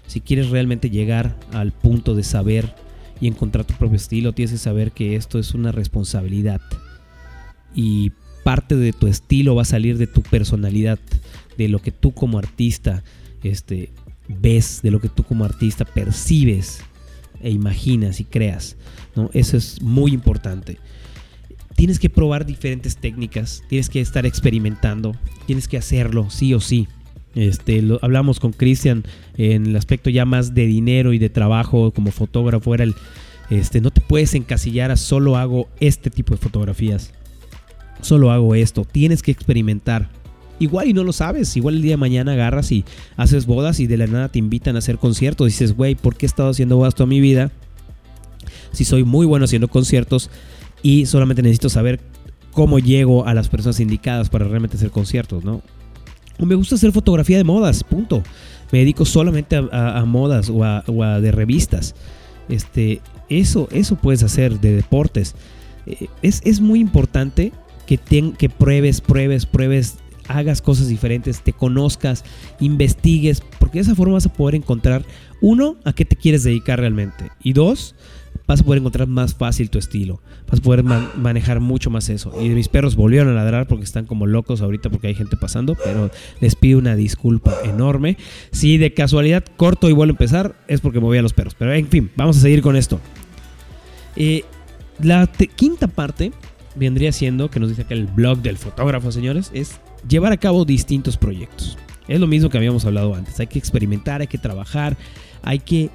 Si 0.07 0.23
quieres 0.23 0.49
realmente 0.49 0.89
llegar 0.89 1.37
al 1.53 1.73
punto 1.73 2.15
de 2.15 2.25
saber 2.25 2.75
y 3.21 3.29
encontrar 3.29 3.67
tu 3.67 3.75
propio 3.75 3.97
estilo, 3.97 4.33
tienes 4.33 4.53
que 4.53 4.59
saber 4.59 4.93
que 4.93 5.17
esto 5.17 5.39
es 5.39 5.53
una 5.53 5.71
responsabilidad. 5.71 6.63
Y 7.75 8.13
parte 8.43 8.77
de 8.77 8.95
tu 8.95 9.07
estilo 9.07 9.55
va 9.55 9.63
a 9.63 9.67
salir 9.67 9.99
de 9.99 10.07
tu 10.07 10.23
personalidad, 10.23 10.99
de 11.59 11.69
lo 11.69 11.81
que 11.81 11.93
tú 11.93 12.13
como 12.13 12.39
artista 12.39 13.05
este, 13.43 13.91
ves, 14.29 14.81
de 14.83 14.91
lo 14.91 15.01
que 15.01 15.11
tú 15.11 15.25
como 15.25 15.45
artista 15.45 15.85
percibes 15.85 16.83
e 17.43 17.51
imaginas 17.51 18.21
y 18.21 18.25
creas. 18.25 18.77
¿no? 19.17 19.31
Eso 19.33 19.57
es 19.57 19.83
muy 19.83 20.13
importante. 20.13 20.79
Tienes 21.77 21.99
que 21.99 22.11
probar 22.11 22.45
diferentes 22.45 22.97
técnicas, 22.97 23.63
tienes 23.69 23.89
que 23.89 24.01
estar 24.01 24.27
experimentando, 24.27 25.17
tienes 25.47 25.67
que 25.67 25.79
hacerlo 25.79 26.29
sí 26.31 26.53
o 26.55 26.61
sí. 26.61 26.89
Este, 27.35 27.81
lo, 27.81 27.99
hablamos 28.03 28.41
con 28.41 28.53
Cristian 28.53 29.05
en 29.37 29.67
el 29.67 29.77
aspecto 29.77 30.11
ya 30.11 30.25
más 30.25 30.53
de 30.53 30.67
dinero 30.67 31.13
y 31.13 31.19
de 31.19 31.31
trabajo 31.31 31.93
como 31.93 32.11
fotógrafo. 32.11 32.75
Era 32.75 32.85
el, 32.85 32.95
este, 33.51 33.81
no 33.81 33.91
te 33.91 34.01
puedes 34.01 34.35
encasillar 34.35 34.91
a 34.91 34.97
solo 34.97 35.37
hago 35.37 35.69
este 35.81 36.11
tipo 36.11 36.35
de 36.35 36.39
fotografías. 36.39 37.13
Solo 38.03 38.31
hago 38.31 38.55
esto. 38.55 38.85
Tienes 38.85 39.23
que 39.23 39.31
experimentar. 39.31 40.09
Igual 40.61 40.89
y 40.89 40.93
no 40.93 41.03
lo 41.03 41.13
sabes. 41.13 41.57
Igual 41.57 41.77
el 41.77 41.83
día 41.83 41.93
de 41.93 41.97
mañana 41.97 42.33
agarras 42.33 42.71
y 42.71 42.85
haces 43.17 43.47
bodas 43.47 43.81
y 43.81 43.89
de 43.89 43.97
la 43.97 44.07
nada 44.07 44.29
te 44.29 44.39
invitan 44.39 44.77
a 44.77 44.79
hacer 44.79 44.99
conciertos. 44.99 45.49
Dices, 45.49 45.75
güey, 45.75 45.97
¿por 45.97 46.15
qué 46.15 46.27
he 46.27 46.29
estado 46.29 46.51
haciendo 46.51 46.77
bodas 46.77 46.95
toda 46.95 47.07
mi 47.07 47.21
vida? 47.21 47.51
Si 48.73 48.85
soy 48.85 49.03
muy 49.03 49.27
bueno 49.27 49.47
haciendo 49.47 49.67
conciertos 49.67 50.31
y 50.83 51.07
solamente 51.07 51.43
necesito 51.43 51.69
saber 51.69 52.01
cómo 52.53 52.79
llego 52.79 53.27
a 53.27 53.35
las 53.35 53.49
personas 53.49 53.81
indicadas 53.81 54.29
para 54.29 54.45
realmente 54.47 54.77
hacer 54.77 54.91
conciertos, 54.91 55.45
¿no? 55.45 55.63
me 56.47 56.55
gusta 56.55 56.75
hacer 56.75 56.93
fotografía 56.93 57.37
de 57.37 57.45
modas, 57.45 57.85
punto. 57.85 58.23
Me 58.73 58.79
dedico 58.79 59.05
solamente 59.05 59.57
a, 59.57 60.05
modas 60.07 60.49
o 60.49 60.63
a, 60.65 61.21
de 61.21 61.33
revistas. 61.33 61.95
Este, 62.49 63.01
eso, 63.29 63.69
eso 63.73 63.97
puedes 63.97 64.23
hacer 64.23 64.61
de 64.61 64.75
deportes. 64.75 65.35
Eh, 65.87 66.07
es, 66.23 66.61
muy 66.61 66.81
importante 66.81 67.53
que, 67.87 67.99
que 68.39 68.49
pruebes, 68.49 69.01
pruebes, 69.01 69.45
pruebes, 69.47 69.97
hagas 70.39 70.63
cosas 70.63 70.89
diferentes, 70.89 71.43
te 71.43 71.53
conozcas, 71.53 72.25
investigues, 72.61 73.43
porque 73.59 73.79
de 73.79 73.83
esa 73.83 73.95
forma 73.95 74.15
vas 74.15 74.27
a 74.27 74.33
poder 74.33 74.55
encontrar, 74.55 75.05
uno, 75.41 75.77
a 75.85 75.93
qué 75.93 76.05
te 76.05 76.17
quieres 76.17 76.43
dedicar 76.43 76.79
realmente. 76.79 77.31
Y 77.43 77.53
dos, 77.53 77.95
vas 78.47 78.61
a 78.61 78.65
poder 78.65 78.81
encontrar 78.81 79.09
más 79.09 79.35
fácil 79.35 79.71
tu 79.71 79.79
estilo. 79.79 80.21
Vas 80.51 80.61
a 80.61 80.63
poder 80.63 80.83
manejar 80.83 81.61
mucho 81.61 81.91
más 81.91 82.09
eso. 82.09 82.33
Y 82.41 82.49
mis 82.51 82.69
perros 82.69 82.97
volvieron 82.97 83.29
a 83.29 83.35
ladrar 83.35 83.67
porque 83.67 83.85
están 83.85 84.07
como 84.07 84.27
locos 84.27 84.61
ahorita 84.61 84.91
porque 84.91 85.09
hay 85.09 85.15
gente 85.15 85.37
pasando, 85.37 85.77
pero 85.77 86.11
les 86.41 86.57
pido 86.57 86.79
una 86.79 86.97
disculpa 86.97 87.55
enorme. 87.65 88.17
Si 88.51 88.77
de 88.77 88.93
casualidad 88.93 89.45
corto 89.57 89.89
y 89.89 89.93
vuelvo 89.93 90.13
a 90.13 90.15
empezar, 90.15 90.57
es 90.69 90.81
porque 90.81 90.99
voy 90.99 91.19
a 91.19 91.23
los 91.23 91.33
perros. 91.33 91.55
Pero 91.59 91.73
en 91.73 91.89
fin, 91.89 92.11
vamos 92.17 92.37
a 92.39 92.41
seguir 92.41 92.63
con 92.63 92.77
esto. 92.77 93.01
Eh, 94.17 94.45
la 95.03 95.27
quinta 95.57 95.87
parte 95.87 96.33
vendría 96.75 97.13
siendo, 97.13 97.51
que 97.51 97.61
nos 97.61 97.69
dice 97.69 97.83
acá 97.83 97.95
el 97.95 98.07
blog 98.07 98.39
del 98.39 98.59
fotógrafo, 98.59 99.13
señores, 99.13 99.51
es 99.55 99.81
llevar 100.09 100.33
a 100.33 100.37
cabo 100.37 100.65
distintos 100.65 101.17
proyectos. 101.17 101.79
Es 102.09 102.19
lo 102.19 102.27
mismo 102.27 102.51
que 102.51 102.59
habíamos 102.59 102.85
hablado 102.85 103.15
antes. 103.15 103.39
Hay 103.41 103.47
que 103.47 103.59
experimentar, 103.59 104.21
hay 104.21 104.27
que 104.27 104.39
trabajar, 104.39 104.97
hay 105.43 105.61
que 105.61 105.91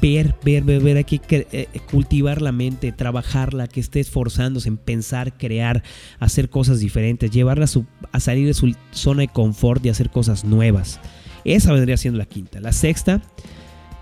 ver, 0.00 0.34
ver, 0.44 0.64
ver, 0.64 0.82
ver, 0.82 0.96
hay 0.98 1.04
que 1.04 1.20
eh, 1.30 1.68
cultivar 1.90 2.42
la 2.42 2.52
mente, 2.52 2.92
trabajarla, 2.92 3.66
que 3.66 3.80
esté 3.80 4.00
esforzándose 4.00 4.68
en 4.68 4.76
pensar, 4.76 5.36
crear, 5.36 5.82
hacer 6.18 6.50
cosas 6.50 6.80
diferentes, 6.80 7.30
llevarla 7.30 7.66
a, 8.12 8.20
salir 8.20 8.46
de 8.46 8.54
su 8.54 8.74
zona 8.90 9.22
de 9.22 9.28
confort 9.28 9.84
y 9.86 9.88
hacer 9.88 10.10
cosas 10.10 10.44
nuevas. 10.44 11.00
Esa 11.44 11.72
vendría 11.72 11.96
siendo 11.96 12.18
la 12.18 12.26
quinta. 12.26 12.60
La 12.60 12.72
sexta, 12.72 13.22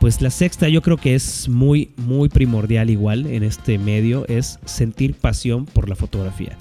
pues 0.00 0.20
la 0.20 0.30
sexta 0.30 0.68
yo 0.68 0.82
creo 0.82 0.96
que 0.96 1.14
es 1.14 1.48
muy, 1.48 1.92
muy 1.96 2.28
primordial 2.28 2.90
igual 2.90 3.26
en 3.26 3.42
este 3.42 3.78
medio, 3.78 4.26
es 4.28 4.58
sentir 4.64 5.14
pasión 5.14 5.66
por 5.66 5.88
la 5.88 5.94
fotografía. 5.94 6.56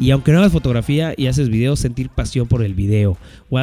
Y 0.00 0.12
aunque 0.12 0.32
no 0.32 0.38
hagas 0.38 0.52
fotografía 0.52 1.12
y 1.14 1.26
haces 1.26 1.50
videos, 1.50 1.78
sentir 1.78 2.08
pasión 2.08 2.48
por 2.48 2.62
el 2.64 2.72
video 2.72 3.18
o, 3.50 3.60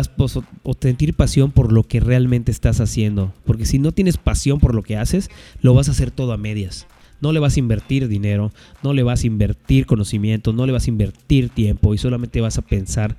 o, 0.63 0.73
sentir 0.79 1.15
pasión 1.15 1.51
por 1.51 1.71
lo 1.71 1.81
que 1.81 1.99
realmente 1.99 2.51
estás 2.51 2.79
haciendo. 2.79 3.33
Porque 3.43 3.65
si 3.65 3.79
no 3.79 3.91
tienes 3.91 4.17
pasión 4.17 4.59
por 4.59 4.75
lo 4.75 4.83
que 4.83 4.97
haces, 4.97 5.31
lo 5.61 5.73
vas 5.73 5.87
a 5.87 5.91
hacer 5.91 6.11
todo 6.11 6.33
a 6.33 6.37
medias. 6.37 6.85
No 7.21 7.31
le 7.31 7.39
vas 7.39 7.55
a 7.55 7.59
invertir 7.59 8.07
dinero, 8.07 8.51
no 8.83 8.93
le 8.93 9.01
vas 9.01 9.23
a 9.23 9.27
invertir 9.27 9.87
conocimiento, 9.87 10.53
no 10.53 10.67
le 10.67 10.73
vas 10.73 10.85
a 10.85 10.91
invertir 10.91 11.49
tiempo 11.49 11.95
y 11.95 11.97
solamente 11.97 12.39
vas 12.39 12.59
a 12.59 12.61
pensar 12.61 13.17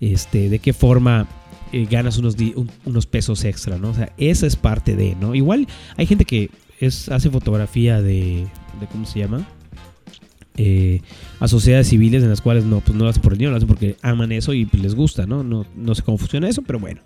este, 0.00 0.48
de 0.48 0.60
qué 0.60 0.72
forma 0.72 1.26
eh, 1.72 1.88
ganas 1.90 2.18
unos, 2.18 2.36
unos 2.84 3.06
pesos 3.06 3.44
extra, 3.44 3.78
¿no? 3.78 3.90
O 3.90 3.94
sea, 3.94 4.12
esa 4.16 4.46
es 4.46 4.54
parte 4.54 4.94
de, 4.94 5.16
¿no? 5.16 5.34
Igual 5.34 5.66
hay 5.96 6.06
gente 6.06 6.24
que 6.24 6.50
es, 6.78 7.08
hace 7.08 7.30
fotografía 7.30 8.00
de, 8.00 8.46
de 8.78 8.86
¿cómo 8.92 9.06
se 9.06 9.18
llama? 9.18 9.44
eh, 10.56 11.00
a 11.40 11.48
sociedades 11.48 11.88
civiles 11.88 12.22
en 12.22 12.28
las 12.28 12.42
cuales 12.42 12.64
no, 12.64 12.80
pues 12.80 12.96
no 12.96 13.04
lo 13.04 13.10
hacen 13.10 13.22
por 13.22 13.32
el 13.32 13.38
dinero, 13.38 13.52
lo 13.52 13.56
hacen 13.56 13.68
porque 13.68 13.96
aman 14.02 14.30
eso 14.30 14.52
y 14.52 14.66
pues, 14.66 14.82
les 14.82 14.94
gusta, 14.94 15.26
¿no? 15.26 15.42
¿no? 15.42 15.66
No 15.74 15.94
sé 15.94 16.02
cómo 16.02 16.18
eso, 16.46 16.62
pero 16.62 16.78
bueno. 16.78 17.00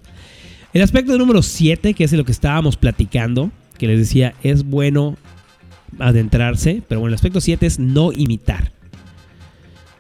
El 0.73 0.83
aspecto 0.83 1.17
número 1.17 1.41
7, 1.41 1.95
que 1.95 2.03
es 2.03 2.11
de 2.11 2.17
lo 2.17 2.25
que 2.25 2.33
estábamos 2.33 2.77
platicando, 2.77 3.53
que 3.79 3.87
les 3.87 4.01
decía, 4.01 4.35
es 4.43 4.65
bueno 4.65 5.17
adentrarse, 6.01 6.83
pero 6.89 7.01
bueno, 7.01 7.11
el 7.11 7.15
aspecto 7.15 7.41
7 7.41 7.65
es 7.65 7.79
no 7.79 8.13
imitar. 8.13 8.73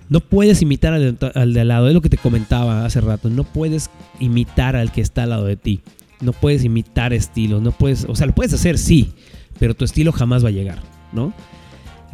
No 0.08 0.20
puedes 0.20 0.60
imitar 0.62 0.92
al, 0.92 1.16
de 1.52 1.60
al 1.60 1.68
lado, 1.68 1.88
es 1.88 1.94
lo 1.94 2.02
que 2.02 2.10
te 2.10 2.18
comentaba 2.18 2.84
hace 2.84 3.00
rato, 3.00 3.30
no 3.30 3.44
puedes 3.44 3.88
imitar 4.18 4.74
al 4.74 4.90
que 4.90 5.00
está 5.00 5.22
al 5.22 5.30
lado 5.30 5.46
de 5.46 5.56
ti. 5.56 5.80
No 6.20 6.32
puedes 6.32 6.64
imitar 6.64 7.12
estilos, 7.12 7.62
no 7.62 7.70
puedes, 7.70 8.04
o 8.08 8.16
sea, 8.16 8.26
lo 8.26 8.34
puedes 8.34 8.52
hacer, 8.52 8.78
sí, 8.78 9.12
pero 9.60 9.74
tu 9.74 9.84
estilo 9.84 10.10
jamás 10.10 10.44
va 10.44 10.48
a 10.48 10.52
llegar, 10.52 10.80
¿no? 11.12 11.32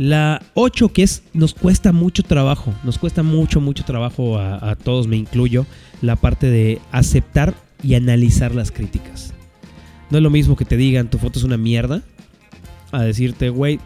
La 0.01 0.40
8, 0.55 0.94
que 0.94 1.03
es, 1.03 1.24
nos 1.34 1.53
cuesta 1.53 1.92
mucho 1.92 2.22
trabajo, 2.22 2.72
nos 2.84 2.96
cuesta 2.96 3.22
mucho, 3.22 3.61
mucho 3.61 3.84
trabajo 3.84 4.38
a, 4.38 4.74
todos, 4.74 5.07
me 5.07 5.18
incluyo, 5.18 5.66
la 6.01 6.16
parte 6.16 6.48
de 6.48 6.80
aceptar 6.90 7.55
y 7.82 7.96
analizar 7.96 8.55
las 8.55 8.72
críticas. 8.72 9.34
No 10.09 10.16
es 10.16 10.22
lo 10.22 10.30
mismo 10.30 10.57
que 10.57 10.64
te 10.64 10.78
digan 10.78 11.11
tu 11.11 11.18
foto 11.18 11.38
es 11.38 11.44
una 11.44 11.59
mierda, 11.59 12.01
a 12.92 13.03
decirte, 13.03 13.51
güey, 13.51 13.78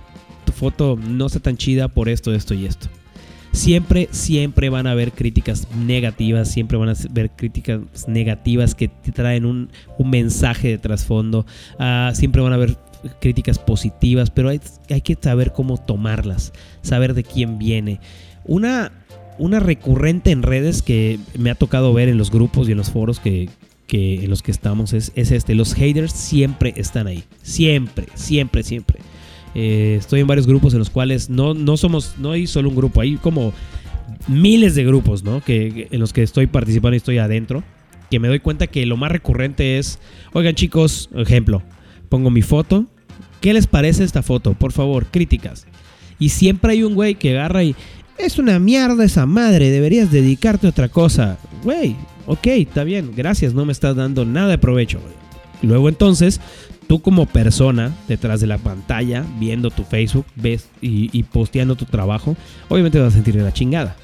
tu 0.47 0.53
foto 0.53 0.97
no 0.97 1.27
está 1.27 1.41
tan 1.41 1.57
chida 1.57 1.89
por 1.89 2.09
esto, 2.09 2.33
esto 2.33 2.55
y 2.55 2.67
esto. 2.67 2.87
Siempre, 3.51 4.09
siempre 4.13 4.69
van 4.69 4.87
a 4.87 4.93
haber 4.93 5.11
críticas 5.11 5.67
negativas, 5.75 6.49
siempre 6.49 6.79
van 6.79 6.91
a 6.91 6.95
haber 7.11 7.31
críticas 7.33 7.81
negativas 8.07 8.77
que 8.77 8.87
te 8.87 9.11
traen 9.11 9.47
un, 9.47 9.69
mensaje 9.99 10.69
de 10.69 10.79
trasfondo, 10.79 11.45
ah, 11.81 12.13
siempre 12.15 12.41
van 12.41 12.53
a 12.53 12.55
haber 12.55 12.77
críticas 13.21 13.59
positivas, 13.59 14.31
pero 14.31 14.49
hay, 14.49 14.61
hay, 14.91 15.01
que 15.01 15.17
saber 15.21 15.53
cómo 15.53 15.79
tomarlas, 15.79 16.53
saber 16.83 17.15
de 17.15 17.25
quién 17.25 17.59
viene. 17.59 18.01
Una, 18.45 18.93
una 19.39 19.61
recurrente 19.61 20.31
en 20.31 20.43
redes 20.43 20.83
que 20.83 21.19
me 21.39 21.51
ha 21.51 21.55
tocado 21.55 21.93
ver 21.93 22.09
en 22.09 22.19
los 22.19 22.31
grupos 22.31 22.69
y 22.69 22.73
en 22.73 22.79
los 22.79 22.91
foros 22.91 23.21
que, 23.21 23.49
que 23.87 24.25
en 24.25 24.31
los 24.31 24.43
que 24.43 24.51
estamos 24.51 24.93
es, 24.93 25.13
es, 25.15 25.31
este. 25.31 25.55
Los 25.55 25.75
haters 25.75 26.13
siempre 26.13 26.75
están 26.77 27.07
ahí. 27.07 27.25
Siempre, 27.43 28.07
siempre, 28.15 28.63
siempre. 28.63 28.99
Eh, 29.55 29.97
estoy 29.99 30.21
en 30.21 30.27
varios 30.27 30.47
grupos 30.47 30.73
en 30.73 30.81
los 30.81 30.91
cuales 30.91 31.31
no, 31.31 31.55
no 31.55 31.77
somos, 31.77 32.17
no 32.19 32.33
hay 32.33 32.47
solo 32.47 32.71
un 32.71 32.77
grupo, 32.77 33.01
hay 33.01 33.17
como 33.17 33.53
miles 34.27 34.75
de 34.75 34.85
grupos, 34.85 35.23
¿no? 35.23 35.41
Que, 35.43 35.89
en 35.91 36.01
los 36.01 36.13
que 36.13 36.23
estoy 36.23 36.47
participando 36.47 36.95
y 36.95 36.99
estoy 36.99 37.19
adentro. 37.19 37.63
Que 38.11 38.21
me 38.21 38.29
doy 38.29 38.41
cuenta 38.41 38.67
que 38.67 38.85
lo 38.87 38.97
más 38.97 39.11
recurrente 39.11 39.79
es, 39.79 39.99
oigan 40.33 40.55
chicos, 40.55 41.09
ejemplo, 41.15 41.63
pongo 42.09 42.31
mi 42.31 42.43
foto. 42.43 42.87
¿Qué 43.45 43.53
les 43.53 43.67
parece 43.67 44.05
esta 44.05 44.23
foto? 44.23 44.55
Por 44.55 44.73
favor, 44.73 45.05
críticas. 45.05 45.67
Y 46.19 46.31
siempre 46.31 46.73
hay 46.73 46.83
un 46.83 46.95
güey 46.95 47.17
que 47.17 47.37
agarra 47.37 47.63
y, 47.63 47.77
es 48.17 48.39
una 48.39 48.59
mierda 48.59 49.05
esa 49.05 49.27
madre, 49.27 49.71
deberías 49.71 50.11
dedicarte 50.11 50.67
a 50.67 50.71
otra 50.71 50.89
cosa. 50.89 51.37
Güey, 51.63 51.95
ok, 52.25 52.47
está 52.47 52.85
bien, 52.85 53.13
gracias, 53.15 53.53
no 53.53 53.67
me 53.67 53.73
estás 53.73 53.97
dando 53.97 54.25
nada 54.25 54.49
de 54.49 54.57
provecho. 54.57 54.99
Luego 55.61 55.91
entonces, 55.91 56.41
tú 56.89 57.03
como 57.03 57.27
persona 57.27 57.95
detrás 58.09 58.41
de 58.41 58.47
la 58.47 58.57
pantalla, 58.57 59.27
viendo 59.39 59.71
tu 59.71 59.85
Facebook, 59.85 60.25
ves 60.37 60.71
y, 60.81 61.23
posteando 61.25 61.77
tu 61.77 61.85
trabajo, 61.85 62.39
obviamente 62.71 62.99
vas 62.99 63.13
a 63.13 63.17
sentir 63.17 63.35
la 63.35 63.53
chingada. 63.53 63.95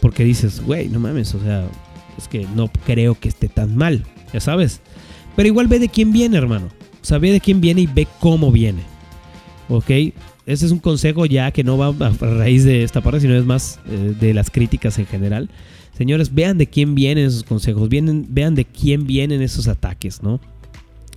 Porque 0.00 0.22
dices, 0.22 0.60
güey, 0.60 0.88
no 0.88 1.00
mames, 1.00 1.34
o 1.34 1.40
sea, 1.40 1.64
es 2.16 2.28
que 2.28 2.46
no 2.54 2.70
creo 2.86 3.18
que 3.18 3.28
esté 3.28 3.48
tan 3.48 3.76
mal, 3.76 4.04
ya 4.32 4.38
sabes. 4.38 4.82
Pero 5.34 5.48
igual 5.48 5.66
ve 5.66 5.80
de 5.80 5.88
quién 5.88 6.12
viene, 6.12 6.38
hermano. 6.38 6.68
Ve 7.16 7.32
de 7.32 7.40
quién 7.40 7.62
viene 7.62 7.82
y 7.82 7.86
ve 7.86 8.06
cómo 8.20 8.52
viene. 8.52 8.82
¿Ok? 9.70 9.90
Ese 10.48 10.66
es 10.66 10.72
un 10.72 10.78
consejo 10.78 11.26
ya 11.26 11.50
que 11.50 11.64
no 11.64 11.78
va 11.78 11.88
a 11.88 12.10
raíz 12.10 12.64
de 12.64 12.82
esta 12.82 13.00
parte, 13.00 13.20
sino 13.20 13.34
es 13.34 13.44
más 13.44 13.80
eh, 13.88 14.14
de 14.18 14.34
las 14.34 14.50
críticas 14.50 14.98
en 14.98 15.06
general. 15.06 15.48
Señores, 15.96 16.34
vean 16.34 16.58
de 16.58 16.66
quién 16.66 16.94
vienen 16.94 17.26
esos 17.26 17.42
consejos, 17.42 17.88
vienen, 17.88 18.26
vean 18.30 18.54
de 18.54 18.64
quién 18.64 19.06
vienen 19.06 19.42
esos 19.42 19.68
ataques, 19.68 20.22
¿no? 20.22 20.40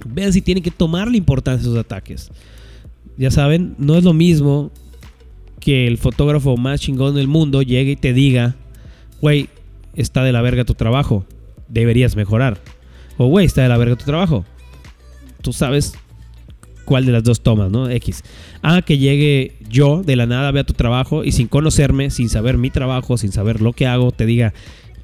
Vean 0.05 0.33
si 0.33 0.41
tienen 0.41 0.63
que 0.63 0.71
tomar 0.71 1.09
la 1.09 1.17
importancia 1.17 1.61
esos 1.61 1.77
ataques. 1.77 2.31
Ya 3.17 3.31
saben, 3.31 3.75
no 3.77 3.95
es 3.95 4.03
lo 4.03 4.13
mismo 4.13 4.71
que 5.59 5.87
el 5.87 5.97
fotógrafo 5.97 6.57
más 6.57 6.81
chingón 6.81 7.15
del 7.15 7.27
mundo 7.27 7.61
llegue 7.61 7.91
y 7.91 7.95
te 7.95 8.11
diga, 8.11 8.55
güey, 9.21 9.47
está 9.95 10.23
de 10.23 10.31
la 10.31 10.41
verga 10.41 10.65
tu 10.65 10.73
trabajo, 10.73 11.25
deberías 11.69 12.15
mejorar. 12.15 12.59
O, 13.17 13.27
güey, 13.27 13.45
está 13.45 13.61
de 13.61 13.69
la 13.69 13.77
verga 13.77 13.95
tu 13.95 14.05
trabajo. 14.05 14.43
Tú 15.41 15.53
sabes 15.53 15.93
cuál 16.85 17.05
de 17.05 17.11
las 17.11 17.23
dos 17.23 17.41
tomas, 17.41 17.71
¿no? 17.71 17.89
X. 17.89 18.23
Ah, 18.61 18.81
que 18.81 18.97
llegue 18.97 19.55
yo 19.69 20.03
de 20.03 20.15
la 20.15 20.25
nada, 20.25 20.51
vea 20.51 20.63
tu 20.63 20.73
trabajo 20.73 21.23
y 21.23 21.31
sin 21.31 21.47
conocerme, 21.47 22.09
sin 22.09 22.29
saber 22.29 22.57
mi 22.57 22.69
trabajo, 22.69 23.17
sin 23.17 23.31
saber 23.31 23.61
lo 23.61 23.73
que 23.73 23.87
hago, 23.87 24.11
te 24.11 24.25
diga, 24.25 24.53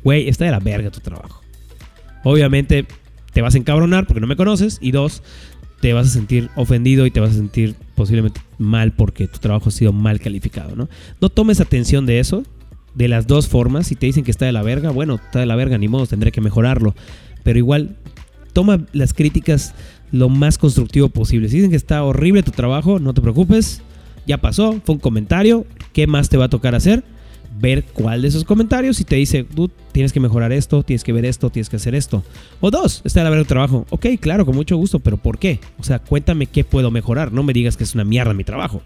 güey, 0.04 0.28
está 0.28 0.46
de 0.46 0.52
la 0.52 0.60
verga 0.60 0.92
tu 0.92 1.00
trabajo. 1.00 1.42
Obviamente 2.24 2.86
te 3.34 3.42
vas 3.42 3.56
a 3.56 3.58
encabronar 3.58 4.08
porque 4.08 4.22
no 4.22 4.28
me 4.28 4.36
conoces 4.36 4.80
y 4.82 4.92
dos, 4.92 5.24
te 5.80 5.94
vas 5.94 6.08
a 6.08 6.10
sentir 6.10 6.50
ofendido 6.56 7.06
y 7.06 7.12
te 7.12 7.20
vas 7.20 7.32
a 7.32 7.36
sentir 7.36 7.76
posiblemente 7.96 8.42
mal 8.58 8.92
porque 8.92 9.28
tu 9.28 9.40
trabajo 9.40 9.70
ha 9.70 9.72
sido 9.72 9.94
mal 9.94 10.20
calificado, 10.20 10.76
¿no? 10.76 10.90
No 11.22 11.30
tomes 11.30 11.62
atención 11.62 12.06
de 12.06 12.20
eso, 12.20 12.44
de 12.96 13.08
las 13.08 13.28
dos 13.28 13.48
formas. 13.48 13.88
Si 13.88 13.96
te 13.96 14.08
dicen 14.08 14.24
que 14.24 14.32
está 14.32 14.46
de 14.46 14.52
la 14.52 14.64
verga, 14.64 14.90
bueno, 14.90 15.16
está 15.16 15.40
de 15.40 15.46
la 15.46 15.56
verga, 15.56 15.78
ni 15.78 15.88
modo, 15.88 16.08
tendré 16.08 16.32
que 16.32 16.42
mejorarlo. 16.42 16.96
Pero 17.44 17.60
igual, 17.60 17.96
toma 18.54 18.86
las 18.92 19.14
críticas 19.14 19.76
lo 20.12 20.30
más 20.30 20.58
constructivo 20.58 21.10
posible. 21.10 21.50
Si 21.50 21.58
dicen 21.58 21.72
que 21.72 21.78
está 21.78 22.04
horrible 22.04 22.44
tu 22.44 22.52
trabajo, 22.52 23.00
no 23.00 23.14
te 23.14 23.22
preocupes. 23.22 23.82
Ya 24.26 24.38
pasó, 24.40 24.80
fue 24.84 24.96
un 24.96 25.00
comentario. 25.00 25.66
¿Qué 25.94 26.08
más 26.08 26.30
te 26.30 26.38
va 26.38 26.46
a 26.46 26.50
tocar 26.50 26.76
hacer? 26.76 27.04
Ver 27.60 27.86
cuál 27.86 28.22
de 28.22 28.28
esos 28.28 28.44
comentarios 28.44 29.00
y 29.00 29.04
te 29.04 29.16
dice, 29.16 29.44
tú 29.44 29.72
tienes 29.92 30.14
que 30.14 30.20
mejorar 30.20 30.52
esto, 30.52 30.84
tienes 30.84 31.04
que 31.04 31.14
ver 31.14 31.26
esto, 31.26 31.50
tienes 31.50 31.70
que 31.70 31.78
hacer 31.78 31.96
esto. 31.96 32.24
O 32.60 32.70
dos, 32.70 33.02
está 33.04 33.24
la 33.24 33.30
ver 33.30 33.40
el 33.40 33.48
trabajo. 33.48 33.86
Ok, 33.90 34.06
claro, 34.20 34.46
con 34.46 34.56
mucho 34.56 34.78
gusto, 34.78 35.00
pero 35.00 35.18
¿por 35.18 35.40
qué? 35.40 35.60
O 35.80 35.84
sea, 35.84 36.00
cuéntame 36.00 36.46
qué 36.46 36.64
puedo 36.64 36.92
mejorar. 36.92 37.32
No 37.32 37.44
me 37.44 37.54
digas 37.54 37.78
que 37.78 37.84
es 37.84 37.96
una 37.96 38.04
mierda 38.04 38.34
mi 38.34 38.44
trabajo. 38.44 38.82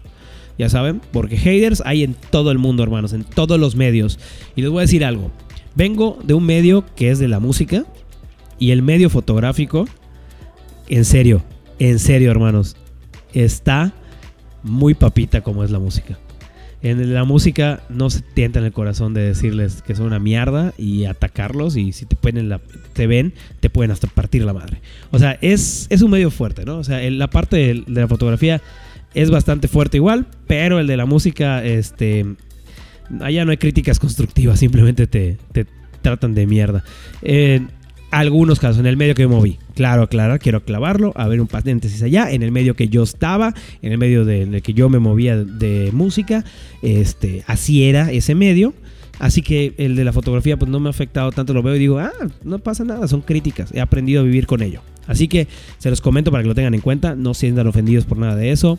Ya 0.58 0.68
saben, 0.68 1.00
porque 1.12 1.36
haters 1.36 1.82
hay 1.84 2.02
en 2.04 2.14
todo 2.30 2.50
el 2.50 2.58
mundo, 2.58 2.82
hermanos, 2.82 3.12
en 3.12 3.24
todos 3.24 3.58
los 3.58 3.74
medios. 3.74 4.18
Y 4.54 4.62
les 4.62 4.70
voy 4.70 4.80
a 4.80 4.82
decir 4.82 5.04
algo. 5.04 5.30
Vengo 5.74 6.18
de 6.24 6.34
un 6.34 6.44
medio 6.44 6.84
que 6.94 7.10
es 7.10 7.18
de 7.18 7.28
la 7.28 7.40
música 7.40 7.84
y 8.58 8.70
el 8.70 8.82
medio 8.82 9.10
fotográfico 9.10 9.86
en 10.88 11.04
serio, 11.04 11.42
en 11.78 11.98
serio, 11.98 12.30
hermanos. 12.30 12.76
Está 13.34 13.92
muy 14.62 14.94
papita 14.94 15.40
como 15.40 15.64
es 15.64 15.70
la 15.70 15.78
música. 15.78 16.18
En 16.82 17.14
la 17.14 17.22
música 17.22 17.80
no 17.88 18.10
se 18.10 18.22
tienta 18.22 18.58
en 18.58 18.64
el 18.64 18.72
corazón 18.72 19.14
de 19.14 19.22
decirles 19.22 19.82
que 19.82 19.94
son 19.94 20.06
una 20.06 20.18
mierda 20.18 20.74
y 20.76 21.04
atacarlos 21.04 21.76
y 21.76 21.92
si 21.92 22.06
te 22.06 22.16
pueden 22.16 22.48
la, 22.48 22.60
te 22.92 23.06
ven, 23.06 23.34
te 23.60 23.70
pueden 23.70 23.92
hasta 23.92 24.08
partir 24.08 24.44
la 24.44 24.52
madre. 24.52 24.80
O 25.12 25.18
sea, 25.20 25.38
es, 25.40 25.86
es 25.90 26.02
un 26.02 26.10
medio 26.10 26.32
fuerte, 26.32 26.64
¿no? 26.64 26.78
O 26.78 26.84
sea, 26.84 27.08
la 27.08 27.30
parte 27.30 27.56
de, 27.56 27.84
la 27.86 28.08
fotografía 28.08 28.60
es 29.14 29.30
bastante 29.30 29.68
fuerte 29.68 29.98
igual, 29.98 30.26
pero 30.48 30.80
el 30.80 30.88
de 30.88 30.96
la 30.96 31.06
música, 31.06 31.64
este, 31.64 32.26
allá 33.20 33.44
no 33.44 33.52
hay 33.52 33.58
críticas 33.58 34.00
constructivas, 34.00 34.58
simplemente 34.58 35.06
te, 35.06 35.38
te 35.52 35.66
tratan 36.02 36.34
de 36.34 36.46
mierda. 36.48 36.82
Eh, 37.22 37.60
algunos 38.12 38.60
casos, 38.60 38.78
en 38.78 38.86
el 38.86 38.96
medio 38.96 39.14
que 39.14 39.26
me 39.26 39.34
moví. 39.34 39.58
Claro, 39.74 40.02
aclarar, 40.02 40.38
quiero 40.38 40.62
clavarlo, 40.64 41.12
a 41.16 41.26
ver 41.26 41.40
un 41.40 41.48
paréntesis 41.48 42.02
allá, 42.02 42.30
en 42.30 42.42
el 42.42 42.52
medio 42.52 42.76
que 42.76 42.88
yo 42.88 43.02
estaba, 43.02 43.54
en 43.80 43.90
el 43.90 43.98
medio 43.98 44.24
de, 44.24 44.42
en 44.42 44.54
el 44.54 44.62
que 44.62 44.74
yo 44.74 44.88
me 44.90 44.98
movía 44.98 45.36
de 45.36 45.90
música, 45.92 46.44
este, 46.82 47.42
así 47.46 47.84
era 47.84 48.12
ese 48.12 48.34
medio. 48.34 48.74
Así 49.18 49.40
que 49.40 49.74
el 49.78 49.94
de 49.94 50.04
la 50.04 50.12
fotografía 50.12 50.56
pues 50.56 50.70
no 50.70 50.80
me 50.80 50.88
ha 50.88 50.90
afectado 50.90 51.30
tanto, 51.32 51.54
lo 51.54 51.62
veo 51.62 51.76
y 51.76 51.78
digo, 51.78 51.98
ah, 51.98 52.12
no 52.42 52.58
pasa 52.58 52.84
nada, 52.84 53.06
son 53.06 53.20
críticas, 53.20 53.72
he 53.72 53.80
aprendido 53.80 54.20
a 54.20 54.24
vivir 54.24 54.46
con 54.46 54.62
ello. 54.62 54.82
Así 55.06 55.28
que 55.28 55.48
se 55.78 55.90
los 55.90 56.00
comento 56.00 56.30
para 56.30 56.42
que 56.42 56.48
lo 56.48 56.54
tengan 56.54 56.74
en 56.74 56.80
cuenta, 56.80 57.14
no 57.14 57.32
se 57.32 57.40
sientan 57.40 57.66
ofendidos 57.66 58.04
por 58.04 58.18
nada 58.18 58.36
de 58.36 58.50
eso. 58.50 58.78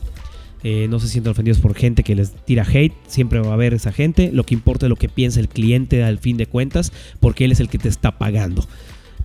Eh, 0.65 0.87
no 0.89 0.99
se 1.01 1.09
sientan 1.09 1.31
ofendidos 1.31 1.59
por 1.59 1.75
gente 1.75 2.03
que 2.03 2.15
les 2.15 2.31
tira 2.45 2.63
hate. 2.63 2.93
Siempre 3.07 3.39
va 3.39 3.49
a 3.49 3.53
haber 3.53 3.73
esa 3.73 3.91
gente. 3.91 4.31
Lo 4.31 4.45
que 4.45 4.53
importa 4.53 4.85
es 4.85 4.89
lo 4.89 4.95
que 4.95 5.09
piensa 5.09 5.41
el 5.41 5.49
cliente 5.49 6.03
al 6.03 6.19
fin 6.19 6.37
de 6.37 6.45
cuentas, 6.45 6.93
porque 7.19 7.43
él 7.45 7.51
es 7.51 7.59
el 7.59 7.67
que 7.67 7.77
te 7.77 7.89
está 7.89 8.17
pagando. 8.17 8.65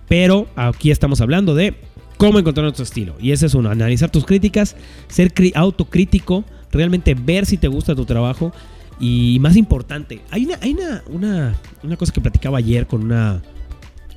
Pero 0.09 0.49
aquí 0.57 0.91
estamos 0.91 1.21
hablando 1.21 1.55
de 1.55 1.75
cómo 2.17 2.39
encontrar 2.39 2.65
nuestro 2.65 2.85
estilo. 2.85 3.15
Y 3.21 3.33
ese 3.33 3.47
es 3.47 3.55
uno, 3.55 3.71
analizar 3.71 4.11
tus 4.11 4.25
críticas, 4.25 4.77
ser 5.09 5.33
autocrítico, 5.55 6.45
realmente 6.73 7.15
ver 7.15 7.47
si 7.47 7.57
te 7.57 7.69
gusta 7.69 7.95
tu 7.95 8.05
trabajo. 8.05 8.53
Y 9.01 9.39
más 9.41 9.57
importante, 9.57 10.21
hay 10.31 10.47
una, 10.47 10.59
hay 10.61 10.77
una, 11.09 11.55
una, 11.85 11.97
cosa 11.97 12.13
que 12.13 12.21
platicaba 12.21 12.59
ayer 12.59 12.89
con 12.89 13.05
una, 13.05 13.43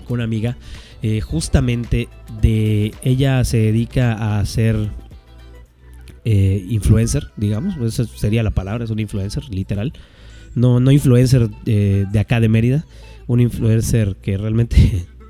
con 0.07 0.15
una 0.15 0.23
amiga, 0.23 0.57
eh, 1.03 1.21
justamente 1.21 2.09
de 2.41 2.91
ella 3.03 3.43
se 3.43 3.57
dedica 3.57 4.39
a 4.39 4.45
ser 4.47 4.89
eh, 6.25 6.65
influencer, 6.67 7.31
digamos, 7.37 7.77
esa 7.77 8.05
sería 8.05 8.41
la 8.41 8.51
palabra, 8.51 8.83
es 8.83 8.89
un 8.89 8.99
influencer, 8.99 9.49
literal. 9.49 9.93
No, 10.55 10.79
no 10.79 10.91
influencer 10.91 11.49
eh, 11.65 12.05
de 12.11 12.19
acá 12.19 12.39
de 12.39 12.49
Mérida, 12.49 12.85
un 13.27 13.39
influencer 13.39 14.15
que 14.21 14.37
realmente 14.37 15.07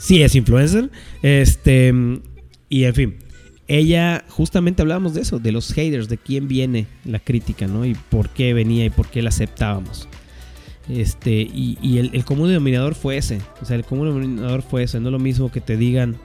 sí 0.00 0.22
es 0.22 0.34
influencer. 0.34 0.90
Este, 1.22 1.92
y 2.68 2.84
en 2.84 2.94
fin, 2.94 3.16
ella 3.68 4.24
justamente 4.28 4.82
hablábamos 4.82 5.14
de 5.14 5.20
eso, 5.20 5.38
de 5.38 5.52
los 5.52 5.72
haters, 5.72 6.08
de 6.08 6.18
quién 6.18 6.48
viene 6.48 6.86
la 7.04 7.20
crítica, 7.20 7.66
¿no? 7.68 7.84
Y 7.84 7.94
por 7.94 8.30
qué 8.30 8.52
venía 8.54 8.84
y 8.84 8.90
por 8.90 9.06
qué 9.08 9.22
la 9.22 9.28
aceptábamos. 9.28 10.08
Este, 10.88 11.32
y, 11.32 11.98
el, 11.98 12.24
común 12.24 12.48
denominador 12.48 12.96
fue 12.96 13.16
ese. 13.16 13.38
O 13.62 13.64
sea, 13.64 13.76
el 13.76 13.84
común 13.84 14.08
denominador 14.08 14.62
fue 14.62 14.82
ese. 14.82 14.98
No 14.98 15.10
lo 15.10 15.20
mismo 15.20 15.52
que 15.52 15.60
te 15.60 15.76
digan 15.76 16.16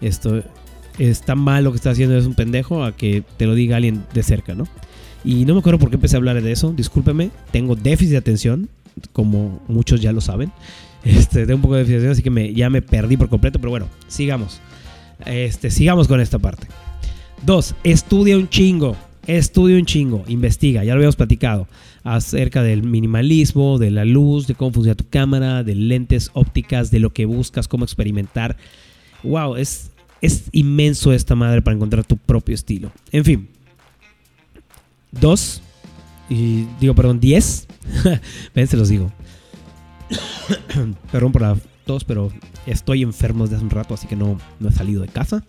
esto 0.00 0.42
está 0.98 1.34
mal 1.34 1.64
lo 1.64 1.70
que 1.70 1.76
estás 1.76 1.92
haciendo, 1.92 2.16
es 2.16 2.26
un 2.26 2.34
pendejo, 2.34 2.84
a 2.84 2.96
que 2.96 3.22
te 3.36 3.46
lo 3.46 3.54
diga 3.54 3.76
alguien 3.76 4.04
de 4.14 4.22
cerca, 4.22 4.54
¿no? 4.54 4.66
Y 5.24 5.44
no 5.44 5.54
me 5.54 5.60
acuerdo 5.60 5.78
por 5.78 5.90
qué 5.90 5.96
empecé 5.96 6.16
a 6.16 6.18
hablar 6.18 6.40
de 6.40 6.52
eso. 6.52 6.72
Discúlpeme, 6.72 7.30
tengo 7.50 7.76
déficit 7.76 8.12
de 8.12 8.16
atención, 8.16 8.68
como 9.12 9.60
muchos 9.68 10.00
ya 10.00 10.12
lo 10.12 10.20
saben. 10.20 10.52
Este, 11.04 11.46
de 11.46 11.54
un 11.54 11.60
poco 11.60 11.74
de 11.74 11.80
definición, 11.80 12.12
así 12.12 12.22
que 12.22 12.30
me, 12.30 12.52
ya 12.52 12.70
me 12.70 12.82
perdí 12.82 13.16
por 13.16 13.28
completo, 13.28 13.58
pero 13.58 13.70
bueno, 13.70 13.88
sigamos. 14.08 14.60
Este, 15.24 15.70
sigamos 15.70 16.08
con 16.08 16.20
esta 16.20 16.38
parte. 16.38 16.66
Dos, 17.44 17.74
estudia 17.84 18.36
un 18.36 18.48
chingo. 18.48 18.96
Estudia 19.28 19.76
un 19.76 19.84
chingo, 19.84 20.24
investiga, 20.26 20.84
ya 20.84 20.94
lo 20.94 21.00
habíamos 21.00 21.16
platicado, 21.16 21.68
acerca 22.02 22.62
del 22.62 22.82
minimalismo, 22.82 23.76
de 23.76 23.90
la 23.90 24.06
luz, 24.06 24.46
de 24.46 24.54
cómo 24.54 24.72
funciona 24.72 24.96
tu 24.96 25.06
cámara, 25.06 25.62
de 25.62 25.74
lentes 25.74 26.30
ópticas, 26.32 26.90
de 26.90 26.98
lo 26.98 27.12
que 27.12 27.26
buscas, 27.26 27.68
cómo 27.68 27.84
experimentar. 27.84 28.56
Wow, 29.22 29.56
es, 29.56 29.90
es 30.22 30.44
inmenso 30.52 31.12
esta 31.12 31.34
madre 31.34 31.60
para 31.60 31.76
encontrar 31.76 32.06
tu 32.06 32.16
propio 32.16 32.54
estilo. 32.54 32.90
En 33.12 33.26
fin. 33.26 33.48
Dos, 35.12 35.60
Y 36.30 36.64
digo, 36.80 36.94
perdón, 36.94 37.20
10. 37.20 37.66
Ven, 38.54 38.66
se 38.66 38.78
los 38.78 38.88
digo. 38.88 39.12
perdón 41.12 41.32
por 41.32 41.42
la 41.42 41.56
tos, 41.88 42.04
pero 42.04 42.30
estoy 42.66 43.02
enfermo 43.02 43.44
desde 43.44 43.56
hace 43.56 43.64
un 43.64 43.70
rato, 43.70 43.94
así 43.94 44.06
que 44.06 44.16
no, 44.16 44.38
no 44.60 44.68
he 44.68 44.72
salido 44.72 45.02
de 45.02 45.08
casa. 45.08 45.42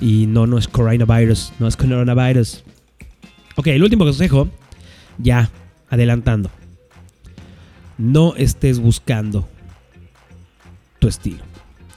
Y 0.00 0.26
no, 0.26 0.46
no 0.46 0.58
es 0.58 0.68
coronavirus, 0.68 1.52
no 1.58 1.66
es 1.66 1.76
coronavirus. 1.76 2.64
Ok, 3.56 3.68
el 3.68 3.82
último 3.82 4.04
consejo, 4.04 4.48
ya 5.18 5.50
adelantando. 5.88 6.50
No 7.96 8.34
estés 8.36 8.78
buscando 8.78 9.48
tu 10.98 11.08
estilo. 11.08 11.44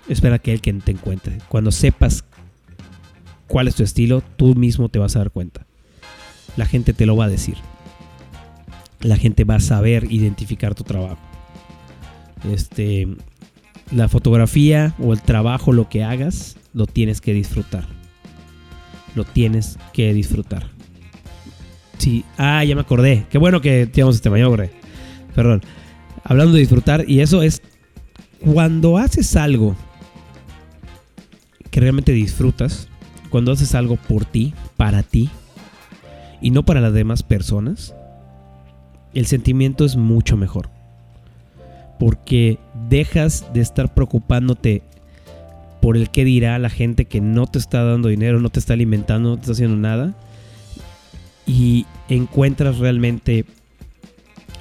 Espera 0.07 0.39
que 0.39 0.51
alguien 0.51 0.81
te 0.81 0.91
encuentre. 0.91 1.39
Cuando 1.49 1.71
sepas 1.71 2.23
cuál 3.47 3.67
es 3.67 3.75
tu 3.75 3.83
estilo, 3.83 4.21
tú 4.37 4.55
mismo 4.55 4.89
te 4.89 4.99
vas 4.99 5.15
a 5.15 5.19
dar 5.19 5.31
cuenta. 5.31 5.65
La 6.55 6.65
gente 6.65 6.93
te 6.93 7.05
lo 7.05 7.17
va 7.17 7.25
a 7.25 7.29
decir. 7.29 7.57
La 9.01 9.17
gente 9.17 9.43
va 9.43 9.55
a 9.55 9.59
saber 9.59 10.11
identificar 10.11 10.75
tu 10.75 10.83
trabajo. 10.83 11.26
Este, 12.51 13.07
la 13.91 14.07
fotografía 14.07 14.93
o 14.99 15.13
el 15.13 15.21
trabajo, 15.21 15.73
lo 15.73 15.89
que 15.89 16.03
hagas, 16.03 16.57
lo 16.73 16.85
tienes 16.85 17.21
que 17.21 17.33
disfrutar. 17.33 17.85
Lo 19.15 19.23
tienes 19.23 19.77
que 19.93 20.13
disfrutar. 20.13 20.69
Sí, 21.97 22.23
ah, 22.37 22.63
ya 22.63 22.75
me 22.75 22.81
acordé. 22.81 23.25
Qué 23.29 23.37
bueno 23.37 23.61
que 23.61 23.87
teníamos 23.87 24.15
este 24.15 24.29
mañana, 24.29 24.69
Perdón. 25.33 25.61
Hablando 26.23 26.53
de 26.53 26.59
disfrutar, 26.59 27.05
y 27.07 27.21
eso 27.21 27.41
es 27.41 27.61
cuando 28.39 28.97
haces 28.97 29.35
algo 29.35 29.75
que 31.71 31.79
realmente 31.79 32.11
disfrutas, 32.11 32.87
cuando 33.29 33.51
haces 33.51 33.75
algo 33.75 33.95
por 33.95 34.25
ti, 34.25 34.53
para 34.75 35.03
ti, 35.03 35.29
y 36.41 36.51
no 36.51 36.63
para 36.63 36.81
las 36.81 36.93
demás 36.93 37.23
personas, 37.23 37.95
el 39.13 39.25
sentimiento 39.25 39.85
es 39.85 39.95
mucho 39.95 40.37
mejor. 40.37 40.69
Porque 41.99 42.59
dejas 42.89 43.45
de 43.53 43.61
estar 43.61 43.93
preocupándote 43.93 44.83
por 45.81 45.97
el 45.97 46.09
que 46.09 46.25
dirá 46.25 46.59
la 46.59 46.69
gente 46.69 47.05
que 47.05 47.21
no 47.21 47.47
te 47.47 47.59
está 47.59 47.83
dando 47.83 48.09
dinero, 48.09 48.39
no 48.39 48.49
te 48.49 48.59
está 48.59 48.73
alimentando, 48.73 49.29
no 49.29 49.35
te 49.35 49.41
está 49.41 49.53
haciendo 49.53 49.77
nada. 49.77 50.15
Y 51.45 51.85
encuentras 52.09 52.77
realmente 52.77 53.45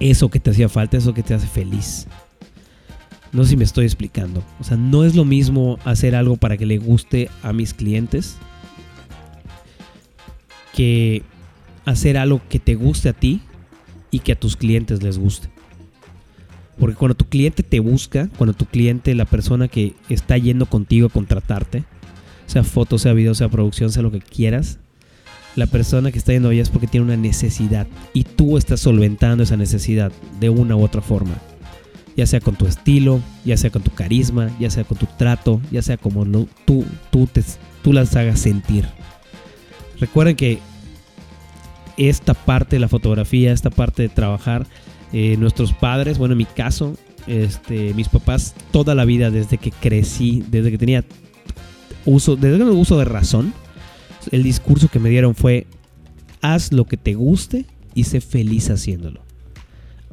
eso 0.01 0.29
que 0.29 0.41
te 0.41 0.51
hacía 0.51 0.69
falta, 0.69 0.97
eso 0.97 1.15
que 1.15 1.23
te 1.23 1.35
hace 1.35 1.47
feliz. 1.47 2.07
No 3.33 3.45
sé 3.45 3.51
si 3.51 3.57
me 3.57 3.65
estoy 3.65 3.85
explicando. 3.85 4.43
O 4.61 4.65
sea, 4.65 4.77
no 4.77 5.05
es 5.05 5.15
lo 5.15 5.25
mismo 5.25 5.79
hacer 5.85 6.15
algo 6.15 6.37
para 6.37 6.57
que 6.57 6.67
le 6.67 6.79
guste 6.79 7.29
a 7.43 7.53
mis 7.53 7.75
clientes 7.75 8.39
que 10.73 11.23
hacer 11.87 12.19
algo 12.19 12.41
que 12.49 12.59
te 12.59 12.75
guste 12.75 13.09
a 13.09 13.13
ti 13.15 13.41
y 14.11 14.21
que 14.21 14.33
a 14.33 14.39
tus 14.39 14.57
clientes 14.57 15.03
les 15.03 15.19
guste. 15.19 15.49
Porque 16.79 16.97
cuando 16.97 17.15
tu 17.15 17.27
cliente 17.27 17.63
te 17.63 17.81
busca, 17.81 18.29
cuando 18.37 18.55
tu 18.55 18.67
cliente, 18.67 19.15
la 19.15 19.25
persona 19.25 19.69
que 19.69 19.95
está 20.09 20.37
yendo 20.37 20.67
contigo 20.67 21.07
a 21.07 21.11
contratarte, 21.11 21.85
sea 22.47 22.65
foto, 22.65 22.99
sea 22.99 23.13
video, 23.13 23.35
sea 23.35 23.49
producción, 23.49 23.91
sea 23.91 24.03
lo 24.03 24.11
que 24.11 24.21
quieras, 24.21 24.79
la 25.57 25.67
persona 25.67 26.13
que 26.13 26.19
está 26.19 26.33
yendo 26.33 26.51
allá 26.51 26.63
es 26.63 26.69
porque 26.69 26.87
tiene 26.87 27.07
una 27.07 27.17
necesidad 27.17 27.87
y 28.13 28.25
tú 28.25 28.59
estás 28.59 28.81
solventando 28.81 29.43
esa 29.43 29.57
necesidad 29.57 30.13
de 30.39 30.51
una 30.51 30.77
u 30.77 30.83
otra 30.83 31.01
forma. 31.01 31.35
Ya 32.15 32.27
sea 32.27 32.41
con 32.41 32.57
tu 32.57 32.67
estilo, 32.67 33.21
ya 33.45 33.57
sea 33.57 33.71
con 33.71 33.83
tu 33.83 33.91
carisma, 33.91 34.51
ya 34.61 34.71
sea 34.71 34.85
con 34.85 34.99
tu 34.99 35.07
trato, 35.19 35.61
ya 35.71 35.83
sea 35.83 35.97
como 35.97 36.25
tú, 36.67 36.85
tú, 37.11 37.27
te, 37.27 37.43
tú 37.83 37.93
las 37.93 38.15
hagas 38.17 38.41
sentir. 38.41 38.87
Recuerden 39.99 40.37
que 40.37 40.61
esta 41.97 42.35
parte 42.35 42.77
de 42.77 42.81
la 42.81 42.89
fotografía, 42.89 43.53
esta 43.53 43.71
parte 43.71 44.03
de 44.03 44.09
trabajar, 44.11 44.67
eh, 45.19 45.39
nuestros 45.39 45.73
padres, 45.73 46.19
bueno, 46.19 46.33
en 46.33 46.39
mi 46.39 46.45
caso, 46.45 46.95
este, 47.27 47.95
mis 47.95 48.11
papás, 48.11 48.55
toda 48.71 48.95
la 48.95 49.07
vida, 49.07 49.31
desde 49.31 49.57
que 49.57 49.71
crecí, 49.71 50.45
desde 50.51 50.71
que 50.71 50.77
tenía 50.77 51.07
uso, 52.05 52.37
desde 52.37 52.59
que 52.59 52.65
uso 52.65 52.99
de 52.99 53.07
razón, 53.07 53.55
el 54.31 54.43
discurso 54.43 54.89
que 54.89 54.99
me 54.99 55.09
dieron 55.09 55.35
fue, 55.35 55.67
haz 56.43 56.71
lo 56.71 56.85
que 56.85 56.99
te 56.99 57.15
guste 57.15 57.65
y 57.95 58.05
sé 58.05 58.21
feliz 58.21 58.69
haciéndolo. 58.69 59.23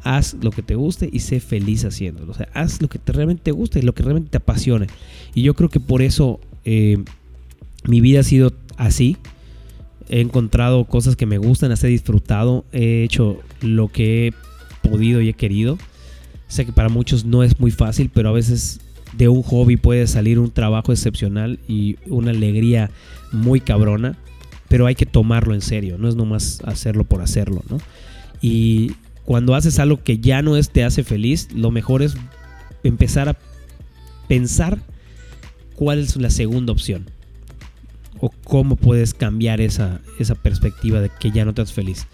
Haz 0.03 0.37
lo 0.41 0.51
que 0.51 0.61
te 0.61 0.75
guste 0.75 1.09
y 1.11 1.19
sé 1.19 1.41
feliz 1.41 1.83
haciéndolo. 1.83 2.31
O 2.31 2.35
sea, 2.35 2.47
haz 2.53 2.81
lo 2.81 2.87
que 2.87 2.97
te 2.97 3.11
realmente 3.11 3.43
te 3.43 3.51
guste 3.51 3.79
y 3.79 3.81
lo 3.81 3.93
que 3.93 4.03
realmente 4.03 4.29
te 4.29 4.37
apasione. 4.37 4.87
Y 5.35 5.41
yo 5.41 5.53
creo 5.53 5.67
que 5.67 5.81
por 5.81 6.01
eso 6.01 6.39
eh, 6.63 7.03
mi 7.85 7.99
vida 7.99 8.21
ha 8.21 8.23
sido 8.23 8.53
así 8.77 9.17
he 10.09 10.21
encontrado 10.21 10.85
cosas 10.85 11.15
que 11.15 11.25
me 11.25 11.37
gustan, 11.37 11.69
las 11.69 11.83
he 11.83 11.87
disfrutado, 11.87 12.65
he 12.71 13.03
hecho 13.03 13.39
lo 13.61 13.87
que 13.87 14.27
he 14.27 14.33
podido 14.83 15.21
y 15.21 15.29
he 15.29 15.33
querido. 15.33 15.77
Sé 16.47 16.65
que 16.65 16.71
para 16.71 16.89
muchos 16.89 17.25
no 17.25 17.41
es 17.43 17.59
muy 17.59 17.71
fácil, 17.71 18.11
pero 18.13 18.29
a 18.29 18.33
veces 18.33 18.79
de 19.17 19.27
un 19.27 19.41
hobby 19.43 19.77
puede 19.77 20.07
salir 20.07 20.39
un 20.39 20.51
trabajo 20.51 20.91
excepcional 20.91 21.59
y 21.67 21.97
una 22.07 22.31
alegría 22.31 22.91
muy 23.31 23.59
cabrona, 23.59 24.17
pero 24.67 24.85
hay 24.85 24.95
que 24.95 25.05
tomarlo 25.05 25.53
en 25.53 25.61
serio, 25.61 25.97
no 25.97 26.07
es 26.07 26.15
nomás 26.15 26.61
hacerlo 26.65 27.03
por 27.03 27.21
hacerlo, 27.21 27.63
¿no? 27.69 27.77
Y 28.41 28.93
cuando 29.25 29.55
haces 29.55 29.79
algo 29.79 30.03
que 30.03 30.17
ya 30.19 30.41
no 30.41 30.59
te 30.61 30.83
hace 30.83 31.03
feliz, 31.03 31.47
lo 31.53 31.71
mejor 31.71 32.01
es 32.01 32.15
empezar 32.83 33.29
a 33.29 33.37
pensar 34.27 34.79
cuál 35.75 35.99
es 35.99 36.15
la 36.17 36.29
segunda 36.29 36.73
opción 36.73 37.05
o 38.19 38.29
cómo 38.43 38.75
puedes 38.75 39.13
cambiar 39.13 39.61
esa, 39.61 40.01
esa 40.19 40.35
perspectiva 40.35 41.01
de 41.01 41.09
que 41.19 41.31
ya 41.31 41.45
no 41.45 41.53
te 41.53 41.61
estás 41.61 41.73
feliz. 41.73 42.07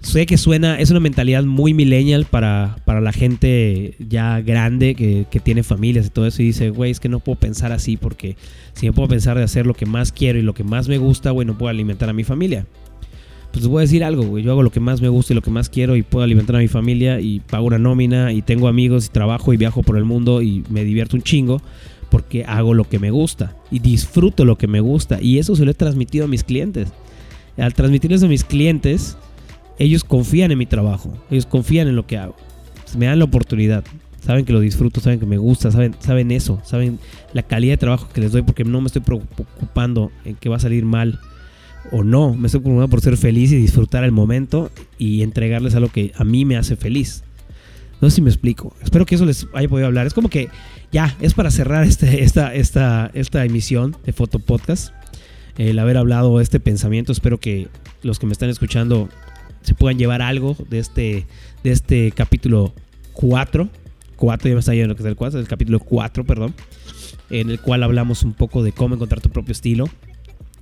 Sé 0.00 0.24
que 0.24 0.38
suena, 0.38 0.78
es 0.80 0.90
una 0.90 1.00
mentalidad 1.00 1.44
muy 1.44 1.74
millennial 1.74 2.24
para, 2.24 2.76
para 2.86 3.02
la 3.02 3.12
gente 3.12 3.96
ya 3.98 4.40
grande 4.40 4.94
que, 4.94 5.26
que, 5.30 5.40
tiene 5.40 5.62
familias 5.62 6.06
y 6.06 6.10
todo 6.10 6.26
eso 6.26 6.42
y 6.42 6.46
dice, 6.46 6.70
güey, 6.70 6.90
es 6.90 7.00
que 7.00 7.10
no 7.10 7.20
puedo 7.20 7.38
pensar 7.38 7.70
así 7.70 7.98
porque 7.98 8.36
si 8.72 8.86
me 8.86 8.94
puedo 8.94 9.08
pensar 9.08 9.36
de 9.36 9.44
hacer 9.44 9.66
lo 9.66 9.74
que 9.74 9.84
más 9.84 10.10
quiero 10.10 10.38
y 10.38 10.42
lo 10.42 10.54
que 10.54 10.64
más 10.64 10.88
me 10.88 10.96
gusta, 10.96 11.32
güey, 11.32 11.46
no 11.46 11.58
puedo 11.58 11.68
alimentar 11.68 12.08
a 12.08 12.14
mi 12.14 12.24
familia. 12.24 12.66
Pues 13.52 13.66
voy 13.66 13.80
a 13.80 13.82
decir 13.82 14.02
algo, 14.04 14.22
güey, 14.22 14.44
yo 14.44 14.52
hago 14.52 14.62
lo 14.62 14.70
que 14.70 14.80
más 14.80 15.02
me 15.02 15.08
gusta 15.08 15.32
y 15.32 15.36
lo 15.36 15.42
que 15.42 15.50
más 15.50 15.68
quiero 15.68 15.96
y 15.96 16.02
puedo 16.02 16.24
alimentar 16.24 16.56
a 16.56 16.60
mi 16.60 16.68
familia 16.68 17.20
y 17.20 17.40
pago 17.40 17.66
una 17.66 17.78
nómina 17.78 18.32
y 18.32 18.42
tengo 18.42 18.68
amigos 18.68 19.06
y 19.06 19.08
trabajo 19.10 19.52
y 19.52 19.56
viajo 19.56 19.82
por 19.82 19.98
el 19.98 20.04
mundo 20.04 20.40
y 20.40 20.64
me 20.70 20.84
divierto 20.84 21.16
un 21.16 21.22
chingo 21.22 21.60
porque 22.10 22.44
hago 22.44 22.74
lo 22.74 22.88
que 22.88 22.98
me 22.98 23.10
gusta 23.10 23.56
y 23.70 23.80
disfruto 23.80 24.44
lo 24.44 24.56
que 24.56 24.66
me 24.66 24.80
gusta 24.80 25.20
y 25.20 25.38
eso 25.38 25.56
se 25.56 25.64
lo 25.64 25.72
he 25.72 25.74
transmitido 25.74 26.24
a 26.24 26.28
mis 26.28 26.44
clientes. 26.44 26.92
Al 27.56 27.74
transmitirles 27.74 28.22
a 28.22 28.28
mis 28.28 28.44
clientes, 28.44 29.18
ellos 29.80 30.04
confían 30.04 30.52
en 30.52 30.58
mi 30.58 30.66
trabajo, 30.66 31.12
ellos 31.30 31.46
confían 31.46 31.88
en 31.88 31.96
lo 31.96 32.06
que 32.06 32.18
hago, 32.18 32.36
me 32.96 33.06
dan 33.06 33.18
la 33.18 33.24
oportunidad, 33.24 33.82
saben 34.20 34.44
que 34.44 34.52
lo 34.52 34.60
disfruto, 34.60 35.00
saben 35.00 35.18
que 35.18 35.26
me 35.26 35.38
gusta, 35.38 35.70
saben, 35.70 35.96
saben 35.98 36.30
eso, 36.30 36.60
saben 36.64 36.98
la 37.32 37.42
calidad 37.42 37.72
de 37.72 37.78
trabajo 37.78 38.08
que 38.12 38.20
les 38.20 38.30
doy 38.30 38.42
porque 38.42 38.62
no 38.62 38.80
me 38.82 38.88
estoy 38.88 39.00
preocupando 39.00 40.12
en 40.26 40.36
que 40.36 40.50
va 40.50 40.56
a 40.56 40.60
salir 40.60 40.84
mal 40.84 41.18
o 41.90 42.04
no, 42.04 42.34
me 42.34 42.46
estoy 42.46 42.60
preocupando 42.60 42.90
por 42.90 43.00
ser 43.00 43.16
feliz 43.16 43.52
y 43.52 43.56
disfrutar 43.56 44.04
el 44.04 44.12
momento 44.12 44.70
y 44.98 45.22
entregarles 45.22 45.74
algo 45.74 45.88
que 45.88 46.12
a 46.14 46.24
mí 46.24 46.44
me 46.44 46.58
hace 46.58 46.76
feliz. 46.76 47.24
No 48.02 48.08
sé 48.10 48.16
si 48.16 48.22
me 48.22 48.30
explico. 48.30 48.74
Espero 48.82 49.06
que 49.06 49.14
eso 49.14 49.26
les 49.26 49.46
haya 49.54 49.68
podido 49.68 49.86
hablar. 49.86 50.06
Es 50.06 50.14
como 50.14 50.28
que 50.30 50.48
ya, 50.92 51.16
es 51.20 51.34
para 51.34 51.50
cerrar 51.50 51.84
este, 51.84 52.22
esta, 52.22 52.54
esta, 52.54 53.10
esta 53.12 53.44
emisión 53.44 53.96
de 54.04 54.12
Foto 54.12 54.38
Podcast. 54.38 54.94
El 55.58 55.78
haber 55.78 55.98
hablado 55.98 56.40
este 56.40 56.60
pensamiento. 56.60 57.12
Espero 57.12 57.38
que 57.38 57.68
los 58.02 58.18
que 58.18 58.26
me 58.26 58.32
están 58.32 58.48
escuchando 58.48 59.10
se 59.62 59.74
puedan 59.74 59.98
llevar 59.98 60.22
algo 60.22 60.56
de 60.68 60.78
este, 60.78 61.26
de 61.62 61.72
este 61.72 62.12
capítulo 62.12 62.72
4. 63.14 63.68
4, 64.16 64.48
ya 64.48 64.54
me 64.54 64.60
está 64.60 64.74
yendo 64.74 64.94
que 64.94 65.02
es 65.02 65.08
el 65.08 65.16
4, 65.16 65.40
el 65.40 65.48
capítulo 65.48 65.80
4, 65.80 66.24
perdón. 66.24 66.54
En 67.30 67.50
el 67.50 67.60
cual 67.60 67.82
hablamos 67.82 68.22
un 68.22 68.34
poco 68.34 68.62
de 68.62 68.72
cómo 68.72 68.94
encontrar 68.94 69.20
tu 69.20 69.30
propio 69.30 69.52
estilo. 69.52 69.88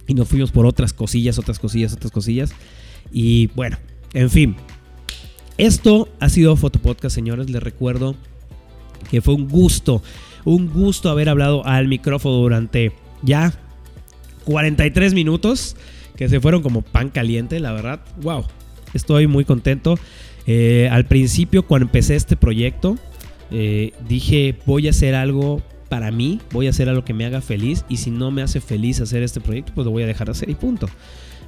Y 0.07 0.15
nos 0.15 0.29
fuimos 0.29 0.53
por 0.53 0.65
otras 0.65 0.93
cosillas, 0.93 1.39
otras 1.39 1.59
cosillas, 1.59 1.93
otras 1.93 2.13
cosillas. 2.13 2.53
Y 3.13 3.49
bueno, 3.49 3.77
en 4.15 4.31
fin, 4.31 4.57
esto 5.59 6.09
ha 6.21 6.29
sido 6.29 6.57
Fotopodcast, 6.57 7.15
señores. 7.15 7.51
Les 7.51 7.63
recuerdo 7.63 8.15
que 9.11 9.21
fue 9.21 9.35
un 9.35 9.49
gusto, 9.49 10.03
un 10.45 10.69
gusto 10.69 11.11
haber 11.11 11.29
hablado 11.29 11.67
al 11.67 11.89
micrófono 11.89 12.37
durante 12.37 12.93
ya 13.23 13.53
43 14.45 15.15
minutos, 15.15 15.77
que 16.17 16.29
se 16.29 16.41
fueron 16.41 16.63
como 16.63 16.83
pan 16.83 17.11
caliente, 17.11 17.61
la 17.61 17.73
verdad. 17.73 18.01
Wow, 18.23 18.47
estoy 18.95 19.27
muy 19.27 19.45
contento. 19.45 19.99
Eh, 20.47 20.89
al 20.91 21.05
principio, 21.05 21.67
cuando 21.67 21.87
empecé 21.87 22.17
este 22.17 22.37
proyecto, 22.37 22.97
eh, 23.51 23.93
dije, 24.09 24.57
voy 24.67 24.87
a 24.87 24.91
hacer 24.91 25.15
algo 25.15 25.63
para 25.89 26.11
mí, 26.11 26.41
voy 26.53 26.67
a 26.67 26.71
hacer 26.71 26.89
algo 26.89 27.05
que 27.05 27.15
me 27.15 27.25
haga 27.25 27.41
feliz 27.41 27.85
y 27.89 27.99
si 27.99 28.11
no 28.11 28.31
me 28.31 28.43
hace 28.43 28.61
feliz 28.61 29.01
hacer 29.01 29.23
este 29.23 29.41
proyecto, 29.41 29.73
pues 29.75 29.85
lo 29.85 29.91
voy 29.91 30.03
a 30.03 30.07
dejar 30.07 30.27
de 30.27 30.33
hacer 30.33 30.51
y 30.51 30.55
punto. 30.55 30.89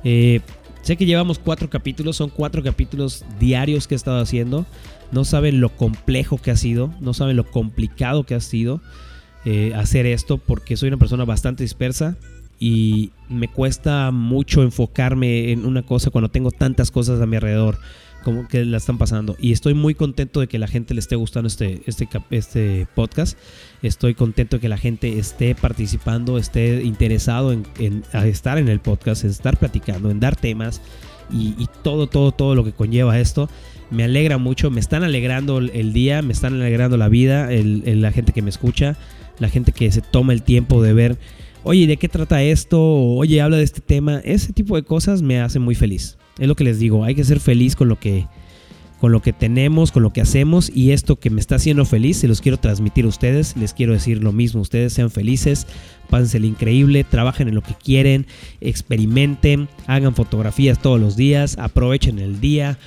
Eh, 0.05 0.41
Sé 0.83 0.97
que 0.97 1.05
llevamos 1.05 1.39
cuatro 1.39 1.69
capítulos, 1.69 2.17
son 2.17 2.31
cuatro 2.31 2.63
capítulos 2.63 3.23
diarios 3.39 3.87
que 3.87 3.95
he 3.95 3.97
estado 3.97 4.19
haciendo. 4.19 4.65
No 5.13 5.27
saben 5.27 5.61
lo 5.61 5.77
complejo 5.77 6.39
que 6.39 6.51
ha 6.51 6.57
sido, 6.57 6.95
no 7.01 7.13
saben 7.13 7.37
lo 7.37 7.45
complicado 7.45 8.25
que 8.25 8.35
ha 8.35 8.41
sido 8.41 8.81
hacer 9.75 10.07
esto 10.07 10.39
porque 10.39 10.79
soy 10.79 10.89
una 10.89 10.97
persona 10.97 11.27
bastante 11.27 11.65
dispersa 11.65 12.17
y 12.63 13.11
me 13.31 13.49
cuesta 13.49 14.11
mucho 14.11 14.63
enfocarme 14.63 15.51
en 15.51 15.65
una 15.65 15.83
cosa 15.83 16.11
cuando 16.11 16.29
tengo 16.29 16.51
tantas 16.51 16.91
cosas 16.91 17.21
a 17.21 17.27
mi 17.27 17.37
alrededor. 17.37 17.79
como 18.23 18.47
que 18.49 18.67
la 18.67 18.77
están 18.77 18.99
pasando. 18.99 19.35
Y 19.41 19.53
estoy 19.53 19.73
muy 19.73 19.95
contento 19.95 20.41
de 20.41 20.47
que 20.47 20.59
la 20.59 20.69
gente 20.69 20.93
le 20.93 21.01
esté 21.01 21.17
gustando 21.17 21.47
este, 21.47 21.81
este, 21.87 22.07
este 22.31 22.87
podcast. 22.95 23.39
Estoy 23.83 24.13
contento 24.13 24.57
de 24.57 24.61
que 24.61 24.69
la 24.69 24.77
gente 24.77 25.19
esté 25.19 25.55
participando, 25.55 26.37
esté 26.37 26.83
interesado 26.85 27.51
en, 27.51 27.65
estar 28.13 28.59
en 28.59 28.69
el 28.69 28.79
podcast, 28.81 29.25
en 29.25 29.31
estar 29.31 29.57
platicando, 29.57 30.11
en 30.11 30.21
dar 30.21 30.37
temas 30.37 30.83
y, 31.33 31.67
todo, 31.83 32.09
todo, 32.09 32.33
todo 32.33 32.55
lo 32.55 32.63
que 32.63 32.73
conlleva 32.73 33.19
esto. 33.19 33.49
Me 33.91 34.05
alegra 34.05 34.37
mucho, 34.37 34.71
me 34.71 34.81
están 34.81 35.03
alegrando 35.03 35.57
el 35.57 35.93
día, 35.95 36.21
me 36.21 36.35
están 36.35 36.53
alegrando 36.53 36.99
la 36.99 37.09
vida, 37.09 37.49
la 37.51 38.13
gente 38.13 38.33
que 38.33 38.43
me 38.43 38.51
escucha, 38.51 38.99
la 39.39 39.49
gente 39.49 39.73
que 39.73 39.91
se 39.91 40.03
toma 40.03 40.35
el 40.35 40.43
tiempo 40.43 40.83
de 40.83 40.93
ver, 40.93 41.19
oye, 41.63 41.87
¿de 41.87 41.97
qué 41.97 42.09
trata 42.09 42.43
esto? 42.43 42.81
oye, 42.81 43.41
habla 43.41 43.57
de 43.57 43.65
este 43.65 43.81
tema. 43.81 44.21
Ese 44.25 44.53
tipo 44.53 44.77
de 44.77 44.83
cosas 44.83 45.23
me 45.23 45.41
hace 45.41 45.59
muy 45.59 45.75
feliz. 45.75 46.19
Es 46.39 46.49
lo 46.49 46.57
que 46.57 46.65
les 46.65 46.79
digo, 46.79 47.05
hay 47.05 47.15
que 47.15 47.25
ser 47.25 47.41
feliz 47.41 47.77
con 47.77 47.89
lo 47.89 47.99
que, 47.99 48.27
con 49.01 49.13
lo 49.13 49.21
que 49.23 49.33
tenemos, 49.33 49.93
con 49.93 50.03
lo 50.03 50.13
que 50.13 50.21
hacemos 50.21 50.71
y 50.75 50.93
esto 50.93 51.17
que 51.17 51.31
me 51.31 51.41
está 51.41 51.57
haciendo 51.57 51.85
feliz, 51.85 52.19
se 52.19 52.29
los 52.29 52.41
quiero 52.41 52.59
transmitir 52.59 53.05
a 53.05 53.09
ustedes, 53.09 53.57
les 53.57 53.75
quiero 53.75 53.93
decir 53.95 54.23
lo 54.23 54.33
mismo, 54.33 54.61
ustedes 54.61 54.93
sean 54.93 55.11
felices, 55.11 55.67
el 56.35 56.45
increíble, 56.45 57.05
trabajen 57.05 57.49
en 57.49 57.55
lo 57.55 57.63
que 57.63 57.75
quieren, 57.75 58.27
experimenten, 58.61 59.69
hagan 59.87 60.15
fotografías 60.15 60.81
todos 60.81 61.01
los 61.01 61.17
días, 61.17 61.57
aprovechen 61.59 62.19
el 62.19 62.41
día 62.41 62.79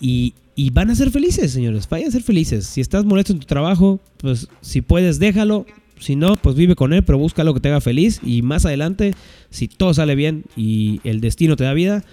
y, 0.00 0.34
y 0.56 0.70
van 0.70 0.90
a 0.90 0.94
ser 0.94 1.10
felices, 1.10 1.52
señores, 1.52 1.88
vayan 1.88 2.08
a 2.08 2.12
ser 2.12 2.22
felices. 2.22 2.66
Si 2.66 2.80
estás 2.80 3.04
molesto 3.04 3.32
en 3.32 3.40
tu 3.40 3.46
trabajo, 3.46 4.00
pues 4.18 4.48
si 4.60 4.82
puedes, 4.82 5.18
déjalo. 5.18 5.66
Si 5.98 6.16
no, 6.16 6.36
pues 6.36 6.56
vive 6.56 6.74
con 6.74 6.92
él, 6.92 7.04
pero 7.04 7.18
busca 7.18 7.44
lo 7.44 7.54
que 7.54 7.60
te 7.60 7.68
haga 7.68 7.80
feliz. 7.80 8.20
Y 8.22 8.42
más 8.42 8.66
adelante, 8.66 9.14
si 9.50 9.68
todo 9.68 9.94
sale 9.94 10.14
bien 10.14 10.44
y 10.56 11.00
el 11.04 11.20
destino 11.20 11.56
te 11.56 11.64
da 11.64 11.72
vida, 11.72 12.04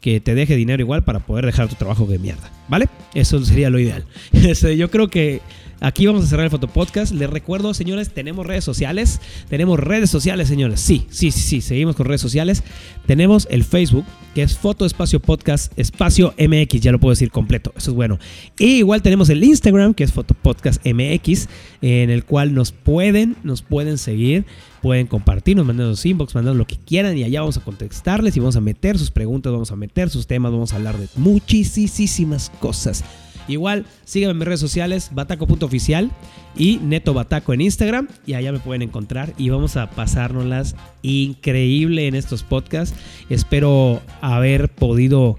que 0.00 0.20
te 0.20 0.34
deje 0.34 0.56
dinero 0.56 0.82
igual 0.82 1.04
para 1.04 1.20
poder 1.20 1.46
dejar 1.46 1.68
tu 1.68 1.74
trabajo 1.74 2.06
de 2.06 2.18
mierda, 2.18 2.50
¿vale? 2.68 2.88
Eso 3.14 3.44
sería 3.44 3.70
lo 3.70 3.78
ideal. 3.78 4.04
Este, 4.32 4.76
yo 4.76 4.90
creo 4.90 5.08
que 5.08 5.40
Aquí 5.80 6.06
vamos 6.06 6.24
a 6.24 6.26
cerrar 6.26 6.44
el 6.44 6.50
fotopodcast. 6.50 7.12
Les 7.12 7.28
recuerdo, 7.28 7.74
señores, 7.74 8.10
tenemos 8.10 8.46
redes 8.46 8.64
sociales. 8.64 9.20
Tenemos 9.48 9.78
redes 9.78 10.08
sociales, 10.08 10.48
señores. 10.48 10.80
Sí, 10.80 11.06
sí, 11.10 11.30
sí, 11.30 11.40
sí. 11.40 11.60
Seguimos 11.60 11.96
con 11.96 12.06
redes 12.06 12.22
sociales. 12.22 12.62
Tenemos 13.06 13.46
el 13.50 13.62
Facebook, 13.62 14.04
que 14.34 14.42
es 14.42 14.56
Foto 14.56 14.86
Espacio 14.86 15.20
Podcast 15.20 15.78
Espacio 15.78 16.34
MX. 16.38 16.80
Ya 16.80 16.92
lo 16.92 16.98
puedo 16.98 17.12
decir 17.12 17.30
completo. 17.30 17.74
Eso 17.76 17.90
es 17.90 17.94
bueno. 17.94 18.18
Y 18.58 18.78
igual 18.78 19.02
tenemos 19.02 19.28
el 19.28 19.44
Instagram, 19.44 19.92
que 19.92 20.04
es 20.04 20.12
Foto 20.12 20.34
Podcast 20.34 20.84
MX, 20.86 21.48
en 21.82 22.08
el 22.08 22.24
cual 22.24 22.54
nos 22.54 22.72
pueden, 22.72 23.36
nos 23.42 23.60
pueden 23.60 23.98
seguir. 23.98 24.46
Pueden 24.80 25.08
compartirnos, 25.08 25.66
los 25.66 26.06
inbox, 26.06 26.36
mandarnos 26.36 26.58
lo 26.58 26.66
que 26.66 26.76
quieran 26.76 27.18
y 27.18 27.24
allá 27.24 27.40
vamos 27.40 27.56
a 27.56 27.64
contestarles 27.64 28.36
y 28.36 28.40
vamos 28.40 28.54
a 28.54 28.60
meter 28.60 28.96
sus 28.98 29.10
preguntas, 29.10 29.52
vamos 29.52 29.72
a 29.72 29.76
meter 29.76 30.10
sus 30.10 30.28
temas, 30.28 30.52
vamos 30.52 30.72
a 30.72 30.76
hablar 30.76 30.96
de 30.96 31.08
muchísimas 31.16 32.52
cosas. 32.56 33.04
Igual, 33.48 33.86
síganme 34.04 34.32
en 34.32 34.38
mis 34.38 34.46
redes 34.46 34.60
sociales, 34.60 35.10
bataco.oficial 35.12 36.10
y 36.56 36.78
Neto 36.78 37.14
Bataco 37.14 37.52
en 37.52 37.60
Instagram. 37.60 38.08
Y 38.26 38.34
allá 38.34 38.52
me 38.52 38.58
pueden 38.58 38.82
encontrar 38.82 39.32
y 39.38 39.50
vamos 39.50 39.76
a 39.76 39.90
pasárnoslas 39.90 40.74
increíble 41.02 42.08
en 42.08 42.14
estos 42.14 42.42
podcasts. 42.42 42.96
Espero 43.30 44.02
haber 44.20 44.68
podido 44.68 45.38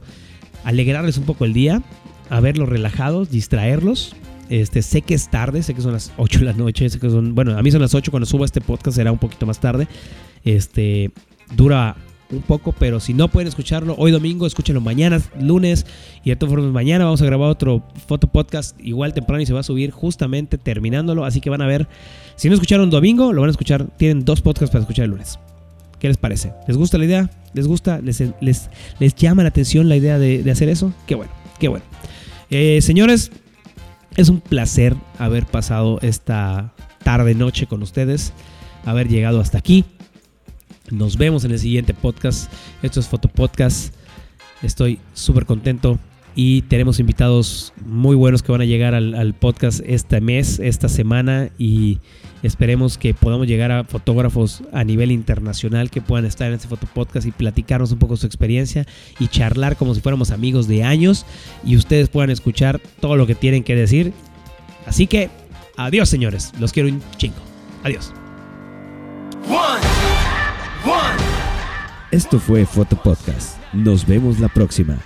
alegrarles 0.64 1.18
un 1.18 1.26
poco 1.26 1.46
el 1.46 1.54
día, 1.54 1.84
haberlos 2.30 2.70
relajados, 2.70 3.30
distraerlos. 3.30 4.16
Este, 4.50 4.82
sé 4.82 5.02
que 5.02 5.14
es 5.14 5.30
tarde, 5.30 5.62
sé 5.62 5.74
que 5.74 5.82
son 5.82 5.92
las 5.92 6.14
8 6.16 6.40
de 6.40 6.46
la 6.46 6.54
noche, 6.54 6.90
sé 6.90 7.00
que 7.00 7.10
son, 7.10 7.36
bueno, 7.36 7.58
a 7.58 7.62
mí 7.62 7.70
son 7.70 7.82
las 7.82 7.94
8 7.94 8.12
cuando 8.12 8.26
subo 8.26 8.46
este 8.46 8.62
podcast 8.62 8.96
será 8.96 9.12
un 9.12 9.18
poquito 9.18 9.46
más 9.46 9.60
tarde. 9.60 9.90
Este, 10.46 11.12
dura 11.56 11.98
un 12.32 12.42
poco, 12.42 12.74
pero 12.74 13.00
si 13.00 13.14
no 13.14 13.30
pueden 13.30 13.48
escucharlo 13.48 13.96
hoy 13.98 14.12
domingo, 14.12 14.46
escúchenlo 14.48 14.82
mañana, 14.82 15.22
lunes. 15.40 15.86
Y 16.24 16.30
de 16.30 16.36
todas 16.36 16.54
formas, 16.54 16.72
mañana 16.72 17.06
vamos 17.06 17.22
a 17.22 17.26
grabar 17.26 17.50
otro 17.50 17.84
foto 18.08 18.28
podcast 18.28 18.80
igual 18.82 19.14
temprano 19.14 19.42
y 19.42 19.46
se 19.46 19.54
va 19.54 19.62
a 19.62 19.64
subir 19.64 19.92
justamente 19.92 20.58
terminándolo. 20.58 21.26
Así 21.26 21.42
que 21.42 21.50
van 21.50 21.62
a 21.62 21.68
ver, 21.68 21.88
si 22.36 22.50
no 22.50 22.56
escucharon 22.56 22.90
domingo, 22.90 23.34
lo 23.34 23.42
van 23.42 23.50
a 23.50 23.52
escuchar. 23.52 23.88
Tienen 23.98 24.26
dos 24.26 24.42
podcasts 24.42 24.72
para 24.72 24.82
escuchar 24.82 25.06
el 25.06 25.12
lunes. 25.12 25.40
¿Qué 26.00 26.08
les 26.08 26.18
parece? 26.18 26.54
¿Les 26.68 26.78
gusta 26.78 26.98
la 26.98 27.06
idea? 27.06 27.30
¿Les 27.54 27.68
gusta? 27.68 28.00
¿Les, 28.02 28.22
les, 28.40 29.16
llama 29.16 29.44
la 29.44 29.50
atención 29.50 29.90
la 29.90 29.96
idea 29.96 30.20
de, 30.20 30.50
hacer 30.52 30.70
eso? 30.70 30.94
Qué 31.08 31.16
bueno, 31.16 31.32
qué 31.60 31.70
bueno. 31.70 31.86
Eh, 32.50 32.82
señores, 32.82 33.32
es 34.16 34.30
un 34.30 34.42
placer 34.42 34.96
haber 35.18 35.46
pasado 35.46 36.00
esta 36.02 36.74
tarde, 37.04 37.34
noche 37.34 37.66
con 37.66 37.82
ustedes, 37.82 38.32
haber 38.86 39.08
llegado 39.08 39.40
hasta 39.40 39.58
aquí. 39.58 39.86
Nos 40.92 41.18
vemos 41.18 41.44
en 41.44 41.52
el 41.52 41.60
siguiente 41.60 41.94
podcast. 41.94 42.52
Esto 42.82 43.00
es 43.00 43.08
Fotopodcast. 43.08 43.94
Estoy 44.64 45.00
súper 45.14 45.46
contento 45.46 46.00
y 46.34 46.62
tenemos 46.64 47.00
invitados 47.00 47.74
muy 47.86 48.16
buenos 48.16 48.44
que 48.44 48.52
van 48.52 48.62
a 48.62 48.66
llegar 48.66 48.94
al, 48.94 49.34
podcast 49.34 49.82
este 49.86 50.22
mes, 50.22 50.60
esta 50.60 50.88
semana 50.88 51.50
y 51.58 51.98
esperemos 52.44 52.98
que 52.98 53.14
podamos 53.14 53.48
llegar 53.48 53.72
a 53.72 53.84
fotógrafos 53.84 54.62
a 54.72 54.84
nivel 54.84 55.12
internacional 55.12 55.90
que 55.90 56.00
puedan 56.00 56.26
estar 56.26 56.48
en 56.48 56.54
este 56.54 56.68
fotopodcast 56.68 57.28
y 57.28 57.32
platicarnos 57.32 57.92
un 57.92 57.98
poco 57.98 58.18
su 58.18 58.28
experiencia 58.28 58.86
y 59.20 59.28
charlar 59.28 59.78
como 59.78 59.96
si 59.96 60.02
fuéramos 60.02 60.30
amigos 60.30 60.68
de 60.68 60.84
años 60.84 61.26
y 61.66 61.76
ustedes 61.76 62.08
puedan 62.08 62.30
escuchar 62.30 62.80
todo 63.02 63.16
lo 63.16 63.26
que 63.26 63.36
tienen 63.36 63.64
que 63.64 63.76
decir. 63.76 64.14
Así 64.86 65.08
que, 65.08 65.30
adiós 65.76 66.08
señores, 66.08 66.54
los 66.60 66.72
quiero 66.72 66.90
un 66.90 67.02
chingo. 67.18 67.36
Adiós. 67.84 68.14
Esto 72.12 72.40
fue 72.40 72.66
Foto 72.66 72.96
Podcast. 72.96 73.58
Nos 73.74 74.08
vemos 74.08 74.40
la 74.40 74.48
próxima. 74.48 74.98